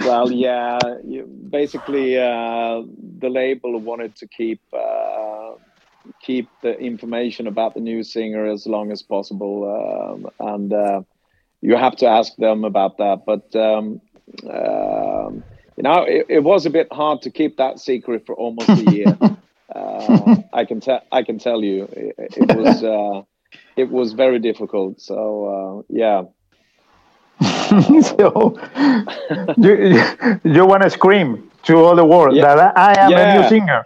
Well, 0.00 0.30
yeah, 0.30 0.78
you, 1.04 1.26
basically 1.26 2.18
uh, 2.18 2.82
the 3.18 3.28
label 3.28 3.78
wanted 3.78 4.16
to 4.16 4.26
keep 4.26 4.60
uh, 4.72 5.52
keep 6.22 6.48
the 6.62 6.78
information 6.78 7.46
about 7.46 7.74
the 7.74 7.80
new 7.80 8.02
singer 8.02 8.46
as 8.46 8.66
long 8.66 8.92
as 8.92 9.02
possible, 9.02 9.54
um, 9.68 10.30
and 10.54 10.72
uh, 10.72 11.02
you 11.60 11.76
have 11.76 11.96
to 11.96 12.06
ask 12.06 12.34
them 12.36 12.64
about 12.64 12.98
that. 12.98 13.22
But 13.26 13.54
um, 13.56 14.00
um, 14.48 15.42
you 15.76 15.82
know, 15.82 16.02
it, 16.02 16.26
it, 16.28 16.40
was 16.40 16.66
a 16.66 16.70
bit 16.70 16.88
hard 16.92 17.22
to 17.22 17.30
keep 17.30 17.56
that 17.56 17.78
secret 17.78 18.26
for 18.26 18.34
almost 18.34 18.68
a 18.68 18.90
year. 18.90 19.18
uh, 19.74 20.36
I 20.52 20.64
can 20.64 20.80
tell. 20.80 21.02
I 21.12 21.22
can 21.22 21.38
tell 21.38 21.62
you, 21.62 21.84
it, 21.92 22.36
it 22.36 22.56
was 22.56 22.82
uh, 22.82 23.22
it 23.76 23.90
was 23.90 24.12
very 24.12 24.38
difficult. 24.38 25.00
So 25.00 25.82
uh, 25.82 25.82
yeah. 25.88 26.22
so 28.02 28.58
you, 29.56 30.02
you 30.44 30.66
want 30.66 30.82
to 30.82 30.90
scream 30.90 31.50
to 31.64 31.76
all 31.76 31.94
the 31.94 32.04
world 32.04 32.34
yeah. 32.34 32.54
that 32.54 32.76
I 32.76 32.98
am 32.98 33.10
yeah. 33.10 33.34
a 33.36 33.42
new 33.42 33.48
singer. 33.48 33.84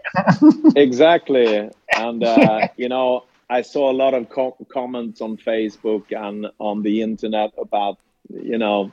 exactly, 0.77 1.71
and 1.97 2.25
uh, 2.25 2.69
you 2.77 2.89
know, 2.89 3.25
I 3.51 3.63
saw 3.63 3.91
a 3.91 3.93
lot 3.93 4.15
of 4.15 4.31
co- 4.31 4.57
comments 4.69 5.21
on 5.21 5.37
Facebook 5.37 6.05
and 6.11 6.47
on 6.59 6.83
the 6.83 7.03
internet 7.03 7.53
about 7.59 7.99
you 8.31 8.57
know 8.57 8.93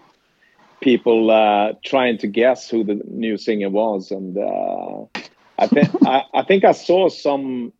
people 0.82 1.32
uh, 1.32 1.74
trying 1.84 2.18
to 2.18 2.28
guess 2.28 2.70
who 2.70 2.84
the 2.84 3.02
new 3.06 3.38
singer 3.38 3.70
was, 3.70 4.12
and 4.12 4.38
uh, 4.38 5.06
I 5.58 5.68
think 5.68 5.90
I, 6.06 6.24
I, 6.34 6.44
think 6.44 6.64
I 6.64 6.74
saw 6.74 7.10
some 7.10 7.74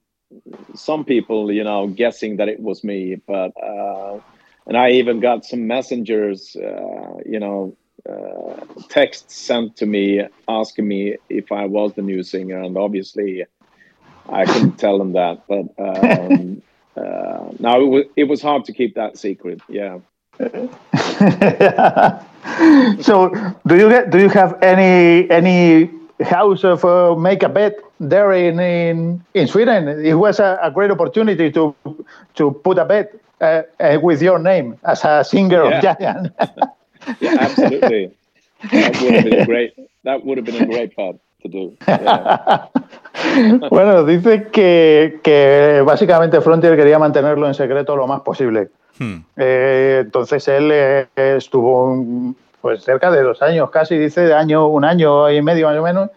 some 0.76 1.06
people, 1.06 1.52
you 1.52 1.64
know, 1.64 1.88
guessing 1.88 2.38
that 2.38 2.50
it 2.50 2.60
was 2.60 2.84
me, 2.84 3.16
but 3.28 3.52
uh, 3.62 4.20
and 4.70 4.78
I 4.78 4.92
even 4.92 5.20
got 5.20 5.46
some 5.46 5.66
messengers, 5.66 6.56
uh, 6.56 7.16
you 7.26 7.40
know, 7.40 7.76
uh, 8.08 8.64
texts 8.88 9.36
sent 9.36 9.76
to 9.78 9.88
me 9.88 10.22
asking 10.48 10.88
me 10.88 11.18
if 11.28 11.52
I 11.52 11.66
was 11.66 11.96
the 11.96 12.04
new 12.04 12.22
singer, 12.22 12.62
and 12.62 12.78
obviously 12.78 13.46
I 14.30 14.46
couldn't 14.46 14.78
tell 14.78 15.00
them 15.00 15.14
that, 15.14 15.42
but. 15.48 15.66
Um, 15.78 16.62
uh, 16.96 17.52
now 17.60 17.82
it 17.82 17.86
was, 17.86 18.06
it 18.16 18.26
was 18.26 18.44
hard 18.44 18.64
to 18.66 18.74
keep 18.74 18.94
that 18.94 19.18
secret. 19.18 19.60
Yeah. 19.68 19.98
so 23.02 23.30
do 23.68 23.76
you 23.76 23.90
get 23.90 24.10
do 24.10 24.20
you 24.20 24.30
have 24.30 24.58
any 24.62 25.30
any 25.30 25.92
house 26.22 26.64
of 26.64 26.86
uh, 26.86 27.14
make 27.16 27.44
a 27.44 27.50
bet 27.50 27.78
there 28.00 28.32
in, 28.32 28.58
in 28.60 29.22
in 29.34 29.48
Sweden? 29.48 29.90
It 29.90 30.14
was 30.14 30.40
a, 30.40 30.58
a 30.62 30.72
great 30.72 30.92
opportunity 30.92 31.52
to 31.52 31.76
to 32.36 32.52
put 32.64 32.78
a 32.78 32.86
bet 32.86 33.20
uh, 33.42 33.64
uh, 33.80 34.00
with 34.02 34.22
your 34.22 34.40
name 34.40 34.78
as 34.84 35.04
a 35.06 35.24
singer 35.24 35.64
yeah. 35.64 35.78
of 35.78 35.84
Giant. 35.84 36.34
yeah, 37.20 37.38
absolutely. 37.40 38.12
That 38.72 39.02
would 39.02 39.14
have 39.14 39.24
been 39.24 39.40
a 39.40 39.46
great. 39.46 39.74
That 40.04 40.26
would 40.26 40.38
have 40.38 40.46
been 40.46 40.64
a 40.64 40.66
great 40.66 40.96
part 40.96 41.18
to 41.42 41.48
do. 41.48 41.78
Yeah. 41.88 42.68
bueno, 43.70 44.06
dice 44.06 44.50
que, 44.52 45.20
que 45.24 45.82
básicamente 45.86 46.42
Frontier 46.42 46.76
quería 46.76 47.00
mantenerlo 47.00 47.48
en 47.48 47.54
secreto 47.54 47.96
lo 47.96 48.08
más 48.08 48.22
posible. 48.22 48.70
Hmm. 48.98 49.20
Eh, 49.38 50.02
entonces 50.04 50.48
él 50.48 50.70
eh, 50.74 51.08
estuvo 51.16 52.36
pues 52.62 52.84
cerca 52.84 53.10
de 53.12 53.24
dos 53.24 53.42
años, 53.42 53.70
casi 53.70 53.98
dice 53.98 54.34
año, 54.34 54.68
un 54.68 54.84
año 54.84 55.32
y 55.32 55.42
medio 55.42 55.68
más 55.68 55.78
o 55.78 55.84
menos, 55.84 56.10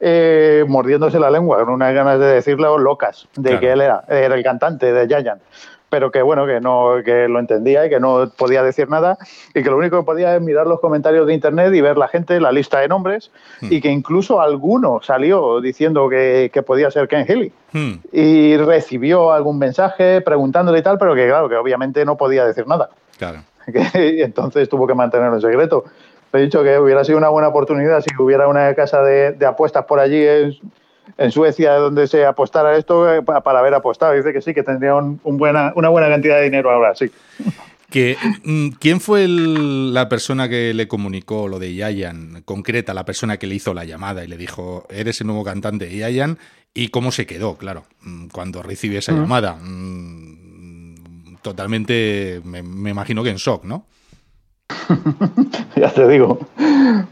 eh, 0.00 0.64
mordiéndose 0.66 1.20
la 1.20 1.30
lengua, 1.30 1.58
con 1.58 1.74
unas 1.74 1.92
ganas 1.92 2.18
de 2.18 2.26
decirle 2.26 2.66
locas 2.78 3.28
de 3.36 3.60
que 3.60 3.72
él 3.72 3.82
era, 3.82 4.04
era 4.08 4.34
el 4.34 4.42
cantante 4.42 4.90
de 4.92 5.06
Giant 5.06 5.42
pero 5.90 6.10
que 6.10 6.22
bueno, 6.22 6.46
que 6.46 6.60
no, 6.60 6.94
que 7.04 7.28
lo 7.28 7.40
entendía 7.40 7.84
y 7.84 7.90
que 7.90 8.00
no 8.00 8.30
podía 8.36 8.62
decir 8.62 8.88
nada, 8.88 9.18
y 9.54 9.62
que 9.62 9.68
lo 9.68 9.76
único 9.76 9.98
que 9.98 10.04
podía 10.04 10.34
es 10.34 10.40
mirar 10.40 10.66
los 10.66 10.80
comentarios 10.80 11.26
de 11.26 11.34
internet 11.34 11.74
y 11.74 11.80
ver 11.80 11.98
la 11.98 12.08
gente, 12.08 12.40
la 12.40 12.52
lista 12.52 12.78
de 12.78 12.88
nombres, 12.88 13.30
hmm. 13.60 13.66
y 13.70 13.80
que 13.80 13.90
incluso 13.90 14.40
alguno 14.40 15.00
salió 15.02 15.60
diciendo 15.60 16.08
que, 16.08 16.50
que 16.54 16.62
podía 16.62 16.90
ser 16.90 17.08
Ken 17.08 17.26
Healy. 17.26 17.52
Hmm. 17.72 17.94
Y 18.12 18.56
recibió 18.56 19.32
algún 19.32 19.58
mensaje 19.58 20.20
preguntándole 20.20 20.78
y 20.78 20.82
tal, 20.82 20.96
pero 20.96 21.14
que 21.14 21.26
claro, 21.26 21.48
que 21.48 21.56
obviamente 21.56 22.04
no 22.04 22.16
podía 22.16 22.46
decir 22.46 22.66
nada. 22.66 22.90
Claro. 23.18 23.42
entonces 23.94 24.68
tuvo 24.68 24.86
que 24.86 24.94
mantenerlo 24.94 25.34
en 25.34 25.42
secreto. 25.42 25.84
He 26.32 26.38
dicho 26.38 26.62
que 26.62 26.78
hubiera 26.78 27.04
sido 27.04 27.18
una 27.18 27.28
buena 27.28 27.48
oportunidad 27.48 28.00
si 28.00 28.22
hubiera 28.22 28.46
una 28.46 28.72
casa 28.74 29.02
de, 29.02 29.32
de 29.32 29.46
apuestas 29.46 29.84
por 29.86 29.98
allí 29.98 30.24
en 30.24 30.56
Suecia 31.30 31.74
donde 31.74 32.06
se 32.06 32.24
apostara 32.24 32.76
esto 32.76 33.12
eh, 33.12 33.22
para 33.22 33.58
haber 33.58 33.74
apostado. 33.74 34.14
Dice 34.14 34.32
que 34.32 34.40
sí, 34.40 34.54
que 34.54 34.62
tendría 34.62 34.94
un, 34.94 35.20
buena, 35.22 35.72
una 35.76 35.88
buena 35.88 36.08
cantidad 36.08 36.36
de 36.36 36.44
dinero 36.44 36.70
ahora, 36.70 36.94
sí. 36.94 37.10
Que, 37.90 38.16
mm, 38.44 38.68
¿Quién 38.78 39.00
fue 39.00 39.26
la 39.28 40.08
persona 40.08 40.48
que 40.48 40.72
le 40.74 40.86
comunicó 40.88 41.48
lo 41.48 41.58
de 41.58 41.74
Yayan, 41.74 42.42
concreta, 42.44 42.94
la 42.94 43.04
persona 43.04 43.36
que 43.36 43.46
le 43.46 43.56
hizo 43.56 43.74
la 43.74 43.84
llamada 43.84 44.24
y 44.24 44.28
le 44.28 44.36
dijo, 44.36 44.86
eres 44.90 45.20
el 45.20 45.26
nuevo 45.26 45.44
cantante 45.44 45.86
de 45.86 45.96
Yayan? 45.96 46.38
¿Y 46.72 46.88
cómo 46.88 47.10
se 47.10 47.26
quedó, 47.26 47.56
claro, 47.56 47.84
mm, 48.02 48.28
cuando 48.28 48.62
recibió 48.62 49.00
esa 49.00 49.12
llamada? 49.12 49.54
Mm, 49.54 51.36
totalmente, 51.42 52.40
me, 52.44 52.62
me 52.62 52.90
imagino 52.90 53.24
que 53.24 53.30
en 53.30 53.36
shock, 53.36 53.64
¿no? 53.64 53.86
ya 55.76 55.88
te 55.90 56.02
digo. 56.02 56.46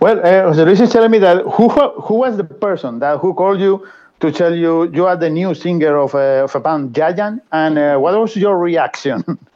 Well, 0.00 0.18
uh, 0.20 0.48
Jose 0.48 0.64
Luis 0.64 0.80
is 0.80 0.90
telling 0.90 1.10
me 1.10 1.18
that 1.18 1.42
who 1.42 1.68
who 1.68 2.14
was 2.14 2.36
the 2.36 2.44
person 2.44 2.98
that 3.00 3.18
who 3.18 3.34
called 3.34 3.60
you 3.60 3.86
to 4.20 4.32
tell 4.32 4.54
you 4.54 4.90
you 4.92 5.06
are 5.06 5.16
the 5.16 5.30
new 5.30 5.54
singer 5.54 5.96
of 5.96 6.14
a, 6.14 6.44
of 6.44 6.54
a 6.54 6.60
band 6.60 6.94
Giant, 6.94 7.42
and 7.52 7.78
uh, 7.78 7.98
what 7.98 8.18
was 8.18 8.36
your 8.36 8.58
reaction? 8.58 9.24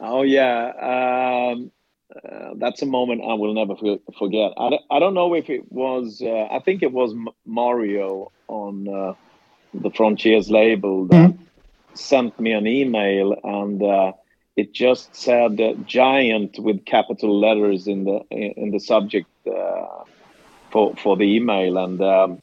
Oh 0.00 0.22
yeah, 0.22 1.52
um, 1.52 1.70
uh, 2.14 2.50
that's 2.56 2.82
a 2.82 2.86
moment 2.86 3.22
I 3.22 3.34
will 3.34 3.54
never 3.54 3.74
forget. 3.74 4.52
I 4.56 4.70
don't, 4.70 4.82
I 4.90 4.98
don't 4.98 5.14
know 5.14 5.34
if 5.34 5.50
it 5.50 5.70
was. 5.72 6.22
Uh, 6.24 6.46
I 6.50 6.60
think 6.60 6.82
it 6.82 6.92
was 6.92 7.14
Mario 7.44 8.30
on 8.48 8.86
uh, 8.88 9.14
the 9.74 9.90
Frontiers 9.90 10.50
label 10.50 11.06
that 11.06 11.30
mm 11.30 11.32
-hmm. 11.32 11.94
sent 11.94 12.38
me 12.38 12.56
an 12.56 12.66
email 12.66 13.34
and 13.42 13.82
uh, 13.82 14.12
it 14.56 14.72
just 14.72 15.14
said 15.14 15.60
uh, 15.60 15.74
giant 15.86 16.58
with 16.58 16.84
capital 16.84 17.38
letters 17.40 17.86
in 17.86 18.04
the 18.04 18.20
in 18.30 18.70
the 18.70 18.80
subject 18.80 19.28
uh, 19.46 20.04
for 20.70 20.94
for 20.96 21.16
the 21.16 21.24
email. 21.24 21.78
And 21.78 22.00
um, 22.02 22.42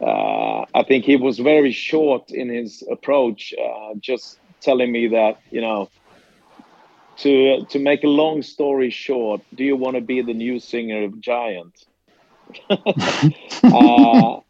uh, 0.00 0.64
I 0.74 0.82
think 0.86 1.04
he 1.04 1.16
was 1.16 1.38
very 1.38 1.72
short 1.72 2.30
in 2.30 2.48
his 2.48 2.82
approach 2.90 3.52
uh, 3.52 3.94
just 4.00 4.38
telling 4.60 4.90
me 4.90 5.08
that 5.08 5.38
you 5.50 5.60
know 5.60 5.90
to 7.18 7.64
to 7.66 7.78
make 7.78 8.04
a 8.04 8.08
long 8.08 8.42
story 8.42 8.90
short 8.90 9.40
do 9.54 9.64
you 9.64 9.76
want 9.76 9.96
to 9.96 10.02
be 10.02 10.22
the 10.22 10.34
new 10.34 10.58
singer 10.58 11.04
of 11.04 11.20
giant? 11.20 11.74
Uh, 13.66 14.40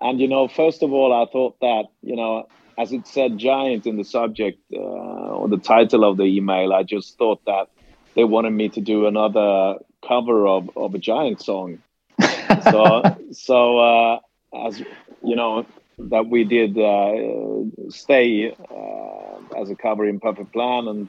and 0.00 0.20
you 0.20 0.28
know 0.28 0.46
first 0.48 0.82
of 0.82 0.92
all 0.92 1.12
I 1.12 1.30
thought 1.32 1.58
that 1.60 1.86
you 2.02 2.16
know 2.16 2.46
as 2.78 2.92
it 2.92 3.06
said 3.06 3.36
giant 3.36 3.86
in 3.86 3.96
the 3.96 4.04
subject 4.04 4.60
uh, 4.72 4.78
or 4.78 5.48
the 5.48 5.58
title 5.58 6.04
of 6.04 6.16
the 6.16 6.22
email, 6.22 6.72
I 6.72 6.84
just 6.84 7.18
thought 7.18 7.44
that 7.44 7.68
they 8.14 8.24
wanted 8.24 8.50
me 8.50 8.68
to 8.70 8.80
do 8.80 9.06
another 9.06 9.78
cover 10.06 10.46
of, 10.46 10.70
of 10.76 10.94
a 10.94 10.98
giant 10.98 11.42
song. 11.42 11.78
so, 12.62 13.02
so 13.32 13.78
uh, 13.78 14.20
as 14.66 14.80
you 15.22 15.34
know, 15.34 15.66
that 15.98 16.26
we 16.28 16.44
did 16.44 16.78
uh, 16.78 17.90
stay 17.90 18.52
uh, 18.52 19.60
as 19.60 19.70
a 19.70 19.74
cover 19.74 20.06
in 20.06 20.20
Perfect 20.20 20.52
Plan, 20.52 20.86
and 20.86 21.08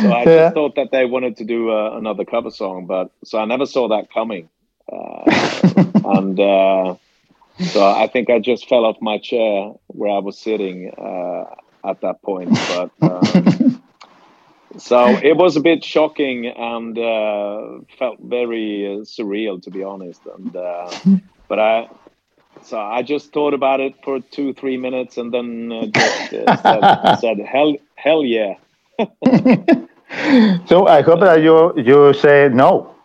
so 0.00 0.12
I 0.12 0.24
just 0.24 0.54
thought 0.54 0.74
that 0.74 0.90
they 0.90 1.04
wanted 1.04 1.36
to 1.36 1.44
do 1.44 1.70
uh, 1.70 1.96
another 1.96 2.24
cover 2.24 2.50
song, 2.50 2.86
but 2.86 3.12
so 3.24 3.38
I 3.38 3.44
never 3.44 3.66
saw 3.66 3.88
that 3.88 4.12
coming, 4.12 4.48
uh, 4.92 5.22
and 6.18 6.98
so 7.60 7.86
I 7.86 8.06
think 8.06 8.30
I 8.30 8.38
just 8.38 8.68
fell 8.68 8.84
off 8.84 8.96
my 9.00 9.18
chair 9.18 9.72
where 9.88 10.10
I 10.10 10.18
was 10.18 10.38
sitting 10.38 10.90
uh, 10.96 11.44
at 11.88 12.00
that 12.02 12.22
point. 12.22 12.50
But 12.68 12.90
um, 13.02 13.82
so 14.78 15.08
it 15.08 15.36
was 15.36 15.56
a 15.56 15.60
bit 15.60 15.84
shocking 15.84 16.46
and 16.46 16.98
uh, 16.98 17.80
felt 17.98 18.18
very 18.20 18.86
uh, 18.86 18.98
surreal, 19.00 19.62
to 19.62 19.70
be 19.70 19.82
honest. 19.82 20.20
And 20.26 20.54
uh, 20.54 20.90
but 21.48 21.58
I. 21.58 21.88
So 22.62 22.76
I 22.76 23.02
just 23.02 23.32
thought 23.32 23.54
about 23.54 23.78
it 23.78 23.94
for 24.02 24.18
two, 24.18 24.52
three 24.52 24.76
minutes, 24.76 25.16
and 25.16 25.32
then 25.32 25.70
uh, 25.70 25.86
just 25.86 26.34
uh, 26.34 26.56
said, 26.56 27.14
said, 27.20 27.38
"Hell, 27.38 27.76
hell 27.94 28.24
yeah!" 28.24 28.54
so 30.66 30.88
I 30.88 31.02
hope 31.02 31.20
that 31.20 31.40
you 31.40 31.72
you 31.76 32.12
say 32.14 32.50
no 32.52 32.97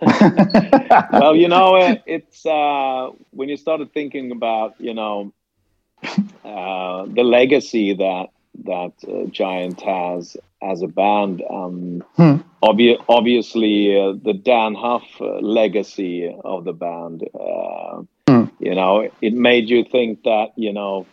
well, 1.12 1.36
you 1.36 1.48
know, 1.48 1.76
it, 1.76 2.02
it's 2.06 2.46
uh, 2.46 3.10
when 3.30 3.48
you 3.48 3.56
started 3.56 3.92
thinking 3.92 4.32
about, 4.32 4.80
you 4.80 4.94
know, 4.94 5.32
uh, 6.02 7.04
the 7.06 7.22
legacy 7.22 7.94
that 7.94 8.28
that 8.64 8.92
uh, 9.08 9.26
Giant 9.30 9.80
has 9.82 10.36
as 10.62 10.82
a 10.82 10.88
band. 10.88 11.42
Um, 11.50 12.02
hmm. 12.16 12.36
obvi- 12.62 13.02
obviously, 13.08 13.98
uh, 13.98 14.12
the 14.12 14.32
Dan 14.32 14.74
Huff 14.74 15.04
uh, 15.20 15.38
legacy 15.40 16.34
of 16.44 16.64
the 16.64 16.72
band. 16.72 17.28
Uh, 17.34 18.02
hmm. 18.28 18.44
You 18.58 18.74
know, 18.74 19.08
it 19.20 19.34
made 19.34 19.68
you 19.68 19.84
think 19.84 20.24
that 20.24 20.52
you 20.56 20.72
know. 20.72 21.06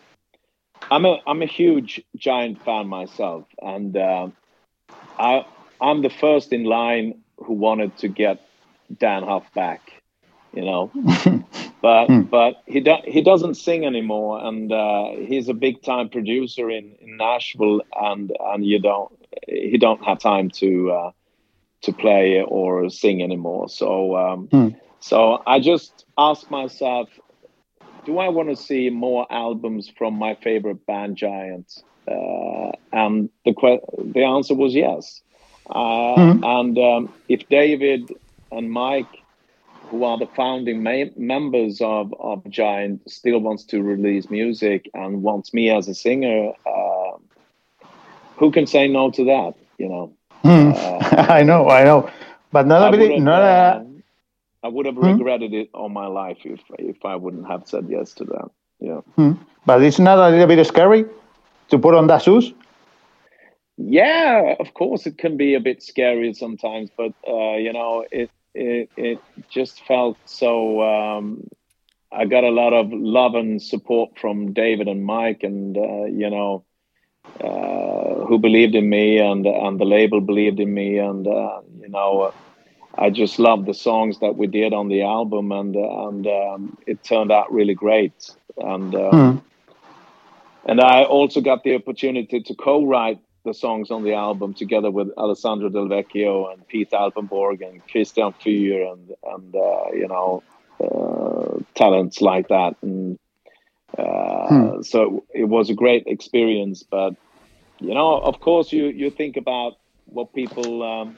I'm 0.90 1.06
a 1.06 1.20
I'm 1.26 1.42
a 1.42 1.48
huge 1.48 2.02
Giant 2.16 2.64
fan 2.64 2.88
myself, 2.88 3.46
and 3.62 3.98
I 3.98 5.46
I'm 5.82 6.02
the 6.02 6.10
first 6.10 6.54
in 6.54 6.64
line 6.64 7.22
who 7.38 7.54
wanted 7.54 7.98
to 7.98 8.08
get 8.08 8.47
Dan 8.96 9.24
Huff 9.24 9.52
back, 9.54 9.82
you 10.54 10.64
know. 10.64 10.92
but 11.82 12.08
mm. 12.08 12.30
but 12.30 12.64
he 12.66 12.80
do, 12.80 12.96
he 13.04 13.22
doesn't 13.22 13.56
sing 13.56 13.86
anymore, 13.86 14.44
and 14.44 14.72
uh, 14.72 15.10
he's 15.12 15.50
a 15.50 15.54
big 15.54 15.82
time 15.84 16.10
producer 16.10 16.70
in, 16.70 16.96
in 17.02 17.18
Nashville, 17.18 17.82
and 17.96 18.36
and 18.40 18.66
you 18.66 18.80
don't 18.80 19.12
he 19.48 19.78
don't 19.78 20.04
have 20.04 20.20
time 20.20 20.50
to 20.52 20.92
uh, 20.92 21.12
to 21.82 21.94
play 21.94 22.42
or 22.42 22.90
sing 22.90 23.22
anymore. 23.22 23.70
So 23.70 24.16
um, 24.16 24.48
mm. 24.48 24.80
so 25.00 25.42
I 25.46 25.60
just 25.60 26.06
ask 26.18 26.50
myself, 26.50 27.10
do 28.06 28.18
I 28.20 28.30
want 28.30 28.50
to 28.50 28.56
see 28.56 28.90
more 28.90 29.28
albums 29.30 29.92
from 29.98 30.16
my 30.16 30.36
favorite 30.36 30.86
band, 30.86 31.18
Giant? 31.18 31.84
Uh, 32.08 32.72
and 32.94 33.30
the 33.46 33.80
the 33.98 34.24
answer 34.24 34.56
was 34.56 34.74
yes. 34.74 35.22
Mm. 35.70 36.46
And 36.46 36.78
um, 36.78 37.14
if 37.28 37.48
David 37.50 38.10
and 38.52 38.72
Mike 38.72 39.24
who 39.90 40.04
are 40.04 40.18
the 40.18 40.28
founding 40.36 40.84
members 41.16 41.82
of, 41.82 42.14
of 42.20 42.48
Giant, 42.50 43.10
still 43.10 43.40
wants 43.40 43.64
to 43.66 43.82
release 43.82 44.30
music 44.30 44.90
and 44.94 45.24
wants 45.24 45.54
me 45.54 45.70
as 45.70 45.88
a 45.88 45.94
singer, 45.94 46.52
uh, 46.66 47.18
who 48.38 48.52
can 48.52 48.68
say 48.68 48.88
no 48.88 49.12
to 49.12 49.24
that? 49.26 49.54
You 49.78 49.90
know. 49.90 50.14
Mm. 50.44 50.76
Uh, 50.76 51.26
I 51.32 51.44
know, 51.44 51.70
I 51.70 51.84
know, 51.84 52.10
but 52.52 52.68
not 52.68 52.94
a 52.94 53.20
not 53.20 53.42
a. 53.42 53.80
Um, 53.80 54.04
I 54.64 54.68
would 54.68 54.86
have 54.86 54.96
hmm? 54.96 55.06
regretted 55.06 55.54
it 55.54 55.70
all 55.74 55.90
my 55.90 56.08
life 56.08 56.40
if 56.44 56.60
if 56.78 57.06
I 57.06 57.16
wouldn't 57.16 57.48
have 57.48 57.68
said 57.68 57.88
yes 57.90 58.14
to 58.16 58.26
that. 58.26 58.50
Yeah. 58.80 59.02
Hmm. 59.16 59.34
But 59.66 59.82
it's 59.84 60.00
not 60.00 60.18
a 60.18 60.30
little 60.30 60.48
bit 60.48 60.66
scary 60.68 61.06
to 61.70 61.80
put 61.80 61.96
on 61.96 62.08
that 62.08 62.24
shoes. 62.24 62.54
Yeah, 63.78 64.56
of 64.60 64.74
course 64.74 65.06
it 65.06 65.18
can 65.18 65.38
be 65.38 65.54
a 65.54 65.60
bit 65.60 65.84
scary 65.84 66.34
sometimes, 66.34 66.90
but 66.96 67.14
uh, 67.28 67.56
you 67.56 67.72
know 67.74 68.06
it 68.12 68.30
it, 68.58 68.90
it 68.98 69.20
just 69.50 69.86
felt 69.86 70.18
so. 70.26 70.82
Um, 70.82 71.48
I 72.12 72.26
got 72.26 72.44
a 72.44 72.50
lot 72.50 72.74
of 72.74 72.88
love 72.92 73.36
and 73.36 73.62
support 73.62 74.18
from 74.18 74.54
David 74.54 74.88
and 74.88 75.04
Mike, 75.04 75.44
and 75.44 75.78
uh, 75.78 76.06
you 76.06 76.30
know, 76.30 76.64
uh, 77.42 78.26
who 78.26 78.40
believed 78.40 78.76
in 78.76 78.90
me, 78.90 79.20
and 79.20 79.46
and 79.46 79.80
the 79.80 79.86
label 79.86 80.22
believed 80.22 80.60
in 80.60 80.74
me, 80.74 80.98
and 80.98 81.28
uh, 81.28 81.62
you 81.80 81.90
know, 81.90 82.34
I 82.98 83.10
just 83.10 83.40
loved 83.40 83.66
the 83.66 83.74
songs 83.74 84.20
that 84.20 84.36
we 84.36 84.48
did 84.48 84.74
on 84.74 84.88
the 84.88 85.04
album, 85.04 85.52
and 85.52 85.76
and 85.76 86.28
um, 86.28 86.78
it 86.88 87.04
turned 87.04 87.32
out 87.32 87.52
really 87.52 87.76
great, 87.76 88.32
and. 88.58 88.94
Mm. 88.94 89.42
And 90.70 90.82
I 90.82 91.04
also 91.06 91.40
got 91.40 91.64
the 91.64 91.76
opportunity 91.76 92.42
to 92.42 92.54
co-write 92.54 93.20
the 93.48 93.54
songs 93.54 93.90
on 93.90 94.04
the 94.04 94.14
album 94.14 94.54
together 94.54 94.92
with 94.92 95.10
Alessandro 95.18 95.70
Del 95.70 95.88
Vecchio 95.88 96.52
and 96.52 96.68
Pete 96.68 96.92
Alpenborg 96.92 97.68
and 97.68 97.82
Christian 97.88 98.34
Fyr 98.34 98.92
and 98.92 99.16
and 99.34 99.56
uh, 99.56 99.86
you 99.94 100.08
know 100.08 100.44
uh, 100.84 101.64
talents 101.74 102.22
like 102.22 102.50
that 102.50 102.76
and 102.82 103.18
uh, 103.98 104.48
hmm. 104.48 104.82
so 104.82 105.24
it 105.34 105.46
was 105.46 105.70
a 105.70 105.74
great 105.74 106.04
experience 106.08 106.84
but 106.84 107.16
you 107.80 107.94
know 107.94 108.20
of 108.20 108.40
course 108.42 108.74
you 108.74 108.88
you 108.88 109.10
think 109.10 109.38
about 109.38 109.78
what 110.06 110.34
people 110.34 110.84
um, 110.84 111.18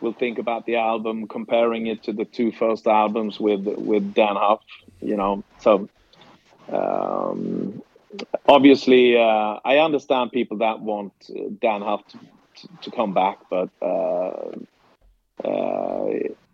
will 0.00 0.14
think 0.14 0.38
about 0.38 0.64
the 0.64 0.76
album 0.76 1.28
comparing 1.28 1.86
it 1.86 2.02
to 2.02 2.12
the 2.12 2.24
two 2.24 2.50
first 2.50 2.86
albums 2.86 3.38
with 3.38 3.66
with 3.92 4.14
Dan 4.14 4.36
Huff 4.36 4.62
you 5.02 5.16
know 5.16 5.44
so 5.58 5.88
um, 6.72 7.82
obviously, 8.48 9.16
uh, 9.16 9.58
I 9.64 9.78
understand 9.78 10.32
people 10.32 10.58
that 10.58 10.80
want 10.80 11.12
uh, 11.30 11.42
Dan 11.60 11.82
Huff 11.82 12.02
to, 12.08 12.68
to, 12.82 12.90
come 12.90 13.14
back, 13.14 13.38
but 13.48 13.70
uh, 13.80 14.50
uh, 15.44 16.06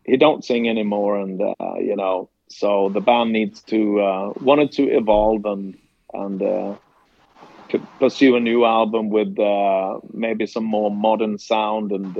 he 0.05 0.17
don't 0.17 0.45
sing 0.45 0.69
anymore, 0.69 1.19
and 1.19 1.41
uh, 1.41 1.75
you 1.79 1.97
know, 1.97 2.29
so 2.49 2.89
the 2.89 3.01
band 3.01 3.33
needs 3.33 3.63
to 3.63 4.01
uh, 4.01 4.33
wanted 4.41 4.73
to 4.73 4.85
evolve 4.85 5.45
and 5.47 5.77
and 6.15 6.79
pursue 7.99 8.37
a 8.37 8.41
new 8.41 8.65
album 8.65 9.11
with 9.11 9.37
maybe 10.13 10.47
some 10.47 10.65
more 10.65 10.91
modern 10.91 11.39
sound, 11.39 11.93
and 11.93 12.17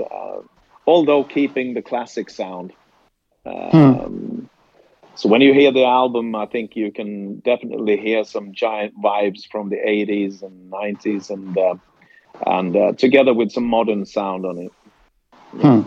although 0.85 1.23
keeping 1.23 1.73
the 1.73 1.81
classic 1.81 2.29
sound. 2.29 2.73
Hmm. 3.45 3.77
Um, 3.77 4.49
so 5.17 5.27
when 5.27 5.41
you 5.41 5.51
hear 5.51 5.71
the 5.71 5.83
album, 5.83 6.35
I 6.35 6.45
think 6.45 6.75
you 6.75 6.91
can 6.91 7.39
definitely 7.39 7.97
hear 7.97 8.23
some 8.23 8.53
giant 8.53 8.93
vibes 9.01 9.47
from 9.51 9.69
the 9.69 9.77
80s 9.77 10.43
and 10.43 10.71
90s 10.71 11.31
and 11.31 11.57
uh, 11.57 11.75
and 12.45 12.75
uh, 12.75 12.93
together 12.93 13.33
with 13.33 13.51
some 13.51 13.65
modern 13.65 14.05
sound 14.05 14.45
on 14.45 14.57
it. 14.59 14.71
Hmm. 15.59 15.81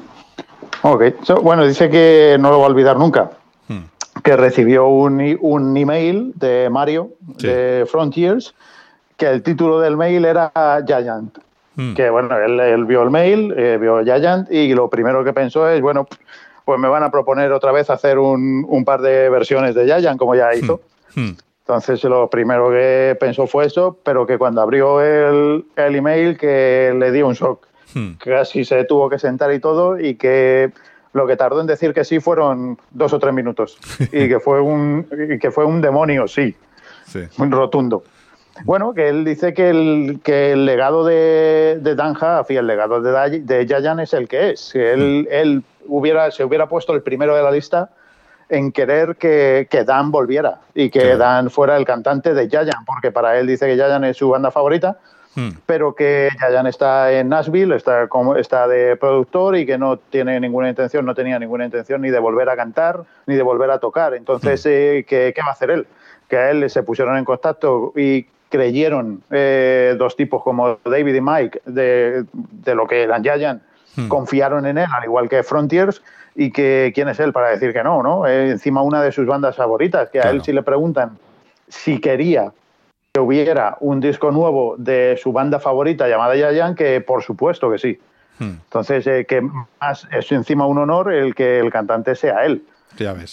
Ok, 0.83 1.23
so, 1.23 1.41
bueno, 1.41 1.65
dice 1.65 1.89
que 1.89 2.37
no 2.41 2.51
lo 2.51 2.59
va 2.59 2.67
a 2.67 2.71
olvidar 2.71 2.99
nunca. 2.99 3.31
Hmm. 3.69 3.85
Que 4.25 4.37
recibió 4.37 4.89
un, 4.89 5.39
un, 5.41 5.77
email 5.77 6.33
de 6.35 6.69
Mario 6.69 7.13
sí. 7.39 7.47
de 7.47 7.87
Frontiers 7.87 8.55
que 9.17 9.27
el 9.27 9.43
título 9.43 9.81
del 9.81 9.97
mail 9.97 10.25
era 10.25 10.51
Giant. 10.85 11.39
Hmm. 11.77 11.95
Que 11.95 12.11
bueno, 12.11 12.37
él, 12.37 12.59
él, 12.59 12.85
vio 12.85 13.03
el 13.03 13.11
mail, 13.11 13.55
eh, 13.57 13.79
vio 13.81 14.03
Giant 14.03 14.51
y 14.51 14.75
lo 14.75 14.89
primero 14.89 15.23
que 15.23 15.33
pensó 15.33 15.69
es, 15.69 15.81
bueno, 15.81 16.09
pues 16.71 16.79
me 16.79 16.87
van 16.87 17.03
a 17.03 17.11
proponer 17.11 17.51
otra 17.51 17.73
vez 17.73 17.91
hacer 17.91 18.21
un, 18.21 18.65
un 18.69 18.85
par 18.85 19.01
de 19.01 19.29
versiones 19.29 19.75
de 19.75 19.89
Yayan, 19.89 20.17
como 20.17 20.37
ya 20.37 20.55
hizo. 20.55 20.81
Hmm. 21.17 21.21
Hmm. 21.21 21.37
Entonces 21.63 22.05
lo 22.05 22.31
primero 22.31 22.71
que 22.71 23.17
pensó 23.19 23.49
fue 23.49 23.67
eso, 23.67 23.99
pero 24.05 24.25
que 24.25 24.39
cuando 24.39 24.61
abrió 24.61 25.01
el, 25.01 25.65
el 25.75 25.97
email 25.97 26.39
que 26.39 26.95
le 26.97 27.11
dio 27.11 27.27
un 27.27 27.35
shock. 27.35 27.67
Hmm. 27.93 28.13
Casi 28.19 28.65
se 28.65 28.85
tuvo 28.85 29.11
que 29.11 29.19
sentar 29.19 29.53
y 29.53 29.59
todo 29.59 29.99
y 29.99 30.15
que 30.15 30.71
lo 31.13 31.27
que 31.27 31.35
tardó 31.35 31.61
en 31.61 31.67
decir 31.67 31.93
que 31.93 32.05
sí 32.05 32.21
fueron 32.21 32.79
dos 32.93 33.13
o 33.15 33.19
tres 33.19 33.35
minutos 33.35 33.77
y 34.13 34.29
que 34.29 34.39
fue 34.39 34.61
un, 34.61 35.09
que 35.41 35.51
fue 35.51 35.65
un 35.65 35.81
demonio, 35.81 36.29
sí, 36.29 36.55
sí. 37.05 37.23
muy 37.37 37.51
rotundo. 37.51 38.05
Bueno, 38.65 38.95
que 38.95 39.09
él 39.09 39.25
dice 39.25 39.55
que 39.55 39.71
el, 39.71 40.21
que 40.23 40.53
el 40.53 40.67
legado 40.67 41.05
de, 41.05 41.81
de 41.81 41.97
Dan 41.97 42.13
Huff 42.13 42.49
y 42.49 42.57
el 42.59 42.69
legado 42.69 43.01
de, 43.01 43.41
de 43.41 43.67
Yayan 43.67 43.99
es 43.99 44.15
el 44.15 44.29
que 44.29 44.51
es. 44.51 44.73
Él 44.77 45.65
hubiera, 45.87 46.31
se 46.31 46.45
hubiera 46.45 46.69
puesto 46.69 46.95
el 46.95 47.03
primero 47.03 47.35
de 47.35 47.43
la 47.43 47.51
lista 47.51 47.91
en 48.51 48.73
querer 48.73 49.17
que, 49.17 49.69
que 49.71 49.85
Dan 49.85 50.11
volviera 50.11 50.59
y 50.75 50.91
que 50.91 51.17
Dan 51.17 51.51
fuera 51.51 51.77
el 51.77 51.85
cantante 51.85 52.35
de 52.35 52.49
Yayan, 52.49 52.85
porque 52.85 53.13
para 53.13 53.39
él 53.39 53.47
dice 53.47 53.67
que 53.67 53.77
Yayan 53.77 54.05
es 54.05 54.17
su 54.17 54.29
banda 54.29 54.51
favorita, 54.51 54.99
hmm. 55.37 55.51
pero 55.67 55.95
que 55.95 56.29
Yayan 56.41 56.67
está 56.67 57.13
en 57.13 57.29
Nashville, 57.29 57.77
está, 57.77 58.09
como, 58.09 58.37
está 58.37 58.67
de 58.67 58.97
productor 58.97 59.57
y 59.57 59.65
que 59.65 59.79
no 59.79 59.99
tiene 59.99 60.39
ninguna 60.41 60.69
intención, 60.69 61.07
no 61.07 61.15
tenía 61.15 61.39
ninguna 61.39 61.65
intención 61.65 62.03
ni 62.03 62.11
de 62.11 62.19
volver 62.19 62.49
a 62.51 62.57
cantar 62.57 63.05
ni 63.27 63.37
de 63.37 63.43
volver 63.43 63.71
a 63.71 63.79
tocar. 63.79 64.15
Entonces, 64.15 64.67
hmm. 64.67 64.69
eh, 64.71 65.05
¿qué, 65.09 65.33
¿qué, 65.35 65.43
va 65.43 65.49
a 65.49 65.53
hacer 65.53 65.71
él? 65.71 65.87
Que 66.29 66.37
a 66.37 66.51
él 66.51 66.69
se 66.69 66.83
pusieron 66.83 67.17
en 67.17 67.25
contacto 67.25 67.93
y 67.97 68.27
creyeron 68.49 69.23
eh, 69.31 69.95
dos 69.97 70.17
tipos 70.17 70.43
como 70.43 70.81
David 70.85 71.15
y 71.15 71.21
Mike 71.21 71.63
de, 71.67 72.25
de 72.33 72.75
lo 72.75 72.89
que 72.89 73.05
eran 73.05 73.23
Yayan 73.23 73.63
Hmm. 73.97 74.09
confiaron 74.09 74.67
en 74.67 74.79
él, 74.79 74.89
al 74.93 75.05
igual 75.05 75.29
que 75.29 75.43
Frontiers, 75.43 76.03
y 76.35 76.53
que 76.53 76.93
quién 76.95 77.09
es 77.09 77.19
él 77.21 77.33
para 77.33 77.51
decir 77.51 77.73
que 77.73 77.83
no, 77.83 78.03
¿no? 78.03 78.27
Eh, 78.27 78.51
encima 78.51 78.83
una 78.83 79.03
de 79.03 79.13
sus 79.13 79.27
bandas 79.27 79.57
favoritas, 79.57 80.11
que 80.11 80.21
a 80.21 80.31
él 80.31 80.43
si 80.43 80.53
le 80.53 80.63
preguntan 80.63 81.19
si 81.69 82.01
quería 82.01 82.53
que 83.13 83.21
hubiera 83.21 83.77
un 83.81 84.01
disco 84.01 84.31
nuevo 84.31 84.77
de 84.79 85.19
su 85.21 85.33
banda 85.33 85.59
favorita 85.59 86.09
llamada 86.09 86.37
Yayan, 86.37 86.75
que 86.75 87.01
por 87.01 87.23
supuesto 87.23 87.71
que 87.71 87.79
sí. 87.79 87.99
Hmm. 88.39 88.59
Entonces, 88.65 89.07
eh, 89.07 89.27
que 89.27 89.43
más 89.81 90.07
es 90.13 90.31
encima 90.31 90.67
un 90.67 90.79
honor 90.79 91.13
el 91.13 91.35
que 91.35 91.59
el 91.59 91.71
cantante 91.71 92.15
sea 92.15 92.45
él. 92.45 92.63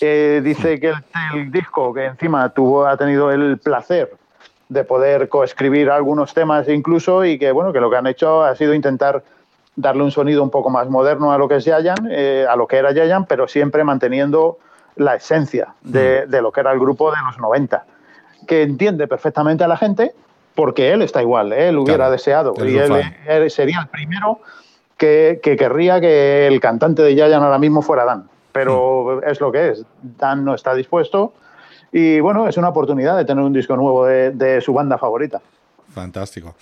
Eh, 0.01 0.41
dice 0.43 0.77
hmm. 0.77 0.79
que 0.79 0.93
el, 1.35 1.51
disco, 1.51 1.93
que 1.93 2.05
encima 2.05 2.49
tuvo, 2.49 2.85
ha 2.87 2.97
tenido 2.97 3.31
el 3.31 3.57
placer 3.59 4.11
de 4.69 4.83
poder 4.83 5.29
coescribir 5.29 5.89
algunos 5.89 6.33
temas 6.33 6.67
incluso 6.67 7.23
y 7.23 7.39
que 7.39 7.51
bueno 7.51 7.71
que 7.71 7.79
lo 7.79 7.89
que 7.89 7.95
han 7.95 8.07
hecho 8.07 8.43
ha 8.43 8.53
sido 8.55 8.73
intentar 8.73 9.23
darle 9.77 10.03
un 10.03 10.11
sonido 10.11 10.43
un 10.43 10.49
poco 10.49 10.69
más 10.69 10.89
moderno 10.89 11.31
a 11.31 11.37
lo 11.37 11.47
que 11.47 11.55
es 11.55 11.65
Yayan, 11.65 12.09
eh, 12.11 12.45
a 12.49 12.55
lo 12.57 12.67
que 12.67 12.77
era 12.77 12.91
Yayan, 12.91 13.25
pero 13.25 13.47
siempre 13.47 13.83
manteniendo 13.83 14.57
la 14.95 15.15
esencia 15.15 15.75
de, 15.81 16.25
de, 16.25 16.41
lo 16.41 16.51
que 16.51 16.59
era 16.59 16.73
el 16.73 16.79
grupo 16.79 17.11
de 17.11 17.17
los 17.23 17.37
90, 17.37 17.85
que 18.47 18.63
entiende 18.63 19.07
perfectamente 19.07 19.63
a 19.63 19.67
la 19.67 19.77
gente 19.77 20.13
porque 20.55 20.91
él 20.91 21.03
está 21.03 21.21
igual, 21.21 21.53
¿eh? 21.53 21.69
él 21.69 21.77
hubiera 21.77 22.09
deseado 22.09 22.55
y 22.57 22.75
él, 22.77 23.51
sería 23.51 23.81
el 23.81 23.87
primero 23.87 24.39
que, 24.97 25.39
que, 25.43 25.55
querría 25.55 26.01
que 26.01 26.47
el 26.47 26.59
cantante 26.59 27.03
de 27.03 27.13
Yayan 27.13 27.43
ahora 27.43 27.59
mismo 27.59 27.83
fuera 27.83 28.05
Dan, 28.05 28.27
pero 28.51 29.21
mm. 29.21 29.29
es 29.29 29.39
lo 29.39 29.51
que 29.51 29.69
es, 29.69 29.85
Dan 30.01 30.43
no 30.43 30.55
está 30.55 30.73
dispuesto 30.73 31.33
y 31.91 32.19
bueno, 32.19 32.47
es 32.47 32.57
una 32.57 32.69
oportunidad 32.69 33.15
de 33.15 33.25
tener 33.25 33.43
un 33.43 33.53
disco 33.53 33.75
nuevo 33.75 34.07
de, 34.07 34.31
de 34.31 34.59
su 34.59 34.73
banda 34.73 34.97
favorita. 34.97 35.39
Fantástico. 35.93 36.55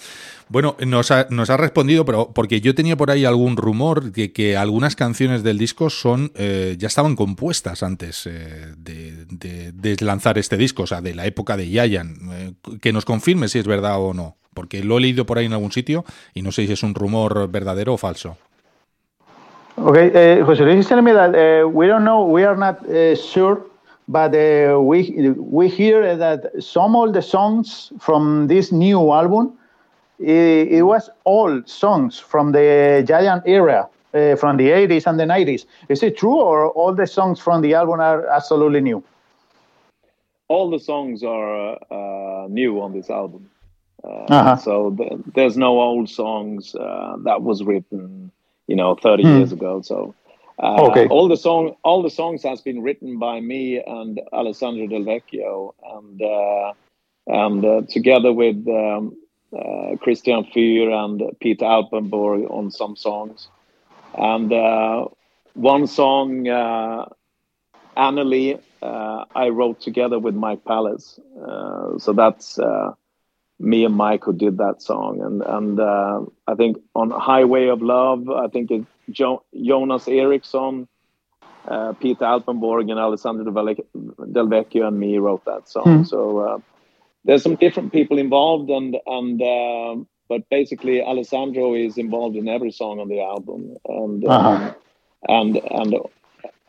Bueno, 0.48 0.76
nos 0.86 1.10
ha, 1.10 1.58
respondido, 1.58 2.06
pero 2.06 2.32
porque 2.34 2.62
yo 2.62 2.76
tenía 2.76 2.96
por 2.96 3.10
ahí 3.10 3.26
algún 3.26 3.58
rumor 3.58 4.12
de 4.12 4.32
que 4.32 4.56
algunas 4.56 4.96
canciones 4.96 5.42
del 5.42 5.58
disco 5.58 5.90
son 5.90 6.32
eh, 6.36 6.76
ya 6.78 6.88
estaban 6.88 7.16
compuestas 7.16 7.82
antes 7.82 8.28
eh, 8.28 8.74
de, 8.78 9.98
lanzar 10.02 10.38
este 10.38 10.56
disco, 10.56 10.84
o 10.84 10.88
sea, 10.88 11.02
de 11.02 11.16
la 11.16 11.26
época 11.26 11.58
de 11.58 11.70
Yayan. 11.70 12.16
Eh, 12.32 12.54
que 12.80 12.94
nos 12.94 13.06
confirme 13.06 13.48
si 13.48 13.58
es 13.58 13.66
verdad 13.66 14.00
o 14.00 14.14
no, 14.14 14.36
porque 14.54 14.84
lo 14.84 15.00
he 15.00 15.02
leído 15.02 15.26
por 15.26 15.40
ahí 15.40 15.48
en 15.48 15.54
algún 15.54 15.72
sitio 15.72 16.06
y 16.36 16.44
no 16.44 16.52
sé 16.52 16.68
si 16.68 16.74
es 16.74 16.84
un 16.84 16.94
rumor 16.94 17.50
verdadero 17.50 17.96
o 17.96 17.98
falso. 17.98 18.38
Okay, 19.78 20.42
José 20.42 20.64
Luis 20.64 20.80
is 20.80 20.88
telling 20.88 21.04
me 21.04 21.12
that 21.12 21.32
uh, 21.36 21.68
we 21.68 21.88
don't 21.88 22.04
know, 22.04 22.24
we 22.24 22.46
are 22.46 22.56
not 22.56 22.78
uh, 22.88 23.16
sure 23.16 23.62
but 24.08 24.34
uh, 24.36 24.80
we 24.80 25.34
we 25.36 25.68
hear 25.68 26.16
that 26.16 26.52
some 26.60 26.96
of 26.96 27.14
the 27.14 27.22
songs 27.22 27.92
from 28.00 28.48
this 28.48 28.72
new 28.72 29.12
album 29.12 29.58
it, 30.20 30.68
it 30.72 30.84
was 30.84 31.10
all 31.24 31.62
songs 31.66 32.20
from 32.20 32.52
the 32.52 33.04
Giant 33.08 33.44
era, 33.46 33.90
uh, 34.14 34.36
from 34.36 34.58
the 34.58 34.70
80s 34.70 35.08
and 35.08 35.20
the 35.20 35.26
90s. 35.26 35.66
Is 35.90 36.04
it 36.04 36.18
true, 36.18 36.40
or 36.40 36.70
all 36.70 36.94
the 36.94 37.08
songs 37.08 37.40
from 37.40 37.62
the 37.62 37.74
album 37.74 38.00
are 38.00 38.26
absolutely 38.28 38.82
new? 38.82 39.04
All 40.48 40.70
the 40.70 40.80
songs 40.80 41.24
are 41.24 41.78
uh, 41.92 42.48
new 42.48 42.80
on 42.82 42.94
this 42.94 43.10
album. 43.10 43.50
Uh, 44.04 44.08
uh-huh. 44.08 44.56
So 44.58 44.92
the, 44.92 45.24
there's 45.34 45.58
no 45.58 45.82
old 45.82 46.10
songs 46.10 46.76
uh, 46.76 47.16
that 47.24 47.42
was 47.42 47.64
written, 47.64 48.32
you 48.68 48.76
know, 48.76 48.96
30 48.96 49.24
hmm. 49.24 49.30
years 49.30 49.52
ago. 49.52 49.82
So 49.82 50.14
uh, 50.60 50.84
okay. 50.90 51.08
all 51.08 51.28
the 51.28 51.38
song, 51.38 51.76
all 51.84 52.04
the 52.04 52.10
songs 52.10 52.44
has 52.44 52.62
been 52.62 52.82
written 52.84 53.18
by 53.18 53.40
me 53.40 53.82
and 53.82 54.22
Alessandro 54.32 54.88
Del 54.88 55.02
Vecchio, 55.02 55.74
and 55.84 56.22
uh, 56.22 56.74
and 57.28 57.90
together 57.90 58.32
with 58.32 58.66
um, 58.68 59.18
uh, 59.56 59.98
Christian 59.98 60.46
Fyr 60.46 60.92
and 60.92 61.22
Peter 61.40 61.66
Alpenborg 61.66 62.50
on 62.52 62.72
some 62.72 62.96
songs. 62.96 63.48
And 64.18 64.52
uh, 64.52 65.06
one 65.54 65.88
song, 65.88 66.48
uh, 66.48 67.06
Annalie, 67.98 68.60
uh, 68.82 69.26
I 69.36 69.50
wrote 69.50 69.82
together 69.82 70.20
with 70.20 70.36
Mike 70.36 70.64
Palace. 70.66 71.20
Uh, 71.48 71.98
so 71.98 72.14
that's 72.14 72.60
uh, 72.60 72.92
me 73.60 73.86
and 73.86 73.96
Mike 73.96 74.24
who 74.26 74.34
did 74.34 74.58
that 74.58 74.82
song. 74.82 75.22
And 75.22 75.42
and 75.42 75.80
uh, 75.80 76.22
I 76.48 76.56
think 76.56 76.78
on 76.94 77.12
Highway 77.12 77.68
of 77.68 77.82
Love, 77.82 78.30
I 78.30 78.48
think 78.48 78.72
it's 78.72 78.86
jo- 79.10 79.44
Jonas 79.54 80.08
Eriksson, 80.08 80.88
Peter 82.00 82.26
Alpenborg, 82.26 82.92
and 82.92 83.00
Alessandro 83.00 83.46
Del 83.46 84.48
Vecchio 84.48 84.88
and 84.88 85.00
me 85.00 85.18
wrote 85.18 85.46
that 85.46 85.68
song. 85.68 86.04
Mm. 86.04 86.08
So 86.08 86.62
there's 87.26 87.44
some 87.44 87.56
different 87.56 87.92
people 87.92 88.18
involved, 88.18 88.70
and 88.70 88.96
and 89.06 89.42
uh, 89.42 89.96
but 90.30 90.48
basically 90.50 91.02
Alessandro 91.02 91.74
is 91.74 91.98
involved 91.98 92.36
in 92.36 92.48
every 92.48 92.72
song 92.72 93.00
on 93.00 93.10
the 93.10 93.22
album, 93.22 93.76
and 93.86 94.26
uh-huh. 94.26 94.50
um, 94.50 94.76
and 95.28 95.62
and 95.72 95.96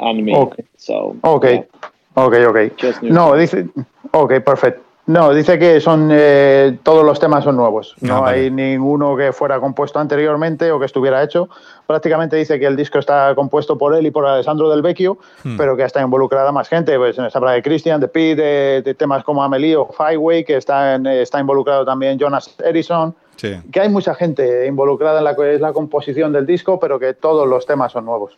and 0.00 0.24
me. 0.24 0.34
Okay. 0.34 0.64
So 0.76 1.18
okay, 1.24 1.64
yeah. 1.72 1.88
okay, 2.16 2.46
okay. 2.46 2.70
No, 3.02 3.36
this 3.36 3.54
is, 3.54 3.68
okay, 4.14 4.40
perfect. 4.40 4.85
No, 5.06 5.32
dice 5.32 5.56
que 5.56 5.80
son 5.80 6.08
eh, 6.12 6.78
todos 6.82 7.04
los 7.04 7.20
temas 7.20 7.44
son 7.44 7.56
nuevos. 7.56 7.94
No, 8.00 8.26
ah, 8.26 8.30
hay 8.30 8.50
ninguno 8.50 9.16
que 9.16 9.32
fuera 9.32 9.60
compuesto 9.60 10.00
anteriormente 10.00 10.72
o 10.72 10.80
que 10.80 10.86
estuviera 10.86 11.22
hecho. 11.22 11.48
Prácticamente 11.86 12.34
dice 12.36 12.58
que 12.58 12.66
el 12.66 12.74
disco 12.74 12.98
está 12.98 13.32
compuesto 13.36 13.78
por 13.78 13.94
él 13.94 14.06
y 14.06 14.10
por 14.10 14.26
Alessandro 14.26 14.68
Del 14.68 14.82
Vecchio, 14.82 15.18
hmm. 15.44 15.56
pero 15.56 15.76
que 15.76 15.84
está 15.84 16.02
involucrada 16.02 16.50
más 16.50 16.68
gente. 16.68 16.96
Pues 16.98 17.14
se 17.14 17.30
habla 17.32 17.52
de 17.52 17.62
Christian, 17.62 18.00
de 18.00 18.08
Pete, 18.08 18.82
de, 18.82 18.94
temas 18.94 19.22
como 19.22 19.44
Amelie 19.44 19.76
o 19.76 19.86
Fireway, 19.86 20.44
que 20.44 20.56
está, 20.56 20.96
está 20.96 21.38
involucrado 21.38 21.84
también 21.84 22.18
Jonas 22.18 22.56
Edison. 22.58 23.14
Que 23.70 23.80
hay 23.80 23.88
mucha 23.88 24.14
gente 24.14 24.66
involucrada 24.66 25.18
en 25.18 25.24
la 25.24 25.36
que 25.36 25.54
es 25.54 25.60
la 25.60 25.72
composición 25.72 26.32
del 26.32 26.46
disco, 26.46 26.80
pero 26.80 26.98
que 26.98 27.14
todos 27.14 27.48
los 27.48 27.66
temas 27.66 27.92
son 27.92 28.06
nuevos. 28.06 28.36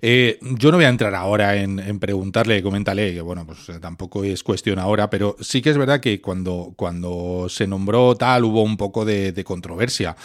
Eh, 0.00 0.38
yo 0.40 0.70
no 0.70 0.78
voy 0.78 0.86
a 0.86 0.88
entrar 0.88 1.14
ahora 1.14 1.56
en, 1.56 1.98
preguntarle, 1.98 2.62
coméntale, 2.62 3.12
que 3.12 3.20
bueno, 3.20 3.44
pues 3.46 3.68
eh, 3.68 3.78
tampoco 3.80 4.24
es 4.24 4.42
cuestión 4.42 4.78
ahora, 4.78 5.10
pero 5.10 5.36
sí 5.40 5.60
que 5.60 5.70
es 5.70 5.78
verdad 5.78 6.00
que 6.00 6.20
cuando, 6.20 6.72
cuando 6.76 7.46
se 7.48 7.66
nombró 7.66 8.14
tal 8.14 8.44
hubo 8.44 8.62
un 8.62 8.76
poco 8.76 9.04
de 9.04 9.44
controversia. 9.44 10.16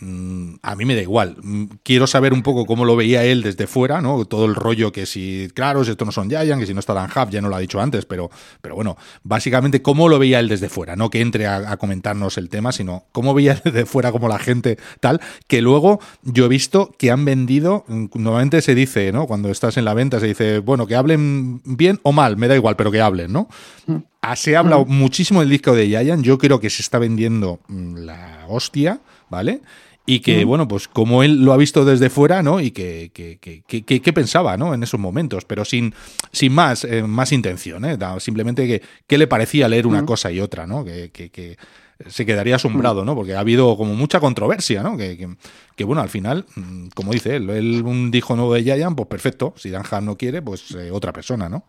Mm, 0.00 0.54
a 0.62 0.76
mí 0.76 0.84
me 0.84 0.94
da 0.94 1.02
igual. 1.02 1.36
Mm, 1.42 1.64
quiero 1.82 2.06
saber 2.06 2.32
un 2.32 2.42
poco 2.42 2.66
cómo 2.66 2.84
lo 2.84 2.94
veía 2.94 3.24
él 3.24 3.42
desde 3.42 3.66
fuera, 3.66 4.00
¿no? 4.00 4.24
Todo 4.26 4.44
el 4.44 4.54
rollo 4.54 4.92
que 4.92 5.06
si, 5.06 5.48
claro, 5.54 5.84
si 5.84 5.90
esto 5.90 6.04
no 6.04 6.12
son 6.12 6.30
Giant, 6.30 6.60
que 6.60 6.66
si 6.66 6.74
no 6.74 6.80
está 6.80 6.94
Dan 6.94 7.10
Hub, 7.10 7.30
ya 7.30 7.40
no 7.40 7.48
lo 7.48 7.56
ha 7.56 7.58
dicho 7.58 7.80
antes, 7.80 8.04
pero, 8.04 8.30
pero 8.60 8.76
bueno, 8.76 8.96
básicamente 9.24 9.82
cómo 9.82 10.08
lo 10.08 10.20
veía 10.20 10.38
él 10.38 10.48
desde 10.48 10.68
fuera, 10.68 10.94
no 10.94 11.10
que 11.10 11.20
entre 11.20 11.48
a, 11.48 11.76
comentarnos 11.78 12.38
el 12.38 12.48
tema, 12.48 12.70
sino 12.70 13.06
cómo 13.10 13.34
veía 13.34 13.54
desde 13.64 13.86
fuera 13.86 14.12
como 14.12 14.28
la 14.28 14.38
gente 14.38 14.78
tal, 15.00 15.20
que 15.48 15.62
luego 15.62 15.98
yo 16.22 16.44
he 16.44 16.48
visto 16.48 16.94
que 16.96 17.10
han 17.10 17.24
vendido, 17.24 17.84
mm, 17.88 18.06
normalmente 18.14 18.62
se 18.62 18.76
dice, 18.76 19.10
¿no? 19.10 19.26
Cuando 19.26 19.50
estás 19.50 19.76
en 19.78 19.84
la 19.84 19.94
venta 19.94 20.20
se 20.20 20.26
dice, 20.26 20.60
bueno, 20.60 20.86
que 20.86 20.94
hablen 20.94 21.60
bien 21.64 21.98
o 22.04 22.12
mal, 22.12 22.36
me 22.36 22.46
da 22.46 22.54
igual, 22.54 22.76
pero 22.76 22.92
que 22.92 23.00
hablen, 23.00 23.32
¿no? 23.32 23.48
Se 24.36 24.56
ha 24.56 24.58
hablado 24.60 24.84
muchísimo 24.84 25.40
del 25.40 25.48
disco 25.48 25.74
de 25.74 25.86
Giant, 25.86 26.22
yo 26.22 26.38
creo 26.38 26.60
que 26.60 26.70
se 26.70 26.82
está 26.82 26.98
vendiendo 26.98 27.60
la 27.68 28.44
hostia, 28.48 29.00
¿vale? 29.30 29.62
Y 30.08 30.20
que, 30.20 30.46
bueno, 30.46 30.66
pues 30.66 30.88
como 30.88 31.22
él 31.22 31.44
lo 31.44 31.52
ha 31.52 31.58
visto 31.58 31.84
desde 31.84 32.08
fuera, 32.08 32.42
¿no? 32.42 32.60
Y 32.60 32.70
que, 32.70 33.10
que, 33.12 34.12
pensaba, 34.14 34.56
¿no? 34.56 34.72
En 34.72 34.82
esos 34.82 34.98
momentos, 34.98 35.44
pero 35.44 35.66
sin, 35.66 35.94
sin 36.32 36.54
más, 36.54 36.84
eh, 36.84 37.02
más 37.02 37.30
intención, 37.30 37.84
¿eh? 37.84 37.98
Simplemente 38.18 38.66
que, 38.66 38.80
qué 39.06 39.18
le 39.18 39.26
parecía 39.26 39.68
leer 39.68 39.86
una 39.86 40.06
cosa 40.06 40.32
y 40.32 40.40
otra, 40.40 40.66
¿no? 40.66 40.82
Que, 40.82 41.58
se 42.06 42.24
quedaría 42.24 42.56
asombrado, 42.56 43.04
¿no? 43.04 43.14
Porque 43.14 43.34
ha 43.34 43.40
habido 43.40 43.76
como 43.76 43.94
mucha 43.94 44.18
controversia, 44.18 44.82
¿no? 44.82 44.96
Que, 44.96 45.84
bueno, 45.84 46.00
al 46.00 46.08
final, 46.08 46.46
mm, 46.56 46.86
como 46.94 47.12
dice 47.12 47.36
él, 47.36 47.50
él 47.50 47.82
un 47.84 48.10
dijo 48.10 48.34
nuevo 48.34 48.54
de 48.54 48.62
Giant, 48.62 48.96
pues 48.96 49.08
perfecto. 49.08 49.52
Si 49.58 49.68
Dan 49.68 49.84
no 50.06 50.16
quiere, 50.16 50.40
pues 50.40 50.70
eh, 50.74 50.90
otra 50.90 51.12
persona, 51.12 51.50
¿no? 51.50 51.64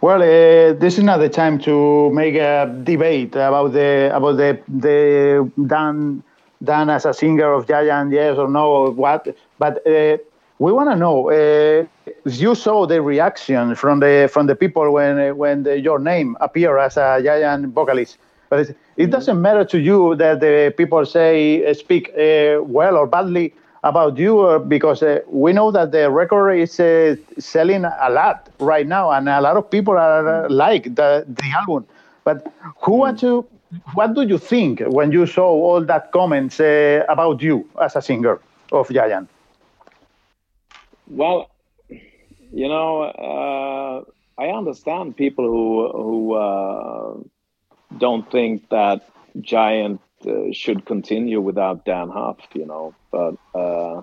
Well, 0.00 0.22
uh, 0.22 0.78
this 0.78 0.96
is 0.96 1.04
not 1.04 1.20
the 1.20 1.28
time 1.28 1.58
to 1.58 2.10
make 2.14 2.34
a 2.34 2.64
debate 2.66 3.36
about 3.36 3.74
the 3.74 4.10
about 4.14 4.38
the 4.38 4.58
the 4.66 5.46
Dan 5.58 6.22
done 6.62 6.90
as 6.90 7.04
a 7.04 7.14
singer 7.14 7.52
of 7.52 7.66
Giant, 7.66 8.12
yes 8.12 8.36
or 8.36 8.48
no, 8.48 8.66
or 8.66 8.90
what. 8.90 9.34
But 9.58 9.86
uh, 9.86 10.18
we 10.58 10.72
want 10.72 10.90
to 10.90 10.96
know. 10.96 11.30
Uh, 11.30 11.86
you 12.26 12.54
saw 12.54 12.86
the 12.86 13.00
reaction 13.00 13.74
from 13.74 14.00
the 14.00 14.28
from 14.32 14.46
the 14.46 14.54
people 14.54 14.92
when 14.92 15.18
uh, 15.18 15.34
when 15.34 15.62
the, 15.62 15.78
your 15.80 15.98
name 15.98 16.36
appeared 16.40 16.78
as 16.80 16.96
a 16.96 17.20
Giant 17.22 17.68
vocalist. 17.68 18.18
But 18.48 18.60
it, 18.60 18.76
it 18.96 19.10
doesn't 19.10 19.40
matter 19.40 19.64
to 19.64 19.78
you 19.78 20.16
that 20.16 20.40
the 20.40 20.74
people 20.76 21.06
say 21.06 21.64
uh, 21.64 21.74
speak 21.74 22.10
uh, 22.10 22.62
well 22.62 22.96
or 22.96 23.06
badly 23.06 23.54
about 23.84 24.18
you 24.18 24.40
uh, 24.40 24.58
because 24.58 25.02
we 25.28 25.52
know 25.52 25.70
that 25.70 25.92
the 25.92 26.10
record 26.10 26.50
is 26.52 26.74
selling 27.38 27.84
a 27.84 28.10
lot 28.10 28.48
right 28.58 28.86
now, 28.86 29.10
and 29.10 29.28
a 29.28 29.40
lot 29.40 29.56
of 29.56 29.70
people 29.70 29.96
are 29.96 30.48
like 30.50 30.94
the 30.94 31.24
the 31.26 31.50
album. 31.58 31.86
But 32.24 32.52
who 32.82 32.96
want 32.96 33.18
to 33.20 33.46
what 33.94 34.14
do 34.14 34.22
you 34.22 34.38
think 34.38 34.80
when 34.80 35.12
you 35.12 35.26
saw 35.26 35.48
all 35.48 35.84
that 35.84 36.12
comments 36.12 36.60
uh, 36.60 37.04
about 37.08 37.42
you 37.42 37.68
as 37.80 37.96
a 37.96 38.02
singer 38.02 38.40
of 38.72 38.90
Giant? 38.90 39.28
Well, 41.08 41.50
you 41.88 42.68
know, 42.68 43.02
uh, 43.02 44.40
I 44.40 44.48
understand 44.48 45.16
people 45.16 45.44
who 45.44 45.90
who 45.92 46.34
uh, 46.34 47.14
don't 47.98 48.30
think 48.30 48.68
that 48.70 49.08
Giant 49.40 50.00
uh, 50.26 50.52
should 50.52 50.84
continue 50.84 51.40
without 51.40 51.84
Dan 51.84 52.08
Huff, 52.08 52.38
you 52.54 52.66
know, 52.66 52.94
but 53.10 53.36
uh, 53.54 54.02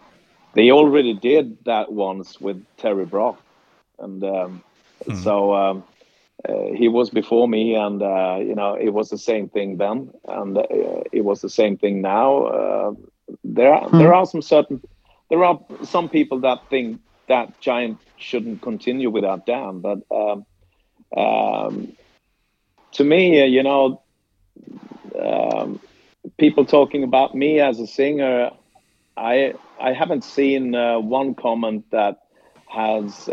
they 0.53 0.71
already 0.71 1.13
did 1.13 1.57
that 1.65 1.91
once 1.91 2.39
with 2.39 2.63
Terry 2.77 3.05
Brock, 3.05 3.41
and 3.99 4.23
um, 4.23 4.63
mm-hmm. 5.03 5.15
so. 5.23 5.53
Um, 5.53 5.83
uh, 5.83 5.96
he 6.47 6.87
was 6.87 7.09
before 7.09 7.47
me, 7.47 7.75
and 7.75 8.01
uh, 8.01 8.37
you 8.39 8.55
know 8.55 8.73
it 8.75 8.89
was 8.89 9.09
the 9.09 9.17
same 9.17 9.49
thing 9.49 9.77
then, 9.77 10.11
and 10.27 10.57
uh, 10.57 10.63
it 11.11 11.23
was 11.25 11.41
the 11.41 11.49
same 11.49 11.77
thing 11.77 12.01
now. 12.01 12.45
Uh, 12.45 12.91
there, 13.43 13.73
are, 13.73 13.89
hmm. 13.89 13.97
there 13.97 14.13
are 14.13 14.25
some 14.25 14.41
certain, 14.41 14.81
there 15.29 15.43
are 15.43 15.59
some 15.83 16.07
people 16.07 16.39
that 16.39 16.59
think 16.69 17.01
that 17.27 17.59
Giant 17.59 17.97
shouldn't 18.17 18.61
continue 18.61 19.09
without 19.09 19.45
Dan, 19.45 19.79
but 19.79 19.99
um, 20.11 20.45
um, 21.15 21.93
to 22.93 23.03
me, 23.03 23.41
uh, 23.41 23.45
you 23.45 23.63
know, 23.63 24.01
um, 25.21 25.79
people 26.37 26.65
talking 26.65 27.03
about 27.03 27.35
me 27.35 27.59
as 27.59 27.79
a 27.79 27.87
singer, 27.87 28.51
I 29.17 29.53
I 29.79 29.93
haven't 29.93 30.23
seen 30.23 30.75
uh, 30.75 30.99
one 30.99 31.35
comment 31.35 31.85
that 31.91 32.19
has 32.67 33.29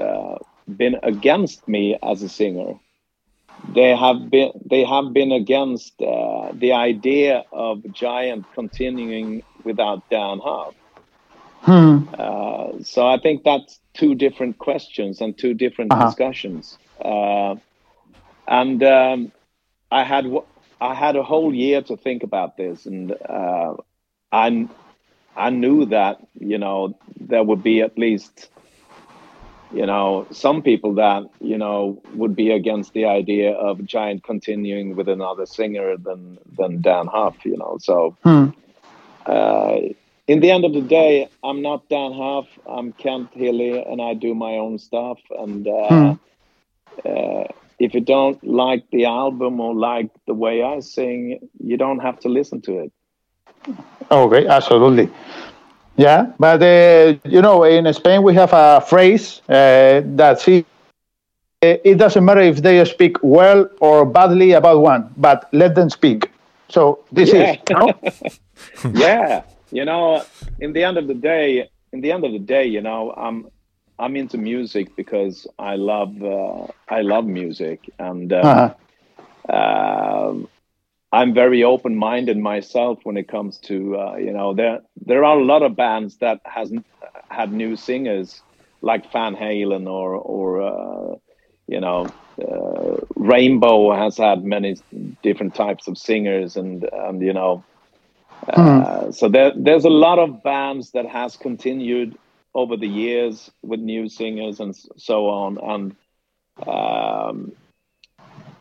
been 0.76 0.96
against 1.02 1.68
me 1.68 1.96
as 2.02 2.22
a 2.22 2.28
singer 2.28 2.78
they 3.72 3.96
have 3.96 4.30
been 4.30 4.52
they 4.64 4.84
have 4.84 5.12
been 5.12 5.32
against 5.32 6.00
uh, 6.00 6.52
the 6.52 6.72
idea 6.72 7.44
of 7.52 7.82
Giant 7.92 8.46
continuing 8.54 9.42
without 9.64 10.08
Dan 10.10 10.40
Huff. 10.42 10.74
Hmm. 11.62 12.08
Uh, 12.18 12.82
so 12.82 13.06
I 13.06 13.18
think 13.18 13.42
that's 13.42 13.80
two 13.94 14.14
different 14.14 14.58
questions 14.58 15.20
and 15.20 15.36
two 15.36 15.54
different 15.54 15.92
uh-huh. 15.92 16.06
discussions. 16.06 16.78
Uh, 17.02 17.56
and 18.46 18.82
um, 18.82 19.32
I 19.90 20.04
had 20.04 20.26
I 20.80 20.94
had 20.94 21.16
a 21.16 21.22
whole 21.22 21.54
year 21.54 21.80
to 21.82 21.96
think 21.96 22.22
about 22.22 22.56
this, 22.56 22.84
and 22.84 23.12
uh, 23.12 23.74
I 24.30 24.68
I 25.36 25.50
knew 25.50 25.86
that 25.86 26.18
you 26.38 26.58
know 26.58 26.98
there 27.18 27.42
would 27.42 27.62
be 27.62 27.80
at 27.80 27.96
least 27.96 28.50
you 29.74 29.86
know, 29.86 30.26
some 30.30 30.62
people 30.62 30.94
that, 30.94 31.24
you 31.40 31.58
know, 31.58 32.00
would 32.14 32.36
be 32.36 32.50
against 32.50 32.92
the 32.92 33.06
idea 33.06 33.52
of 33.52 33.84
Giant 33.84 34.22
continuing 34.22 34.94
with 34.94 35.08
another 35.08 35.46
singer 35.46 35.96
than 35.96 36.38
than 36.56 36.80
Dan 36.80 37.06
Huff, 37.08 37.44
you 37.44 37.56
know. 37.56 37.78
So 37.80 38.16
hmm. 38.22 38.50
uh, 39.26 39.76
in 40.28 40.40
the 40.40 40.50
end 40.50 40.64
of 40.64 40.72
the 40.72 40.80
day, 40.80 41.28
I'm 41.42 41.60
not 41.60 41.88
Dan 41.88 42.12
Huff. 42.12 42.46
I'm 42.66 42.92
Kent 42.92 43.34
Hilli, 43.34 43.90
and 43.90 44.00
I 44.00 44.14
do 44.14 44.34
my 44.34 44.52
own 44.52 44.78
stuff. 44.78 45.18
And 45.30 45.66
uh, 45.66 45.88
hmm. 45.88 46.12
uh, 47.04 47.44
if 47.80 47.94
you 47.94 48.00
don't 48.00 48.42
like 48.44 48.84
the 48.90 49.06
album 49.06 49.58
or 49.58 49.74
like 49.74 50.10
the 50.26 50.34
way 50.34 50.62
I 50.62 50.80
sing, 50.80 51.48
you 51.58 51.76
don't 51.76 51.98
have 51.98 52.20
to 52.20 52.28
listen 52.28 52.60
to 52.62 52.78
it. 52.78 52.92
Okay, 54.10 54.46
absolutely. 54.46 55.10
Yeah, 55.96 56.32
but 56.38 56.62
uh, 56.62 57.14
you 57.24 57.40
know, 57.40 57.64
in 57.64 57.92
Spain 57.92 58.22
we 58.22 58.34
have 58.34 58.52
a 58.52 58.80
phrase 58.80 59.40
uh, 59.48 60.02
that 60.16 60.40
see, 60.40 60.64
it 61.62 61.98
doesn't 61.98 62.24
matter 62.24 62.40
if 62.40 62.62
they 62.62 62.84
speak 62.84 63.16
well 63.22 63.68
or 63.80 64.04
badly 64.04 64.52
about 64.52 64.80
one, 64.80 65.12
but 65.16 65.48
let 65.52 65.74
them 65.74 65.88
speak. 65.88 66.30
So 66.68 67.04
this 67.12 67.32
yeah. 67.32 67.52
is. 67.52 67.58
You 67.70 67.76
know? 67.78 67.94
yeah, 68.92 69.42
you 69.70 69.84
know, 69.84 70.24
in 70.58 70.72
the 70.72 70.82
end 70.82 70.98
of 70.98 71.06
the 71.06 71.14
day, 71.14 71.70
in 71.92 72.00
the 72.00 72.10
end 72.10 72.24
of 72.24 72.32
the 72.32 72.40
day, 72.40 72.66
you 72.66 72.80
know, 72.80 73.12
I'm 73.16 73.46
I'm 73.98 74.16
into 74.16 74.36
music 74.36 74.96
because 74.96 75.46
I 75.58 75.76
love 75.76 76.22
uh, 76.22 76.66
I 76.88 77.02
love 77.02 77.26
music 77.26 77.88
and. 77.98 78.32
Uh, 78.32 78.36
uh-huh. 78.36 78.74
Um, 79.46 80.48
I'm 81.14 81.32
very 81.32 81.62
open-minded 81.62 82.36
myself 82.36 82.98
when 83.04 83.16
it 83.16 83.28
comes 83.28 83.58
to 83.68 83.96
uh, 83.96 84.16
you 84.16 84.32
know 84.32 84.52
there 84.52 84.80
there 85.06 85.24
are 85.24 85.38
a 85.38 85.44
lot 85.44 85.62
of 85.62 85.76
bands 85.76 86.16
that 86.16 86.40
hasn't 86.44 86.84
had 87.28 87.52
new 87.52 87.76
singers 87.76 88.42
like 88.82 89.12
Van 89.12 89.36
Halen 89.36 89.86
or 89.88 90.14
or 90.14 90.48
uh, 90.62 91.16
you 91.68 91.80
know 91.80 92.08
uh, 92.42 92.96
Rainbow 93.14 93.94
has 93.94 94.16
had 94.16 94.44
many 94.44 94.76
different 95.22 95.54
types 95.54 95.86
of 95.86 95.96
singers 95.96 96.56
and 96.56 96.82
and 96.92 97.22
you 97.22 97.32
know 97.32 97.62
mm. 98.48 99.14
so 99.14 99.28
there 99.28 99.52
there's 99.54 99.84
a 99.84 99.96
lot 100.06 100.18
of 100.18 100.42
bands 100.42 100.90
that 100.92 101.06
has 101.06 101.36
continued 101.36 102.18
over 102.54 102.76
the 102.76 102.88
years 102.88 103.52
with 103.62 103.78
new 103.78 104.08
singers 104.08 104.58
and 104.58 104.74
so 104.96 105.28
on 105.28 105.58
and 105.72 105.96
um, 106.68 107.52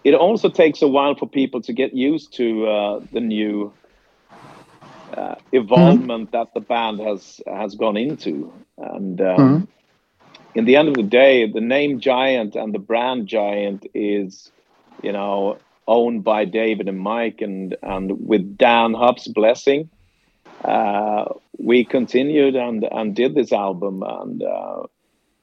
it 0.03 0.13
also 0.13 0.49
takes 0.49 0.81
a 0.81 0.87
while 0.87 1.15
for 1.15 1.27
people 1.27 1.61
to 1.61 1.73
get 1.73 1.93
used 1.93 2.33
to 2.33 2.67
uh, 2.67 2.99
the 3.11 3.21
new 3.21 3.73
uh, 5.15 5.35
evolvement 5.51 6.31
mm-hmm. 6.31 6.37
that 6.37 6.53
the 6.53 6.59
band 6.59 6.99
has 6.99 7.41
has 7.47 7.75
gone 7.75 7.97
into 7.97 8.51
and 8.77 9.21
um, 9.21 9.37
mm-hmm. 9.37 9.63
in 10.55 10.65
the 10.65 10.75
end 10.75 10.87
of 10.87 10.95
the 10.95 11.03
day 11.03 11.49
the 11.49 11.61
name 11.61 11.99
giant 11.99 12.55
and 12.55 12.73
the 12.73 12.79
brand 12.79 13.27
giant 13.27 13.85
is 13.93 14.51
you 15.01 15.11
know 15.11 15.57
owned 15.87 16.23
by 16.23 16.45
david 16.45 16.87
and 16.87 16.99
mike 16.99 17.41
and 17.41 17.75
and 17.83 18.27
with 18.27 18.57
dan 18.57 18.93
huff's 18.93 19.27
blessing 19.27 19.89
uh, 20.63 21.25
we 21.59 21.83
continued 21.83 22.55
and 22.55 22.83
and 22.91 23.15
did 23.15 23.35
this 23.35 23.51
album 23.51 24.01
and 24.01 24.41
uh, 24.41 24.83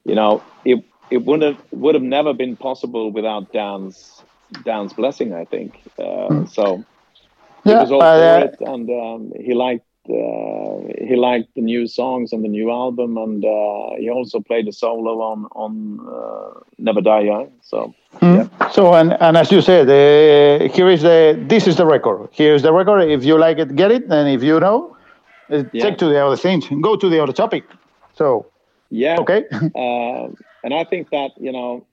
you 0.03 0.15
know 0.15 0.43
it 0.65 0.83
it 1.09 1.23
would 1.25 1.41
have 1.41 1.61
would 1.71 1.95
have 1.95 2.03
never 2.03 2.33
been 2.33 2.57
possible 2.57 3.11
without 3.11 3.53
dan's 3.53 4.20
Dan's 4.63 4.93
blessing, 4.93 5.33
I 5.33 5.45
think. 5.45 5.81
Uh, 5.97 6.03
mm. 6.29 6.49
So 6.49 6.83
he 7.63 7.69
yeah, 7.69 7.81
was 7.81 7.91
all 7.91 8.01
uh, 8.01 8.39
for 8.39 8.45
it, 8.45 8.61
and 8.61 8.89
um, 8.89 9.33
he 9.39 9.53
liked 9.53 9.85
uh, 10.09 11.05
he 11.07 11.15
liked 11.15 11.53
the 11.53 11.61
new 11.61 11.85
songs 11.87 12.33
and 12.33 12.43
the 12.43 12.49
new 12.49 12.71
album, 12.71 13.17
and 13.17 13.45
uh, 13.45 13.95
he 13.97 14.09
also 14.09 14.39
played 14.39 14.67
a 14.67 14.71
solo 14.71 15.21
on 15.21 15.45
on 15.51 15.99
uh, 16.07 16.59
Never 16.77 17.01
Die 17.01 17.21
Young. 17.21 17.51
So. 17.61 17.93
Mm. 18.19 18.35
Yeah. 18.35 18.69
So 18.69 18.93
and, 18.93 19.13
and 19.21 19.37
as 19.37 19.51
you 19.51 19.61
said, 19.61 19.87
uh, 19.87 20.67
here 20.73 20.89
is 20.89 21.01
the 21.01 21.39
this 21.47 21.67
is 21.67 21.75
the 21.75 21.85
record. 21.85 22.29
Here 22.31 22.55
is 22.55 22.61
the 22.61 22.73
record. 22.73 23.01
If 23.09 23.23
you 23.23 23.37
like 23.37 23.57
it, 23.57 23.75
get 23.75 23.91
it, 23.91 24.03
and 24.09 24.29
if 24.29 24.43
you 24.43 24.59
know, 24.59 24.97
yeah. 25.49 25.63
take 25.73 25.97
to 25.99 26.05
the 26.05 26.23
other 26.25 26.37
things 26.37 26.69
and 26.69 26.83
go 26.83 26.95
to 26.95 27.09
the 27.09 27.21
other 27.21 27.33
topic. 27.33 27.63
So 28.13 28.47
yeah, 28.89 29.17
okay. 29.19 29.45
and 30.63 30.73
I 30.73 30.83
think 30.83 31.09
that 31.11 31.31
you 31.37 31.51
know 31.51 31.85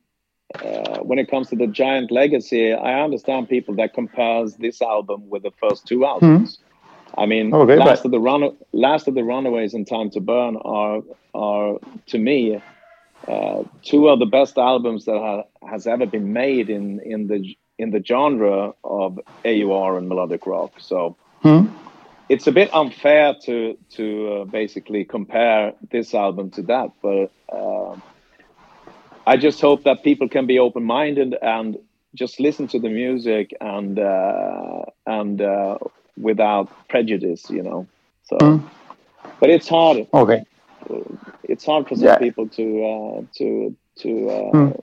uh, 0.54 1.00
when 1.00 1.18
it 1.18 1.30
comes 1.30 1.48
to 1.50 1.56
the 1.56 1.66
giant 1.66 2.10
legacy, 2.10 2.72
I 2.72 3.02
understand 3.02 3.48
people 3.48 3.74
that 3.76 3.92
compares 3.92 4.54
this 4.54 4.80
album 4.80 5.28
with 5.28 5.42
the 5.42 5.52
first 5.60 5.86
two 5.86 6.06
albums. 6.06 6.56
Mm-hmm. 6.56 7.20
I 7.20 7.26
mean, 7.26 7.54
okay, 7.54 7.76
last 7.76 8.04
of 8.04 8.10
the 8.10 8.20
run, 8.20 8.56
last 8.72 9.08
of 9.08 9.14
the 9.14 9.24
Runaways 9.24 9.74
and 9.74 9.86
Time 9.86 10.10
to 10.10 10.20
Burn 10.20 10.56
are 10.56 11.02
are 11.34 11.78
to 12.06 12.18
me 12.18 12.60
uh, 13.26 13.62
two 13.82 14.08
of 14.08 14.18
the 14.18 14.26
best 14.26 14.56
albums 14.56 15.04
that 15.04 15.18
ha- 15.18 15.68
has 15.68 15.86
ever 15.86 16.06
been 16.06 16.32
made 16.32 16.70
in 16.70 17.00
in 17.00 17.26
the 17.26 17.56
in 17.78 17.90
the 17.90 18.02
genre 18.02 18.72
of 18.84 19.20
AOR 19.44 19.98
and 19.98 20.08
melodic 20.08 20.46
rock. 20.46 20.72
So. 20.78 21.16
Mm-hmm. 21.44 21.74
It's 22.28 22.46
a 22.46 22.52
bit 22.52 22.68
unfair 22.74 23.36
to 23.44 23.78
to 23.92 24.32
uh, 24.32 24.44
basically 24.44 25.06
compare 25.06 25.72
this 25.90 26.12
album 26.12 26.50
to 26.50 26.62
that, 26.64 26.90
but 27.00 27.32
uh, 27.50 27.96
I 29.28 29.36
just 29.36 29.60
hope 29.60 29.82
that 29.84 30.02
people 30.02 30.26
can 30.26 30.46
be 30.46 30.58
open 30.58 30.84
minded 30.84 31.36
and 31.42 31.76
just 32.14 32.40
listen 32.40 32.66
to 32.68 32.78
the 32.78 32.88
music 32.88 33.54
and 33.60 33.98
uh, 33.98 34.84
and 35.06 35.42
uh, 35.42 35.76
without 36.16 36.66
prejudice, 36.88 37.50
you 37.50 37.62
know. 37.62 37.86
So, 38.24 38.36
mm. 38.38 38.62
but 39.38 39.50
it's 39.50 39.68
hard. 39.68 40.06
Okay. 40.14 40.44
It's 41.42 41.66
hard 41.66 41.88
for 41.88 41.96
some 41.96 42.06
yeah. 42.06 42.18
people 42.18 42.48
to 42.48 42.66
uh, 42.92 43.22
to 43.38 43.76
to 44.02 44.08
mm. 44.54 44.80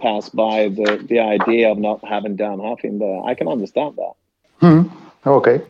pass 0.00 0.28
by 0.28 0.68
the 0.68 1.04
the 1.08 1.18
idea 1.18 1.72
of 1.72 1.78
not 1.78 2.04
having 2.04 2.36
Dan 2.36 2.60
Huff 2.60 2.84
in 2.84 3.00
there. 3.00 3.20
I 3.24 3.34
can 3.34 3.48
understand 3.48 3.96
that. 3.96 4.14
Mm. 4.62 4.90
Okay. 5.26 5.60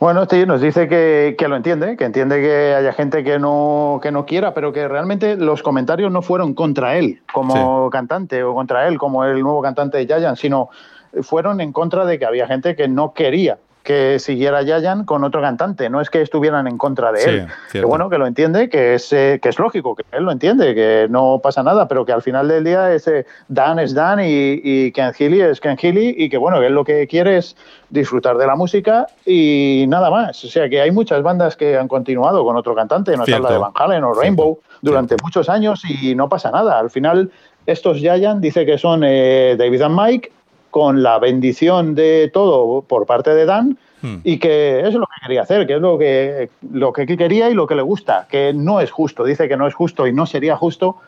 Bueno, 0.00 0.22
este 0.22 0.46
nos 0.46 0.60
dice 0.60 0.86
que, 0.86 1.34
que, 1.36 1.48
lo 1.48 1.56
entiende, 1.56 1.96
que 1.96 2.04
entiende 2.04 2.40
que 2.40 2.72
haya 2.72 2.92
gente 2.92 3.24
que 3.24 3.40
no, 3.40 3.98
que 4.00 4.12
no 4.12 4.26
quiera, 4.26 4.54
pero 4.54 4.72
que 4.72 4.86
realmente 4.86 5.36
los 5.36 5.64
comentarios 5.64 6.12
no 6.12 6.22
fueron 6.22 6.54
contra 6.54 6.96
él 6.96 7.20
como 7.32 7.90
cantante 7.90 8.44
o 8.44 8.54
contra 8.54 8.86
él 8.86 8.96
como 8.96 9.24
el 9.24 9.40
nuevo 9.40 9.60
cantante 9.60 9.98
de 9.98 10.06
Giant, 10.06 10.36
sino 10.36 10.68
fueron 11.22 11.60
en 11.60 11.72
contra 11.72 12.04
de 12.04 12.16
que 12.16 12.26
había 12.26 12.46
gente 12.46 12.76
que 12.76 12.86
no 12.86 13.12
quería 13.12 13.58
que 13.88 14.18
siguiera 14.18 14.60
Yayan 14.60 15.06
con 15.06 15.24
otro 15.24 15.40
cantante, 15.40 15.88
no 15.88 16.02
es 16.02 16.10
que 16.10 16.20
estuvieran 16.20 16.66
en 16.66 16.76
contra 16.76 17.10
de 17.10 17.24
él. 17.24 17.46
que 17.72 17.86
bueno, 17.86 18.10
que 18.10 18.18
lo 18.18 18.26
entiende, 18.26 18.68
que 18.68 18.92
es, 18.92 19.10
eh, 19.14 19.38
que 19.40 19.48
es 19.48 19.58
lógico, 19.58 19.96
que 19.96 20.04
él 20.12 20.24
lo 20.24 20.30
entiende, 20.30 20.74
que 20.74 21.06
no 21.08 21.40
pasa 21.42 21.62
nada, 21.62 21.88
pero 21.88 22.04
que 22.04 22.12
al 22.12 22.20
final 22.20 22.48
del 22.48 22.64
día 22.64 22.92
ese 22.92 23.24
Dan 23.48 23.78
es 23.78 23.94
Dan 23.94 24.20
y, 24.20 24.60
y 24.62 24.92
Ken 24.92 25.14
Healy 25.14 25.40
es 25.40 25.58
Ken 25.58 25.78
Healy 25.78 26.16
y 26.18 26.28
que 26.28 26.36
bueno, 26.36 26.60
que 26.60 26.66
él 26.66 26.74
lo 26.74 26.84
que 26.84 27.06
quiere 27.06 27.38
es 27.38 27.56
disfrutar 27.88 28.36
de 28.36 28.46
la 28.46 28.56
música 28.56 29.06
y 29.24 29.86
nada 29.88 30.10
más. 30.10 30.44
O 30.44 30.48
sea 30.48 30.68
que 30.68 30.82
hay 30.82 30.90
muchas 30.90 31.22
bandas 31.22 31.56
que 31.56 31.78
han 31.78 31.88
continuado 31.88 32.44
con 32.44 32.56
otro 32.56 32.74
cantante, 32.74 33.16
no 33.16 33.22
habla 33.22 33.50
de 33.50 33.56
Van 33.56 33.72
Halen 33.74 34.04
o 34.04 34.12
Rainbow, 34.12 34.60
durante 34.82 35.16
muchos 35.22 35.48
años 35.48 35.80
y 35.88 36.14
no 36.14 36.28
pasa 36.28 36.50
nada. 36.50 36.78
Al 36.78 36.90
final 36.90 37.30
estos 37.64 38.02
Yayan 38.02 38.42
dice 38.42 38.66
que 38.66 38.76
son 38.76 39.02
eh, 39.02 39.56
David 39.58 39.80
and 39.80 39.98
Mike 39.98 40.32
con 40.78 41.02
la 41.02 41.18
bendición 41.18 41.96
de 41.96 42.30
todo 42.32 42.82
por 42.82 43.04
parte 43.04 43.34
de 43.34 43.46
Dan 43.46 43.76
hmm. 44.00 44.18
y 44.22 44.38
que 44.38 44.86
es 44.86 44.94
lo 44.94 45.06
que 45.06 45.20
quería 45.22 45.42
hacer, 45.42 45.66
que 45.66 45.74
es 45.74 45.80
lo 45.80 45.98
que, 45.98 46.50
lo 46.70 46.92
que 46.92 47.04
quería 47.04 47.50
y 47.50 47.54
lo 47.54 47.66
que 47.66 47.74
le 47.74 47.82
gusta, 47.82 48.28
que 48.30 48.52
no 48.52 48.80
es 48.80 48.92
justo, 48.92 49.24
dice 49.24 49.48
que 49.48 49.56
no 49.56 49.66
es 49.66 49.74
justo 49.74 50.06
y 50.06 50.12
no 50.12 50.24
sería 50.24 50.56
justo 50.56 50.98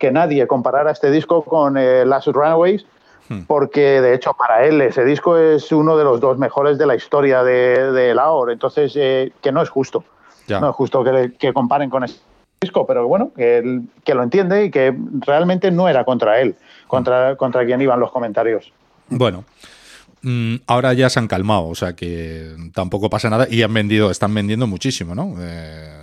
que 0.00 0.10
nadie 0.10 0.48
comparara 0.48 0.90
este 0.90 1.12
disco 1.12 1.44
con 1.44 1.78
eh, 1.78 2.04
Last 2.04 2.26
Runaways, 2.26 2.84
hmm. 3.28 3.42
porque 3.46 4.00
de 4.00 4.14
hecho 4.14 4.34
para 4.34 4.66
él 4.66 4.80
ese 4.80 5.04
disco 5.04 5.38
es 5.38 5.70
uno 5.70 5.96
de 5.96 6.02
los 6.02 6.18
dos 6.18 6.36
mejores 6.36 6.76
de 6.76 6.86
la 6.86 6.96
historia 6.96 7.44
de, 7.44 7.92
de 7.92 8.12
Laor, 8.12 8.50
entonces 8.50 8.94
eh, 8.96 9.30
que 9.40 9.52
no 9.52 9.62
es 9.62 9.68
justo, 9.68 10.02
no 10.48 10.70
es 10.70 10.74
justo 10.74 11.04
que, 11.04 11.34
que 11.38 11.52
comparen 11.52 11.88
con 11.88 12.02
ese 12.02 12.18
disco, 12.60 12.84
pero 12.84 13.06
bueno, 13.06 13.30
que, 13.36 13.82
que 14.02 14.12
lo 14.12 14.24
entiende 14.24 14.64
y 14.64 14.72
que 14.72 14.92
realmente 15.20 15.70
no 15.70 15.88
era 15.88 16.04
contra 16.04 16.40
él, 16.40 16.56
contra, 16.88 17.36
contra 17.36 17.64
quien 17.64 17.80
iban 17.80 18.00
los 18.00 18.10
comentarios. 18.10 18.72
Bueno. 19.10 19.44
Mm, 20.22 20.56
ahora 20.66 20.92
ya 20.92 21.08
se 21.08 21.18
han 21.18 21.28
calmado, 21.28 21.68
o 21.68 21.74
sea 21.74 21.94
que 21.94 22.54
tampoco 22.74 23.08
pasa 23.08 23.30
nada 23.30 23.46
y 23.50 23.62
han 23.62 23.72
vendido, 23.72 24.10
están 24.10 24.34
vendiendo 24.34 24.66
muchísimo, 24.66 25.14
¿no? 25.14 25.34
Eh, 25.40 26.00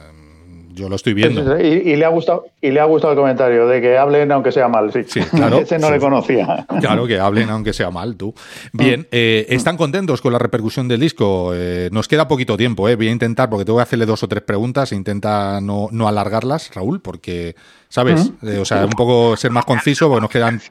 yo 0.78 0.89
lo 0.89 0.95
estoy 0.95 1.14
viendo. 1.14 1.60
Y, 1.60 1.95
le 1.95 2.05
ha 2.05 2.10
gustado 2.10 2.45
y 2.62 2.72
le 2.72 2.80
ha 2.80 2.86
gustado 2.86 3.14
el 3.14 3.20
comentario 3.20 3.68
de 3.68 3.82
que 3.82 3.97
hablen 3.97 4.32
aunque 4.32 4.51
sea 4.51 4.68
mal, 4.68 4.93
sí. 4.93 5.01
sí 5.08 5.20
claro. 5.22 5.58
Ese 5.62 5.80
no 5.80 5.91
le 5.91 5.99
conocía. 5.99 6.66
Claro 6.80 7.08
que 7.08 7.20
hablen 7.20 7.49
aunque 7.49 7.74
sea 7.74 7.89
mal, 7.89 8.16
tú. 8.16 8.34
Bien, 8.74 9.08
eh, 9.12 9.45
¿están 9.49 9.76
contentos 9.76 10.22
con 10.22 10.32
la 10.32 10.39
repercusión 10.39 10.88
del 10.88 10.99
disco? 10.99 11.51
Eh, 11.53 11.89
nos 11.91 12.08
queda 12.08 12.28
poquito 12.28 12.55
tiempo, 12.58 12.88
¿eh? 12.88 12.95
Voy 12.95 13.08
a 13.08 13.12
intentar, 13.12 13.49
porque 13.49 13.66
tengo 13.66 13.80
que 13.80 13.84
hacerle 13.84 14.05
dos 14.05 14.24
o 14.24 14.28
tres 14.28 14.43
preguntas, 14.43 14.91
e 14.91 14.95
intenta 14.95 15.60
no, 15.62 15.89
no 15.91 16.08
alargarlas, 16.08 16.72
Raúl, 16.74 17.01
porque, 17.01 17.55
¿sabes? 17.89 18.32
o 18.60 18.66
sea, 18.66 18.86
un 18.86 18.91
poco 18.91 19.36
ser 19.36 19.51
más 19.51 19.66
conciso, 19.66 20.08
porque 20.08 20.22
nos 20.22 20.32
quedan 20.32 20.62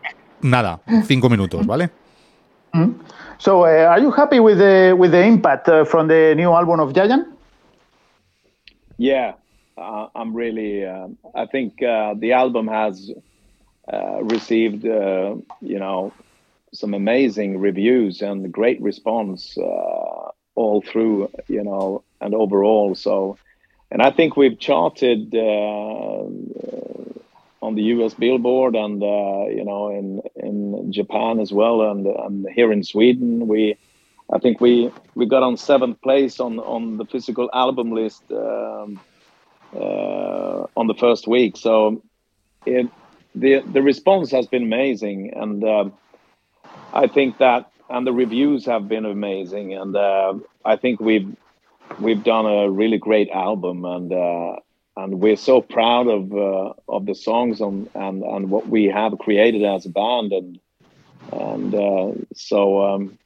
nada, 0.41 0.81
cinco 1.07 1.29
minutos, 1.29 1.67
¿vale? 1.67 1.91
Mm-hmm. 2.77 3.07
So, 3.39 3.65
uh, 3.65 3.87
are 3.91 3.99
you 3.99 4.11
happy 4.11 4.41
with 4.41 4.59
the 4.59 4.95
with 4.99 5.13
the 5.13 5.23
impact 5.23 5.69
uh, 5.69 5.85
from 5.85 6.09
the 6.09 6.35
new 6.35 6.53
album 6.53 6.81
of 6.81 6.95
Giant? 6.95 7.27
Yeah, 8.99 9.35
uh, 9.79 10.09
I'm 10.15 10.35
really. 10.35 10.85
Um, 10.85 11.19
I 11.35 11.47
think 11.47 11.83
uh, 11.83 12.15
the 12.19 12.33
album 12.33 12.69
has 12.69 13.11
uh, 13.93 14.23
received, 14.23 14.87
uh, 14.87 15.37
you 15.61 15.79
know, 15.79 16.13
some 16.73 16.95
amazing 16.95 17.59
reviews 17.59 18.21
and 18.21 18.53
great 18.53 18.81
response 18.83 19.57
all 20.55 20.83
through, 20.83 21.31
you 21.49 21.63
know, 21.63 22.03
and 22.21 22.35
overall. 22.35 22.95
So, 22.95 23.39
and 23.91 24.03
I 24.03 24.11
think 24.11 24.37
we've 24.37 24.59
charted 24.59 25.35
uh, 25.35 26.25
on 27.67 27.75
the 27.75 27.83
U.S. 27.95 28.15
Billboard 28.15 28.75
and 28.77 29.03
uh, 29.03 29.45
you 29.59 29.65
know 29.65 29.91
in 29.91 30.23
in 30.37 30.93
Japan 30.93 31.41
as 31.41 31.53
well, 31.53 31.83
and 31.91 32.07
and 32.07 32.47
here 32.55 32.73
in 32.73 32.83
Sweden 32.85 33.49
we. 33.49 33.77
I 34.29 34.41
think 34.41 34.61
we, 34.61 34.91
we 35.15 35.25
got 35.27 35.45
on 35.45 35.57
seventh 35.57 36.03
place 36.03 36.41
on, 36.41 36.59
on 36.59 36.97
the 36.97 37.05
physical 37.05 37.49
album 37.55 37.93
list 37.93 38.25
um, 38.33 38.99
uh, 39.73 40.67
on 40.77 40.89
the 40.89 40.95
first 40.99 41.29
week. 41.29 41.57
So 41.57 42.03
it, 42.67 42.89
the 43.37 43.61
the 43.61 43.83
response 43.83 44.33
has 44.33 44.47
been 44.47 44.65
amazing, 44.65 45.33
and 45.35 45.63
uh, 45.63 45.85
I 46.93 47.07
think 47.07 47.39
that 47.39 47.71
and 47.89 48.07
the 48.07 48.13
reviews 48.13 48.67
have 48.67 48.89
been 48.89 49.05
amazing, 49.05 49.75
and 49.75 49.95
uh, 49.95 50.35
I 50.65 50.77
think 50.77 51.01
we've 51.01 51.37
we've 52.01 52.25
done 52.25 52.47
a 52.47 52.69
really 52.69 52.99
great 52.99 53.31
album, 53.31 53.85
and 53.85 54.13
uh, 54.13 54.57
and 54.97 55.21
we're 55.21 55.37
so 55.37 55.61
proud 55.61 56.09
of 56.09 56.33
uh, 56.33 56.73
of 56.89 57.07
the 57.07 57.15
songs 57.15 57.61
and, 57.61 57.89
and 57.95 58.23
and 58.23 58.51
what 58.51 58.69
we 58.69 58.87
have 58.87 59.19
created 59.19 59.65
as 59.65 59.87
a 59.87 59.91
band, 59.91 60.33
and 60.33 60.59
and 61.33 61.75
uh, 61.75 62.13
so 62.35 62.83
um, 62.85 63.19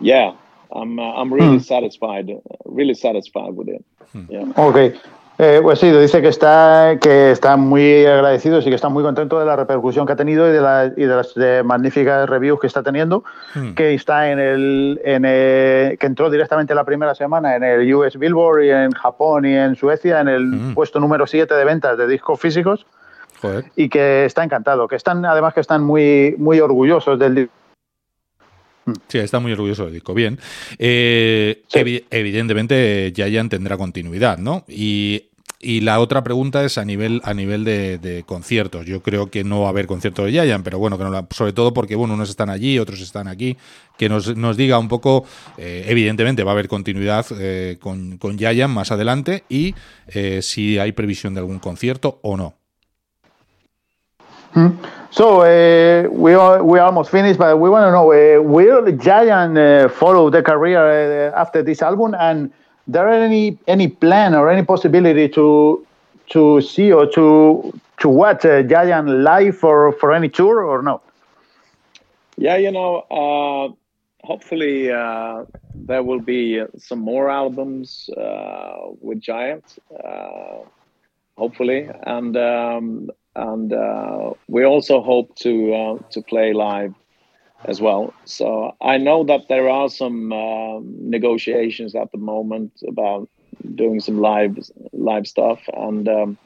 yeah, 0.00 0.32
I'm 0.72 0.98
uh, 0.98 1.12
I'm 1.14 1.32
really 1.32 1.58
Hmm. 1.58 1.58
satisfied, 1.58 2.30
really 2.64 2.94
satisfied 2.94 3.54
with 3.54 3.68
it. 3.68 3.84
Yeah. 4.28 4.44
Ok. 4.56 4.94
Eh, 5.44 5.58
pues 5.60 5.80
sí, 5.80 5.90
dice 5.90 6.22
que 6.22 6.28
está, 6.28 6.98
que 7.00 7.32
está 7.32 7.56
muy 7.56 8.06
agradecido 8.06 8.60
y 8.60 8.64
que 8.64 8.76
está 8.76 8.88
muy 8.88 9.02
contento 9.02 9.40
de 9.40 9.44
la 9.44 9.56
repercusión 9.56 10.06
que 10.06 10.12
ha 10.12 10.16
tenido 10.16 10.48
y 10.48 10.52
de, 10.52 10.60
la- 10.60 10.92
y 10.96 11.00
de 11.00 11.06
las 11.16 11.32
eh, 11.36 11.62
magníficas 11.64 12.28
reviews 12.28 12.60
que 12.60 12.68
está 12.68 12.84
teniendo, 12.84 13.24
Hmm. 13.52 13.72
que 13.74 13.92
está 13.92 14.30
en 14.30 14.38
el, 14.38 15.00
en 15.04 15.24
el- 15.24 15.98
que 15.98 16.06
entró 16.06 16.30
directamente 16.30 16.76
la 16.76 16.84
primera 16.84 17.16
semana 17.16 17.56
en 17.56 17.64
el 17.64 17.92
US 17.92 18.16
Billboard 18.16 18.62
y 18.62 18.70
en 18.70 18.92
Japón 18.92 19.44
y 19.44 19.54
en 19.56 19.74
Suecia 19.74 20.20
en 20.20 20.28
el 20.28 20.44
Mm. 20.46 20.74
puesto 20.74 21.00
número 21.00 21.26
7 21.26 21.52
de 21.54 21.64
ventas 21.64 21.98
de 21.98 22.06
discos 22.06 22.38
físicos 22.38 22.86
Joder. 23.40 23.64
y 23.74 23.88
que 23.88 24.24
está 24.26 24.44
encantado, 24.44 24.86
que 24.86 24.94
están 24.94 25.24
además 25.24 25.54
que 25.54 25.60
están 25.60 25.82
muy, 25.82 26.36
muy 26.38 26.60
orgullosos 26.60 27.18
del 27.18 27.34
disco. 27.34 27.52
Sí, 29.08 29.18
está 29.18 29.38
muy 29.40 29.52
orgulloso 29.52 29.84
del 29.84 29.94
disco. 29.94 30.12
Bien. 30.12 30.38
Eh, 30.78 31.62
Sí. 31.68 31.78
evi- 31.80 32.04
evidentemente, 32.10 33.12
Giant 33.14 33.48
tendrá 33.50 33.76
continuidad, 33.76 34.38
¿no? 34.38 34.64
Y, 34.66 35.30
y 35.64 35.80
la 35.80 36.00
otra 36.00 36.24
pregunta 36.24 36.64
es 36.64 36.76
a 36.76 36.84
nivel, 36.84 37.20
a 37.24 37.34
nivel 37.34 37.64
de, 37.64 38.24
conciertos. 38.26 38.84
Yo 38.84 39.00
creo 39.00 39.30
que 39.30 39.44
no 39.44 39.60
va 39.60 39.66
a 39.68 39.70
haber 39.70 39.86
concierto 39.86 40.24
de 40.24 40.32
Giant, 40.32 40.64
pero 40.64 40.78
bueno, 40.78 40.98
que 40.98 41.04
no 41.04 41.10
la- 41.10 41.26
sobre 41.30 41.52
todo 41.52 41.72
porque 41.72 41.94
bueno, 41.94 42.14
unos 42.14 42.30
están 42.30 42.50
allí, 42.50 42.80
otros 42.80 43.00
están 43.00 43.28
aquí. 43.28 43.56
Que 43.96 44.08
nos, 44.08 44.36
nos 44.36 44.56
diga 44.56 44.78
un 44.78 44.88
poco, 44.88 45.24
eh, 45.56 45.84
evidentemente 45.86 46.42
va 46.42 46.50
a 46.50 46.54
haber 46.54 46.66
continuidad 46.66 47.24
eh, 47.38 47.78
con, 47.80 48.18
con 48.18 48.36
Giant 48.36 48.74
más 48.74 48.90
adelante 48.90 49.44
y 49.48 49.74
eh, 50.08 50.42
si 50.42 50.80
hay 50.80 50.90
previsión 50.92 51.34
de 51.34 51.40
algún 51.40 51.60
concierto 51.60 52.18
o 52.22 52.36
no. 52.36 52.54
Hmm. 54.54 54.70
So 55.10 55.42
uh, 55.42 56.08
we 56.10 56.34
are 56.34 56.62
we 56.62 56.78
almost 56.78 57.10
finished, 57.10 57.38
but 57.38 57.56
we 57.58 57.70
want 57.70 57.84
to 57.84 57.90
know 57.90 58.06
will 58.42 58.84
Giant 58.98 59.56
uh, 59.56 59.88
follow 59.88 60.30
the 60.30 60.42
career 60.42 61.32
after 61.34 61.62
this 61.64 61.82
album, 61.82 62.14
and 62.14 62.50
there 62.86 63.08
any 63.08 63.58
any 63.66 63.88
plan 63.88 64.34
or 64.34 64.50
any 64.50 64.64
possibility 64.64 65.28
to 65.30 65.86
to 66.30 66.60
see 66.60 66.92
or 66.92 67.06
to 67.06 67.72
to 68.00 68.08
watch 68.08 68.44
uh, 68.44 68.62
Giant 68.62 69.08
live 69.08 69.56
for 69.56 69.92
for 69.92 70.12
any 70.12 70.28
tour 70.28 70.62
or 70.62 70.82
no? 70.82 71.00
Yeah, 72.36 72.56
you 72.56 72.72
know, 72.72 73.04
uh, 73.10 74.26
hopefully 74.26 74.90
uh, 74.90 75.44
there 75.74 76.02
will 76.02 76.20
be 76.20 76.62
some 76.78 76.98
more 76.98 77.30
albums 77.30 78.08
uh, 78.16 78.76
with 79.00 79.20
Giant. 79.20 79.64
Uh, 79.92 80.64
hopefully, 81.36 81.88
and 82.06 82.36
um, 82.36 83.10
and 83.34 83.72
uh, 83.72 84.32
we 84.48 84.64
also 84.64 85.00
hope 85.02 85.34
to 85.36 85.74
uh, 85.74 85.98
to 86.10 86.22
play 86.22 86.52
live 86.52 86.94
as 87.64 87.80
well. 87.80 88.14
So 88.24 88.74
I 88.80 88.98
know 88.98 89.24
that 89.24 89.48
there 89.48 89.68
are 89.68 89.88
some 89.88 90.32
um 90.32 91.10
negotiations 91.10 91.94
at 91.94 92.10
the 92.12 92.18
moment 92.18 92.72
about 92.88 93.28
doing 93.74 94.00
some 94.00 94.20
live 94.20 94.56
live 94.92 95.26
stuff, 95.26 95.60
and 95.74 96.08
um, 96.08 96.38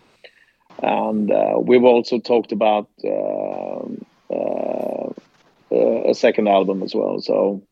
and 0.82 1.30
uh, 1.30 1.54
we've 1.60 1.84
also 1.84 2.18
talked 2.18 2.52
about. 2.52 2.88
uh, 3.04 3.84
uh, 5.70 6.10
a 6.10 6.14
second 6.14 6.48
album 6.48 6.82
as 6.82 6.94
well. 6.94 7.20
So 7.20 7.62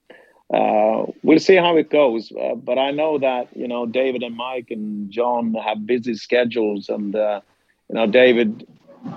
uh, 0.52 1.04
we'll 1.22 1.38
see 1.38 1.56
how 1.56 1.76
it 1.76 1.90
goes. 1.90 2.32
Uh, 2.32 2.54
but 2.54 2.78
I 2.78 2.90
know 2.90 3.18
that 3.18 3.54
you 3.56 3.68
know 3.68 3.86
David 3.86 4.22
and 4.22 4.36
Mike 4.36 4.68
and 4.70 5.10
John 5.10 5.54
have 5.54 5.86
busy 5.86 6.14
schedules, 6.14 6.88
and 6.88 7.14
uh, 7.14 7.40
you 7.88 7.96
know 7.96 8.06
David 8.06 8.66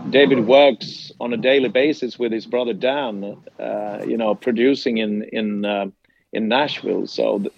David 0.09 0.45
works 0.45 1.11
on 1.19 1.33
a 1.33 1.37
daily 1.37 1.69
basis 1.69 2.17
with 2.19 2.31
his 2.31 2.45
brother 2.45 2.73
Dan. 2.73 3.37
Uh, 3.59 3.99
you 4.05 4.17
know, 4.17 4.35
producing 4.35 4.97
in 4.97 5.23
in 5.31 5.65
uh, 5.65 5.87
in 6.33 6.47
Nashville. 6.47 7.07
So. 7.07 7.39
Th- 7.39 7.53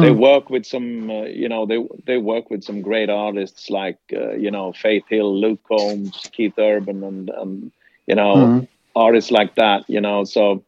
they 0.00 0.10
work 0.10 0.50
with 0.50 0.66
some, 0.66 1.10
uh, 1.10 1.22
you 1.24 1.48
know, 1.48 1.66
they 1.66 1.78
they 2.06 2.18
work 2.18 2.50
with 2.50 2.62
some 2.64 2.82
great 2.82 3.08
artists 3.08 3.70
like, 3.70 3.98
uh, 4.12 4.32
you 4.32 4.50
know, 4.50 4.72
Faith 4.72 5.04
Hill, 5.08 5.40
Luke 5.40 5.60
Combs, 5.66 6.28
Keith 6.32 6.54
Urban, 6.58 7.02
and, 7.02 7.30
and 7.30 7.70
you 8.06 8.14
know, 8.14 8.52
Mhm. 8.52 8.68
artists 8.94 9.30
like 9.30 9.54
that. 9.56 9.84
You 9.88 10.00
know, 10.00 10.24
so 10.24 10.64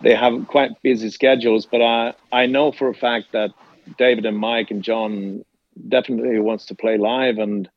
they 0.00 0.14
have 0.14 0.46
quite 0.46 0.80
busy 0.82 1.10
schedules. 1.10 1.66
But 1.66 1.82
I 1.82 2.14
I 2.32 2.46
know 2.46 2.72
for 2.72 2.88
a 2.88 2.94
fact 2.94 3.32
that 3.32 3.50
David 3.98 4.26
and 4.26 4.36
Mike 4.38 4.70
and 4.70 4.82
John 4.82 5.44
definitely 5.88 6.38
wants 6.40 6.66
to 6.66 6.74
play 6.74 6.96
live 6.98 7.38
and 7.38 7.68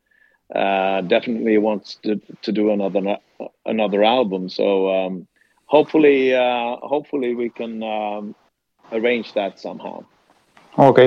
uh, 0.54 1.02
definitely 1.02 1.58
wants 1.58 1.96
to 2.04 2.22
to 2.43 2.52
do 2.52 2.72
another 2.72 3.18
another 3.66 4.04
album. 4.04 4.50
So 4.50 4.89
um, 4.93 5.28
hopefully 5.66 6.34
uh, 6.34 6.78
hopefully 6.78 7.34
we 7.36 7.50
can 7.50 7.82
um, 7.84 8.36
arrange 8.91 9.34
that 9.34 9.60
somehow. 9.60 10.06
Ok. 10.78 10.99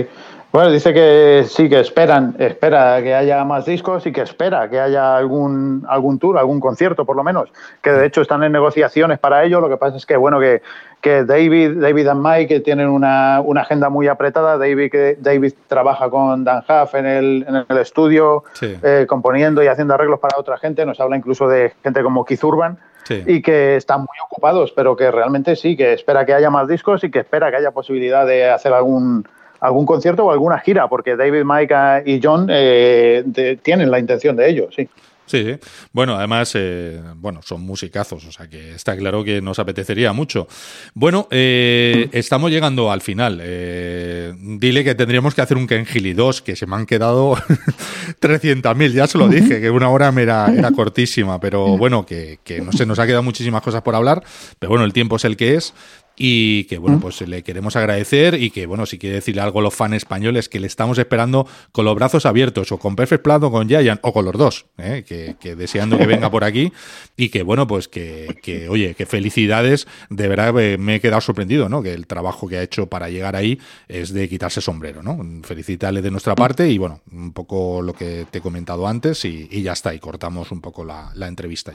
Bueno, 0.51 0.71
dice 0.71 0.95
que 0.95 1.45
sí, 1.47 1.69
que 1.69 1.79
esperan, 1.81 2.35
espera 2.39 3.03
que 3.03 3.15
haya 3.15 3.45
más 3.45 3.67
discos 3.67 4.07
y 4.07 4.13
que 4.13 4.23
espera 4.23 4.71
que 4.71 4.81
haya 4.81 5.15
algún, 5.15 5.85
algún 5.87 6.19
tour, 6.19 6.39
algún 6.39 6.59
concierto 6.59 7.05
por 7.05 7.17
lo 7.17 7.23
menos, 7.23 7.53
que 7.83 7.91
de 7.93 8.07
hecho 8.07 8.23
están 8.23 8.43
en 8.43 8.53
negociaciones 8.53 9.19
para 9.19 9.45
ello. 9.45 9.61
Lo 9.61 9.69
que 9.69 9.77
pasa 9.77 9.99
es 9.99 10.07
que, 10.07 10.17
bueno, 10.17 10.41
que, 10.41 10.63
que 11.03 11.25
David, 11.25 11.83
David 11.83 12.09
and 12.09 12.27
Mike 12.27 12.61
tienen 12.61 12.89
una, 12.89 13.43
una 13.43 13.61
agenda 13.61 13.91
muy 13.91 14.09
apretada. 14.09 14.57
David, 14.57 14.91
que, 14.91 15.19
David 15.21 15.53
trabaja 15.67 16.09
con 16.09 16.45
Dan 16.45 16.65
Huff 16.67 16.95
en 16.95 17.05
el, 17.05 17.45
en 17.47 17.67
el 17.69 17.79
estudio, 17.79 18.45
Sí. 18.55 18.75
eh, 18.83 19.05
componiendo 19.07 19.63
y 19.63 19.67
haciendo 19.67 19.93
arreglos 19.93 20.19
para 20.19 20.39
otra 20.39 20.57
gente. 20.57 20.87
Nos 20.87 20.99
habla 20.99 21.19
incluso 21.19 21.47
de 21.47 21.75
gente 21.85 22.03
como 22.03 22.25
Keith 22.25 22.43
Urban 22.43 22.79
Sí. 23.05 23.23
y 23.27 23.43
que 23.43 23.77
están 23.77 24.01
muy 24.01 24.17
ocupados, 24.25 24.73
pero 24.73 24.97
que 24.97 25.11
realmente 25.11 25.57
sí, 25.57 25.77
que 25.77 25.93
espera 25.93 26.25
que 26.25 26.33
haya 26.33 26.49
más 26.49 26.69
discos 26.69 27.05
y 27.05 27.11
que 27.11 27.19
espera 27.19 27.51
que 27.51 27.59
haya 27.59 27.71
posibilidad 27.71 28.27
de 28.27 28.49
hacer 28.51 28.73
algún 28.73 29.29
algún 29.61 29.87
concierto 29.87 30.25
o 30.25 30.31
alguna 30.31 30.59
gira, 30.59 30.89
porque 30.89 31.17
David, 31.17 31.43
Mike 31.45 31.75
ah, 31.75 32.03
y 32.05 32.21
John 32.23 32.49
eh, 32.51 33.59
tienen 33.63 33.91
la 33.91 33.99
intención 33.99 34.37
de 34.37 34.49
ello, 34.49 34.69
sí. 34.75 34.89
Sí. 35.29 35.59
Bueno, 35.93 36.17
además, 36.17 36.53
eh, 36.55 37.01
bueno, 37.17 37.41
son 37.43 37.61
musicazos, 37.61 38.25
o 38.25 38.33
sea 38.33 38.49
que 38.49 38.75
está 38.75 38.97
claro 38.97 39.23
que 39.23 39.43
nos 39.43 39.59
apetecería 39.59 40.13
mucho. 40.15 40.49
Bueno, 40.95 41.29
eh, 41.31 42.09
estamos 42.13 42.51
llegando 42.51 42.91
al 42.91 43.03
final. 43.03 43.39
Eh, 43.43 44.33
dile 44.39 44.85
que 44.85 44.95
tendríamos 44.95 45.35
que 45.35 45.43
hacer 45.43 45.59
un 45.59 45.67
Ken 45.67 45.85
Gilly 45.85 46.15
2, 46.15 46.41
que 46.41 46.57
se 46.57 46.67
me 46.67 46.77
han 46.77 46.87
quedado 46.87 47.35
300.000, 48.21 48.93
ya 48.93 49.07
se 49.07 49.19
lo 49.19 49.29
dije, 49.29 49.61
que 49.61 49.71
una 49.71 49.91
hora 49.91 50.11
me 50.13 50.23
era, 50.23 50.51
era 50.51 50.71
cortísima, 50.73 51.39
pero 51.39 51.77
bueno, 51.77 52.07
que, 52.07 52.39
que 52.43 52.63
no 52.63 52.73
sé, 52.73 52.87
nos 52.87 52.99
ha 52.99 53.07
quedado 53.07 53.23
muchísimas 53.23 53.61
cosas 53.61 53.83
por 53.83 53.95
hablar, 53.95 54.23
pero 54.59 54.71
bueno, 54.71 54.87
el 54.87 54.95
tiempo 54.95 55.17
es 55.17 55.27
el 55.27 55.37
que 55.37 55.57
es. 55.57 55.75
Y 56.19 56.65
que 56.65 56.79
bueno, 56.79 56.99
pues 57.01 57.21
le 57.21 57.43
queremos 57.43 57.77
agradecer 57.77 58.35
y 58.35 58.51
que 58.51 58.67
bueno, 58.67 58.87
si 58.87 58.99
quiere 58.99 59.17
decirle 59.17 59.41
algo 59.41 59.61
a 59.61 59.63
los 59.63 59.75
fans 59.75 59.95
españoles 59.95 60.49
que 60.49 60.59
le 60.59 60.67
estamos 60.67 60.99
esperando 60.99 61.47
con 61.73 61.85
los 61.85 61.95
brazos 61.95 62.27
abiertos, 62.27 62.73
o 62.73 62.79
con 62.79 62.97
Perfect 62.97 63.23
Plan 63.23 63.43
o 63.45 63.51
con 63.51 63.69
Giant, 63.69 64.01
o 64.03 64.13
con 64.13 64.25
los 64.25 64.35
dos, 64.35 64.67
¿eh? 64.79 65.05
que, 65.07 65.37
que 65.39 65.55
deseando 65.55 65.97
que 65.97 66.07
venga 66.07 66.31
por 66.31 66.45
aquí 66.45 66.73
y 67.17 67.29
que 67.29 67.43
bueno, 67.43 67.67
pues 67.67 67.89
que, 67.89 68.37
que, 68.43 68.69
oye, 68.69 68.95
que 68.95 69.07
felicidades, 69.07 69.87
de 70.11 70.29
verdad 70.29 70.59
eh, 70.61 70.77
me 70.77 70.97
he 70.97 71.01
quedado 71.01 71.21
sorprendido, 71.21 71.69
¿no? 71.69 71.83
Que 71.83 71.95
el 71.95 72.07
trabajo 72.07 72.49
que 72.49 72.59
ha 72.59 72.63
hecho 72.63 72.87
para 72.87 73.09
llegar 73.09 73.37
ahí 73.37 73.61
es 73.87 74.13
de 74.13 74.29
quitarse 74.29 74.61
sombrero, 74.61 75.03
¿no? 75.03 75.19
Felicitarle 75.45 76.03
de 76.03 76.11
nuestra 76.11 76.35
parte 76.35 76.69
y 76.69 76.79
bueno, 76.79 77.01
un 77.13 77.33
poco 77.33 77.81
lo 77.83 77.93
que 77.93 78.27
te 78.31 78.39
he 78.39 78.41
comentado 78.41 78.89
antes 78.89 79.25
y, 79.25 79.49
y 79.51 79.63
ya 79.63 79.73
está, 79.73 79.95
y 79.95 79.99
cortamos 79.99 80.51
un 80.51 80.61
poco 80.61 80.85
la, 80.85 81.13
la 81.15 81.29
entrevista. 81.29 81.73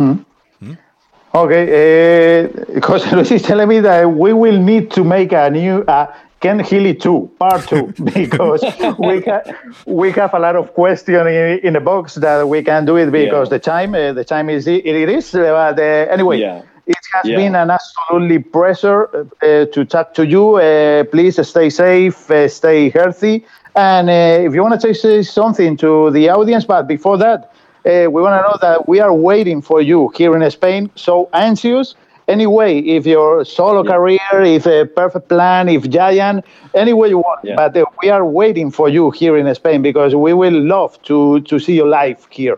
ya. 0.60 0.93
Ok, 1.36 1.52
eh, 1.52 2.48
José 2.82 3.16
Luis 3.16 3.32
is 3.32 3.42
telling 3.42 3.68
me 3.68 3.80
that 3.80 4.06
we 4.06 4.34
will 4.34 4.60
need 4.60 4.92
to 4.92 5.04
make 5.04 5.34
a 5.34 5.50
new 5.50 5.82
uh, 5.88 6.06
Ken 6.40 6.60
Hilli 6.60 6.94
2, 6.94 7.32
part 7.40 7.66
2, 7.68 7.94
because 8.14 8.62
we, 9.00 9.20
ha 9.22 9.42
we 9.88 10.12
have 10.12 10.32
a 10.36 10.40
lot 10.40 10.56
of 10.56 10.74
questions 10.76 11.26
in, 11.28 11.60
in 11.64 11.74
the 11.74 11.80
box 11.80 12.16
that 12.16 12.48
we 12.48 12.62
can 12.62 12.86
do 12.86 12.98
it 12.98 13.10
because 13.12 13.50
Yeah. 13.50 13.58
the 13.58 13.60
time 13.60 13.96
uh, 13.96 14.14
the 14.14 14.24
time 14.24 14.48
is 14.52 14.68
it, 14.68 14.86
it 14.86 15.10
is. 15.10 15.34
Uh, 15.34 15.42
but 15.52 15.80
uh, 15.80 16.12
anyway, 16.14 16.38
Yeah. 16.38 16.62
it's 16.86 17.08
has 17.14 17.26
Yeah. 17.26 17.38
been 17.38 17.56
an 17.56 17.72
absolutely 17.72 18.38
pleasure 18.40 19.10
uh, 19.42 19.66
to 19.74 19.86
talk 19.86 20.14
to 20.14 20.26
you. 20.28 20.58
Uh, 20.58 21.04
please 21.06 21.40
stay 21.48 21.70
safe, 21.72 22.30
uh, 22.30 22.48
stay 22.48 22.90
healthy. 22.92 23.44
And 23.76 24.08
uh, 24.08 24.46
if 24.48 24.54
you 24.54 24.62
want 24.62 24.80
to 24.80 24.94
say 24.94 25.24
something 25.24 25.78
to 25.78 26.12
the 26.12 26.30
audience, 26.30 26.64
but 26.66 26.88
before 26.88 27.18
that, 27.18 27.50
uh, 27.86 28.10
we 28.10 28.22
want 28.22 28.40
to 28.40 28.50
know 28.50 28.58
that 28.62 28.88
we 28.88 29.00
are 29.00 29.14
waiting 29.14 29.62
for 29.62 29.82
you 29.82 30.12
here 30.16 30.36
in 30.36 30.50
Spain. 30.52 30.90
So 30.96 31.30
anxious. 31.34 31.96
Anyway, 32.28 32.80
if 32.80 33.06
your 33.06 33.44
solo 33.44 33.84
career, 33.84 34.20
if 34.32 34.66
a 34.66 34.86
perfect 34.86 35.28
plan, 35.28 35.68
if 35.68 35.90
Giant, 35.90 36.46
any 36.74 36.94
way 36.94 37.10
you 37.10 37.18
want. 37.18 37.42
Yeah. 37.44 37.56
But 37.56 37.76
uh, 37.76 37.86
we 38.02 38.10
are 38.10 38.26
waiting 38.26 38.72
for 38.72 38.88
you 38.88 39.12
here 39.12 39.36
in 39.38 39.54
Spain 39.54 39.82
because 39.82 40.16
we 40.16 40.34
will 40.34 40.62
love 40.62 41.02
to, 41.04 41.42
to 41.42 41.60
see 41.60 41.76
you 41.76 41.86
live 41.86 42.26
here. 42.32 42.58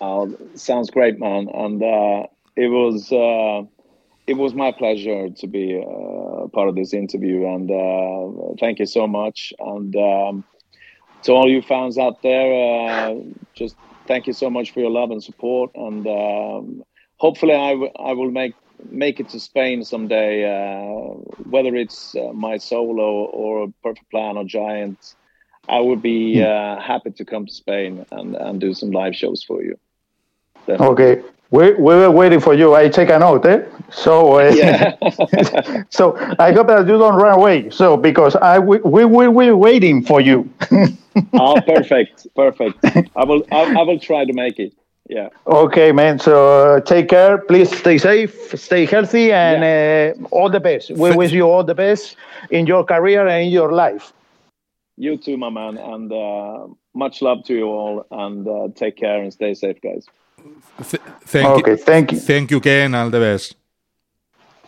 Uh, 0.00 0.26
sounds 0.54 0.90
great, 0.90 1.20
man. 1.20 1.48
And 1.54 1.82
uh, 1.82 2.26
it 2.56 2.68
was 2.68 3.12
uh, 3.12 3.66
it 4.26 4.34
was 4.36 4.54
my 4.54 4.72
pleasure 4.72 5.30
to 5.30 5.46
be 5.46 5.80
uh, 5.80 6.48
part 6.48 6.68
of 6.68 6.74
this 6.74 6.92
interview. 6.92 7.46
And 7.46 7.70
uh, 7.70 8.54
thank 8.58 8.80
you 8.80 8.86
so 8.86 9.06
much. 9.06 9.52
And 9.60 9.94
um, 9.94 10.44
to 11.22 11.32
all 11.32 11.48
you 11.48 11.62
fans 11.62 11.98
out 11.98 12.22
there, 12.22 13.08
uh, 13.08 13.14
just 13.54 13.76
thank 14.06 14.26
you 14.26 14.32
so 14.32 14.50
much 14.50 14.72
for 14.72 14.80
your 14.80 14.90
love 14.90 15.10
and 15.10 15.22
support. 15.22 15.70
And 15.74 16.06
um, 16.06 16.82
hopefully, 17.16 17.54
I, 17.54 17.70
w- 17.70 17.92
I 17.98 18.12
will 18.12 18.30
make 18.30 18.54
make 18.90 19.20
it 19.20 19.28
to 19.30 19.40
Spain 19.40 19.84
someday. 19.84 20.44
Uh, 20.44 21.14
whether 21.48 21.74
it's 21.74 22.14
uh, 22.14 22.32
my 22.32 22.58
solo 22.58 23.24
or 23.24 23.68
Perfect 23.82 24.10
Plan 24.10 24.36
or 24.36 24.44
Giant. 24.44 24.98
I 25.68 25.80
would 25.80 26.00
be 26.00 26.40
uh, 26.40 26.80
happy 26.80 27.10
to 27.10 27.24
come 27.24 27.46
to 27.46 27.52
Spain 27.52 28.04
and, 28.12 28.36
and 28.36 28.60
do 28.60 28.72
some 28.72 28.92
live 28.92 29.16
shows 29.16 29.42
for 29.42 29.62
you. 29.62 29.76
Definitely. 30.66 31.04
Okay. 31.04 31.35
We, 31.50 31.72
we 31.74 31.94
were 31.94 32.10
waiting 32.10 32.40
for 32.40 32.54
you. 32.54 32.74
I 32.74 32.88
take 32.88 33.08
a 33.08 33.18
note, 33.18 33.46
eh? 33.46 33.64
So, 33.90 34.40
uh, 34.40 34.52
Yeah. 34.54 34.96
so 35.90 36.16
I 36.38 36.52
hope 36.52 36.66
that 36.68 36.86
you 36.86 36.98
don't 36.98 37.14
run 37.14 37.38
away. 37.38 37.70
So, 37.70 37.96
because 37.96 38.34
I 38.36 38.58
we 38.58 38.78
we 38.78 39.04
we 39.04 39.28
we're 39.28 39.56
waiting 39.56 40.02
for 40.02 40.20
you. 40.20 40.50
oh, 41.34 41.60
perfect, 41.60 42.26
perfect. 42.34 42.78
I 43.16 43.24
will, 43.24 43.42
I, 43.52 43.80
I 43.80 43.82
will 43.82 43.98
try 43.98 44.24
to 44.24 44.32
make 44.32 44.58
it. 44.58 44.72
Yeah. 45.08 45.28
okay, 45.46 45.92
man. 45.92 46.18
So 46.18 46.34
uh, 46.76 46.80
take 46.80 47.08
care. 47.08 47.38
Please 47.38 47.70
stay 47.76 47.96
safe, 47.98 48.58
stay 48.58 48.86
healthy, 48.86 49.32
and 49.32 49.62
uh, 49.62 50.28
all 50.30 50.50
the 50.50 50.58
best. 50.58 50.90
We 50.90 51.12
wish 51.12 51.30
you 51.30 51.42
all 51.42 51.62
the 51.62 51.74
best 51.74 52.16
in 52.50 52.66
your 52.66 52.84
career 52.84 53.26
and 53.26 53.46
in 53.46 53.52
your 53.52 53.72
life. 53.72 54.12
You 54.96 55.16
too, 55.16 55.36
my 55.36 55.50
man, 55.50 55.76
and 55.78 56.12
uh, 56.12 56.66
much 56.94 57.22
love 57.22 57.44
to 57.44 57.54
you 57.54 57.66
all. 57.66 58.04
And 58.10 58.48
uh, 58.48 58.68
take 58.74 58.96
care 58.96 59.22
and 59.22 59.32
stay 59.32 59.54
safe, 59.54 59.80
guys. 59.80 60.06
Th- 60.90 61.02
thank 61.26 61.48
Okay, 61.48 61.72
you. 61.72 61.76
thank 61.78 62.12
you. 62.12 62.18
Thank 62.18 62.50
you, 62.50 62.60
Ken. 62.60 62.94
All 62.94 63.10
the 63.10 63.18
best. 63.18 63.54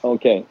Okay. 0.02 0.44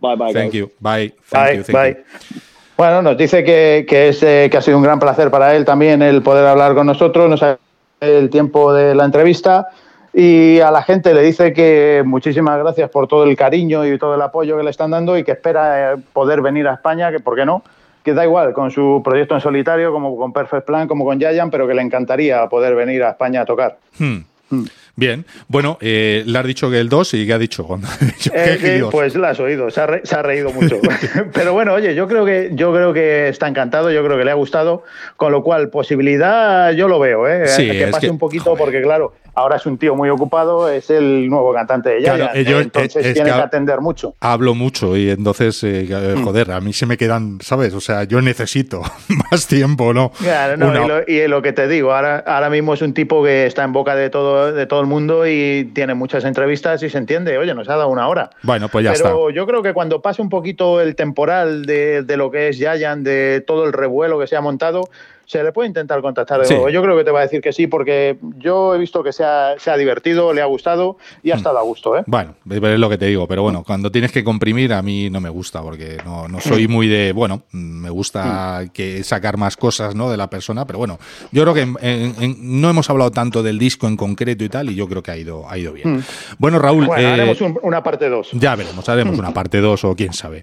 Bye, 0.00 0.16
bye, 0.16 0.32
Thank 0.32 0.52
guys. 0.52 0.54
you. 0.54 0.70
Bye. 0.80 1.12
Thank 1.28 1.46
Bye, 1.46 1.56
you. 1.56 1.62
Thank 1.64 1.96
bye. 1.96 2.04
you. 2.30 2.40
Bueno, 2.76 3.02
nos 3.02 3.16
dice 3.16 3.44
que, 3.44 3.84
que, 3.88 4.08
es, 4.08 4.22
eh, 4.22 4.48
que 4.50 4.56
ha 4.56 4.62
sido 4.62 4.76
un 4.76 4.82
gran 4.82 4.98
placer 4.98 5.30
para 5.30 5.54
él 5.54 5.64
también 5.64 6.02
el 6.02 6.22
poder 6.22 6.46
hablar 6.46 6.74
con 6.74 6.86
nosotros, 6.86 7.28
nos 7.28 7.42
ha 7.42 7.58
el 8.00 8.30
tiempo 8.30 8.72
de 8.72 8.94
la 8.96 9.04
entrevista 9.04 9.68
y 10.12 10.58
a 10.58 10.70
la 10.72 10.82
gente 10.82 11.14
le 11.14 11.22
dice 11.22 11.52
que 11.52 12.02
muchísimas 12.04 12.58
gracias 12.58 12.90
por 12.90 13.06
todo 13.06 13.24
el 13.24 13.36
cariño 13.36 13.86
y 13.86 13.96
todo 13.98 14.16
el 14.16 14.22
apoyo 14.22 14.56
que 14.56 14.64
le 14.64 14.70
están 14.70 14.90
dando 14.90 15.16
y 15.16 15.22
que 15.22 15.32
espera 15.32 15.92
eh, 15.92 15.96
poder 16.12 16.42
venir 16.42 16.66
a 16.66 16.74
España, 16.74 17.12
que 17.12 17.20
por 17.20 17.36
qué 17.36 17.46
no, 17.46 17.62
que 18.02 18.12
da 18.12 18.24
igual 18.24 18.52
con 18.52 18.70
su 18.72 19.00
proyecto 19.04 19.34
en 19.36 19.40
solitario, 19.40 19.92
como 19.92 20.16
con 20.16 20.32
Perfect 20.32 20.66
Plan, 20.66 20.88
como 20.88 21.04
con 21.04 21.18
Giant, 21.20 21.52
pero 21.52 21.68
que 21.68 21.74
le 21.74 21.82
encantaría 21.82 22.48
poder 22.48 22.74
venir 22.74 23.04
a 23.04 23.10
España 23.10 23.42
a 23.42 23.44
tocar. 23.44 23.78
Hmm. 23.98 24.18
Hmm. 24.52 24.66
Bien. 24.94 25.24
Bueno, 25.48 25.78
eh, 25.80 26.22
le 26.26 26.38
has 26.38 26.44
dicho 26.46 26.70
que 26.70 26.78
el 26.78 26.88
2 26.90 27.14
y 27.14 27.26
¿qué 27.26 27.32
ha 27.32 27.38
dicho? 27.38 27.66
Dicho 28.00 28.30
Eh, 28.34 28.74
Dios. 28.76 28.90
pues 28.92 29.14
la 29.16 29.30
has 29.30 29.40
oído, 29.40 29.70
se 29.70 29.80
ha, 29.80 29.86
re- 29.86 30.00
se 30.04 30.14
ha 30.14 30.22
reído 30.22 30.52
mucho. 30.52 30.78
Pero 31.32 31.54
bueno, 31.54 31.72
oye, 31.72 31.94
yo 31.94 32.06
creo 32.06 32.24
que 32.26 32.50
yo 32.52 32.72
creo 32.74 32.92
que 32.92 33.28
está 33.28 33.48
encantado, 33.48 33.90
yo 33.90 34.04
creo 34.04 34.18
que 34.18 34.24
le 34.24 34.30
ha 34.30 34.34
gustado, 34.34 34.84
con 35.16 35.32
lo 35.32 35.42
cual 35.42 35.70
posibilidad 35.70 36.72
yo 36.72 36.88
lo 36.88 36.98
veo, 36.98 37.26
¿eh? 37.28 37.46
Sí, 37.48 37.70
que 37.70 37.86
pase 37.88 38.06
que- 38.06 38.10
un 38.10 38.18
poquito 38.18 38.44
joder. 38.50 38.58
porque 38.58 38.82
claro, 38.82 39.14
ahora 39.34 39.56
es 39.56 39.64
un 39.66 39.78
tío 39.78 39.94
muy 39.94 40.10
ocupado, 40.10 40.68
es 40.70 40.90
el 40.90 41.28
nuevo 41.28 41.54
cantante 41.54 41.88
de 41.90 41.98
Claro, 42.02 42.16
Giant, 42.32 42.36
eh, 42.36 42.44
yo- 42.50 42.60
entonces 42.60 42.96
eh, 43.04 43.08
es 43.08 43.14
tiene 43.14 43.30
que- 43.30 43.36
que 43.36 43.42
atender 43.42 43.80
mucho. 43.80 44.14
Hablo 44.20 44.54
mucho 44.54 44.96
y 44.96 45.08
entonces, 45.10 45.62
eh, 45.64 45.86
eh, 45.88 46.14
Hmm. 46.16 46.24
joder, 46.24 46.50
a 46.50 46.60
mí 46.60 46.72
se 46.74 46.84
me 46.86 46.96
quedan, 46.98 47.38
¿sabes? 47.40 47.72
O 47.74 47.80
sea, 47.80 48.04
yo 48.04 48.20
necesito 48.20 48.82
más 49.30 49.46
tiempo, 49.46 49.94
¿no? 49.94 50.10
Claro, 50.20 50.56
no, 50.58 50.68
Una- 50.68 50.84
y, 50.84 50.88
lo, 50.88 51.02
y 51.24 51.28
lo 51.28 51.40
que 51.42 51.52
te 51.52 51.66
digo, 51.68 51.94
ahora, 51.94 52.18
ahora 52.26 52.50
mismo 52.50 52.74
es 52.74 52.82
un 52.82 52.92
tipo 52.92 53.24
que 53.24 53.46
está 53.46 53.64
en 53.64 53.72
boca 53.72 53.94
de 53.94 54.10
todo, 54.10 54.52
de 54.52 54.66
todo 54.66 54.81
el 54.82 54.88
mundo 54.88 55.26
y 55.26 55.70
tiene 55.74 55.94
muchas 55.94 56.24
entrevistas 56.24 56.82
y 56.82 56.90
se 56.90 56.98
entiende, 56.98 57.38
oye, 57.38 57.54
nos 57.54 57.68
ha 57.68 57.76
dado 57.76 57.88
una 57.88 58.08
hora. 58.08 58.30
Bueno, 58.42 58.68
pues 58.68 58.84
ya 58.84 58.92
Pero 58.92 59.30
yo 59.30 59.46
creo 59.46 59.62
que 59.62 59.72
cuando 59.72 60.02
pase 60.02 60.20
un 60.20 60.28
poquito 60.28 60.80
el 60.80 60.94
temporal 60.94 61.64
de, 61.64 62.02
de 62.02 62.16
lo 62.16 62.30
que 62.30 62.48
es 62.48 62.56
Giant, 62.56 63.04
de 63.04 63.42
todo 63.46 63.64
el 63.64 63.72
revuelo 63.72 64.18
que 64.18 64.26
se 64.26 64.36
ha 64.36 64.40
montado, 64.40 64.88
se 65.26 65.42
le 65.42 65.52
puede 65.52 65.68
intentar 65.68 66.00
contactar 66.02 66.40
de 66.40 66.46
Sí. 66.46 66.54
nuevo. 66.54 66.68
Yo 66.68 66.82
creo 66.82 66.96
que 66.96 67.04
te 67.04 67.10
va 67.10 67.20
a 67.20 67.22
decir 67.22 67.40
que 67.40 67.52
sí, 67.52 67.66
porque 67.66 68.16
yo 68.38 68.74
he 68.74 68.78
visto 68.78 69.02
que 69.02 69.12
se 69.12 69.24
ha, 69.24 69.54
se 69.58 69.70
ha 69.70 69.76
divertido, 69.76 70.32
le 70.32 70.42
ha 70.42 70.46
gustado 70.46 70.96
y 71.22 71.30
ha 71.30 71.36
estado 71.36 71.58
a 71.58 71.62
gusto. 71.62 71.96
¿eh? 71.96 72.02
Bueno, 72.06 72.34
es 72.50 72.78
lo 72.78 72.88
que 72.90 72.98
te 72.98 73.06
digo, 73.06 73.26
pero 73.26 73.42
bueno, 73.42 73.62
cuando 73.66 73.90
tienes 73.90 74.12
que 74.12 74.22
comprimir 74.24 74.72
a 74.72 74.82
mí 74.82 75.08
no 75.10 75.20
me 75.20 75.28
gusta 75.30 75.62
porque 75.62 75.98
no, 76.04 76.28
no 76.28 76.40
soy 76.40 76.68
muy 76.68 76.88
de, 76.88 77.12
bueno, 77.12 77.42
me 77.52 77.90
gusta 77.90 78.64
que 78.72 79.02
sacar 79.04 79.36
más 79.36 79.56
cosas 79.56 79.94
¿no? 79.94 80.10
de 80.10 80.16
la 80.16 80.28
persona, 80.28 80.66
pero 80.66 80.78
bueno, 80.78 80.98
yo 81.30 81.42
creo 81.42 81.54
que 81.54 81.60
en- 81.62 81.76
en- 81.80 82.14
en- 82.22 82.60
no 82.60 82.68
hemos 82.70 82.90
hablado 82.90 83.10
tanto 83.10 83.42
del 83.42 83.58
disco 83.58 83.86
en 83.86 83.96
concreto 83.96 84.44
y 84.44 84.48
tal 84.48 84.70
y 84.70 84.74
yo 84.74 84.88
creo 84.88 85.02
que 85.02 85.10
ha 85.10 85.16
ido, 85.16 85.48
ha 85.48 85.56
ido 85.58 85.72
bien. 85.72 86.04
Bueno, 86.38 86.58
Raúl, 86.58 86.86
Bueno, 86.86 87.02
eh, 87.02 87.12
haremos 87.12 87.40
un- 87.40 87.58
una 87.62 87.82
parte 87.82 88.08
2. 88.08 88.30
ya 88.32 88.54
veremos, 88.56 88.88
haremos 88.88 89.18
una 89.18 89.32
parte 89.32 89.60
2 89.60 89.84
o 89.84 89.94
quién 89.94 90.12
sabe. 90.12 90.38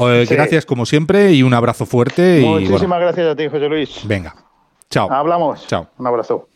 Eh, 0.00 0.24
Sí. 0.26 0.34
Gracias 0.34 0.64
como 0.66 0.86
siempre 0.86 1.32
y 1.32 1.42
un 1.42 1.52
abrazo 1.54 1.84
fuerte 1.86 2.40
y 2.40 2.44
Muchísimas 2.44 2.80
bueno, 2.88 2.98
gracias 3.00 3.26
a 3.26 3.36
ti, 3.36 3.48
José 3.48 3.68
Luis. 3.68 4.00
venga, 4.04 4.21
chao. 4.90 5.10
Hablamos. 5.10 5.66
Chao. 5.66 5.88
Un 5.98 6.06
abrazo. 6.06 6.48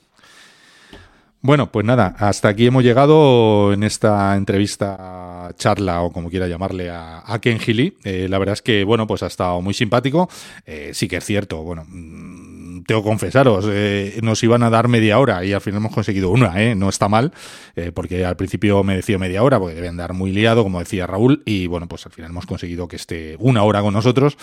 Bueno, 1.47 1.71
pues 1.71 1.87
nada, 1.87 2.17
hasta 2.19 2.49
aquí 2.49 2.67
hemos 2.67 2.83
llegado 2.83 3.73
en 3.73 3.85
esta 3.85 4.35
entrevista, 4.35 5.53
charla 5.57 6.03
o 6.03 6.11
como 6.11 6.29
quiera 6.29 6.49
llamarle 6.49 6.91
a, 6.91 7.23
a 7.25 7.39
Ken 7.41 7.61
Healy. 7.61 7.97
Eh, 8.03 8.27
la 8.29 8.39
verdad 8.39 8.55
es 8.55 8.63
que, 8.63 8.83
bueno, 8.83 9.07
pues 9.07 9.23
ha 9.23 9.29
estado 9.29 9.61
muy 9.61 9.73
simpático. 9.73 10.29
Eh, 10.65 10.91
sí 10.93 11.07
que 11.07 11.19
es 11.19 11.25
cierto, 11.25 11.63
bueno, 11.63 11.85
mm, 11.87 12.46
tengo 12.87 13.03
que 13.03 13.09
confesaros, 13.09 13.67
eh, 13.69 14.19
nos 14.23 14.43
iban 14.43 14.63
a 14.63 14.71
dar 14.71 14.89
media 14.89 15.19
hora 15.19 15.45
y 15.45 15.53
al 15.53 15.61
final 15.61 15.79
hemos 15.79 15.93
conseguido 15.93 16.31
una, 16.31 16.63
¿eh? 16.63 16.75
No 16.75 16.89
está 16.89 17.09
mal, 17.09 17.33
eh, 17.75 17.91
porque 17.93 18.25
al 18.25 18.37
principio 18.37 18.83
me 18.85 18.97
decía 18.97 19.19
media 19.19 19.43
hora 19.43 19.59
porque 19.59 19.75
deben 19.75 19.91
andar 19.91 20.13
muy 20.13 20.33
liado, 20.33 20.63
como 20.63 20.79
decía 20.79 21.07
Raúl, 21.07 21.43
y 21.45 21.67
bueno, 21.67 21.89
pues 21.89 22.07
al 22.07 22.13
final 22.13 22.31
hemos 22.31 22.47
conseguido 22.47 22.87
que 22.89 22.97
esté 22.97 23.37
una 23.41 23.65
hora 23.65 23.83
con 23.83 23.93
nosotros. 23.93 24.39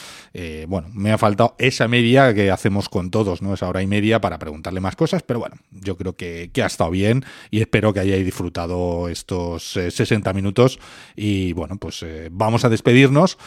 Bueno, 0.68 0.90
me 0.94 1.12
ha 1.12 1.18
faltado 1.18 1.56
esa 1.58 1.88
media 1.88 2.34
que 2.34 2.52
hacemos 2.52 2.90
con 2.90 3.12
todos, 3.12 3.42
¿no? 3.42 3.54
Esa 3.54 3.68
hora 3.68 3.82
y 3.82 3.88
media 3.88 4.20
para 4.20 4.40
preguntarle 4.40 4.80
más 4.80 4.96
cosas, 4.96 5.24
pero 5.24 5.40
bueno, 5.40 5.56
yo 5.72 5.96
creo 5.96 6.16
que, 6.16 6.50
que 6.52 6.64
ha 6.64 6.66
estado 6.66 6.92
bien 6.92 7.24
y 7.52 7.62
espero 7.62 7.94
que 7.94 8.00
hayáis 8.00 8.26
disfrutado 8.26 9.08
estos 9.10 9.78
eh, 9.78 9.92
60 9.92 10.34
minutos 10.34 10.80
y 11.16 11.54
bueno, 11.54 11.78
pues 11.78 12.06
vamos 12.32 12.66
a 12.66 12.70
despedirnos 12.70 13.38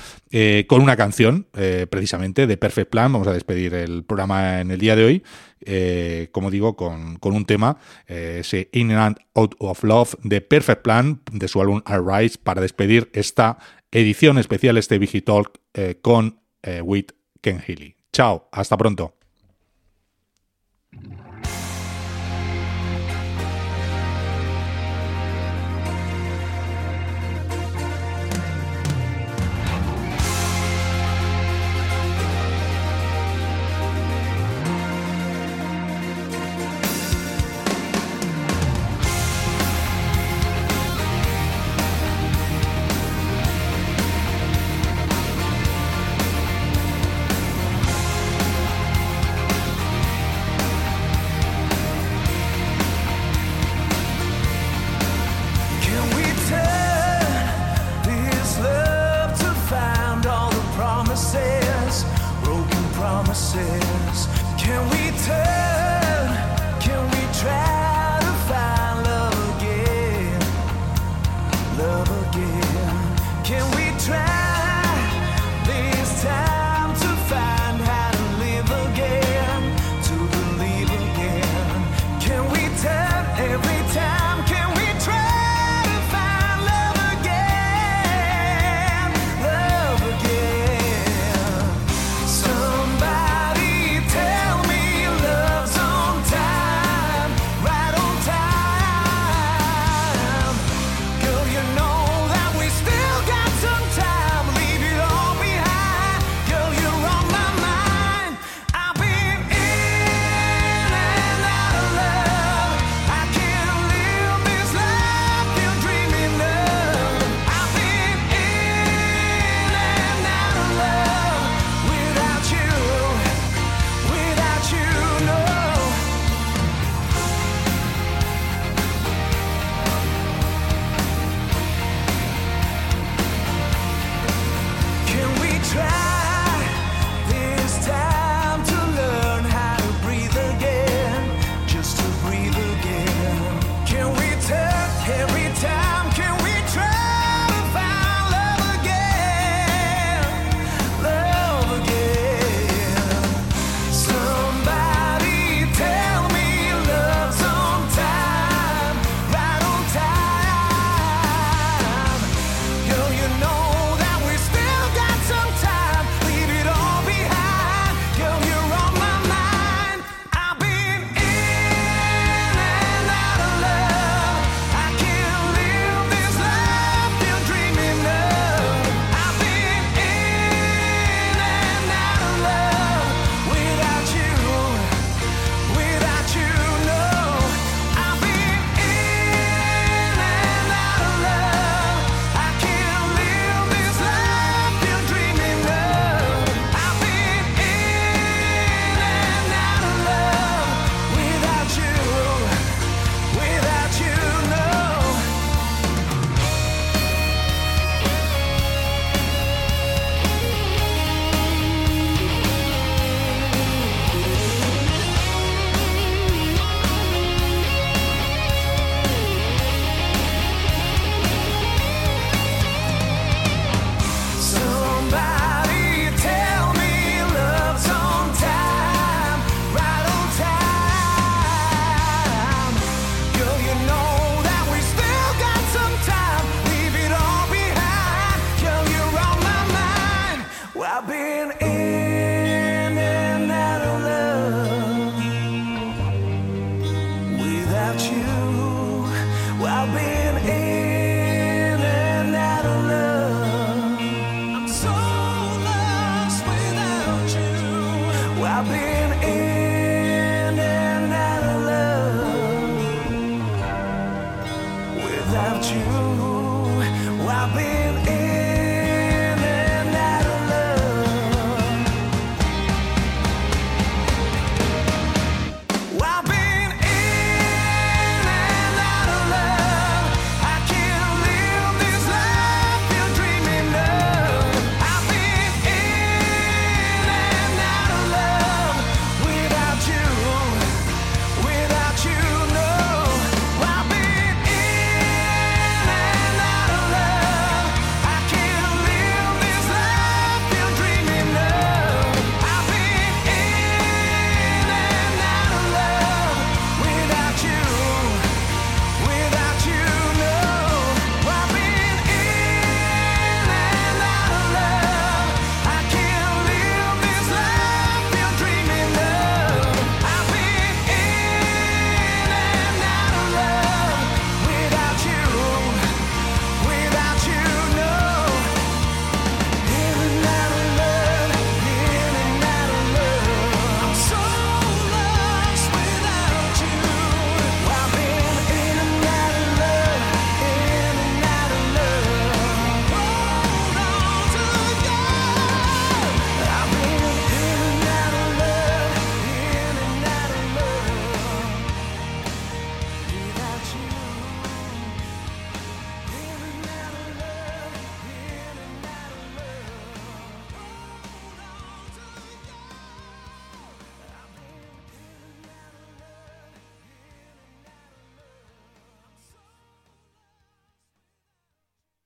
con 0.67 0.81
una 0.81 0.97
canción 0.97 1.47
precisamente 1.91 2.47
de 2.47 2.57
Perfect 2.57 2.91
Plan, 2.91 3.13
vamos 3.13 3.29
a 3.29 3.33
despedir 3.33 3.75
el 3.75 4.05
programa 4.05 4.61
en 4.61 4.71
el 4.71 4.79
día 4.79 4.86
de 4.95 5.05
hoy, 5.05 5.25
eh, 5.61 6.29
como 6.33 6.51
digo, 6.51 6.77
con, 6.77 7.17
con 7.17 7.35
un 7.35 7.47
tema, 7.47 7.79
eh, 8.07 8.39
ese 8.41 8.69
In 8.73 8.93
and 8.93 9.17
Out 9.35 9.57
of 9.59 9.83
Love 9.83 10.15
de 10.23 10.41
Perfect 10.41 10.83
Plan, 10.83 11.23
de 11.33 11.49
su 11.49 11.61
álbum 11.61 11.83
Arise, 11.87 12.39
para 12.43 12.61
despedir 12.61 13.11
esta 13.13 13.59
edición 13.91 14.39
especial, 14.39 14.77
este 14.77 14.99
Vigitalk 14.99 15.61
eh, 15.75 15.99
con 16.01 16.41
eh, 16.63 16.83
With 16.83 17.07
Ken 17.41 17.61
Healy. 17.67 17.97
Chao, 18.13 18.49
hasta 18.53 18.77
pronto. 18.77 19.17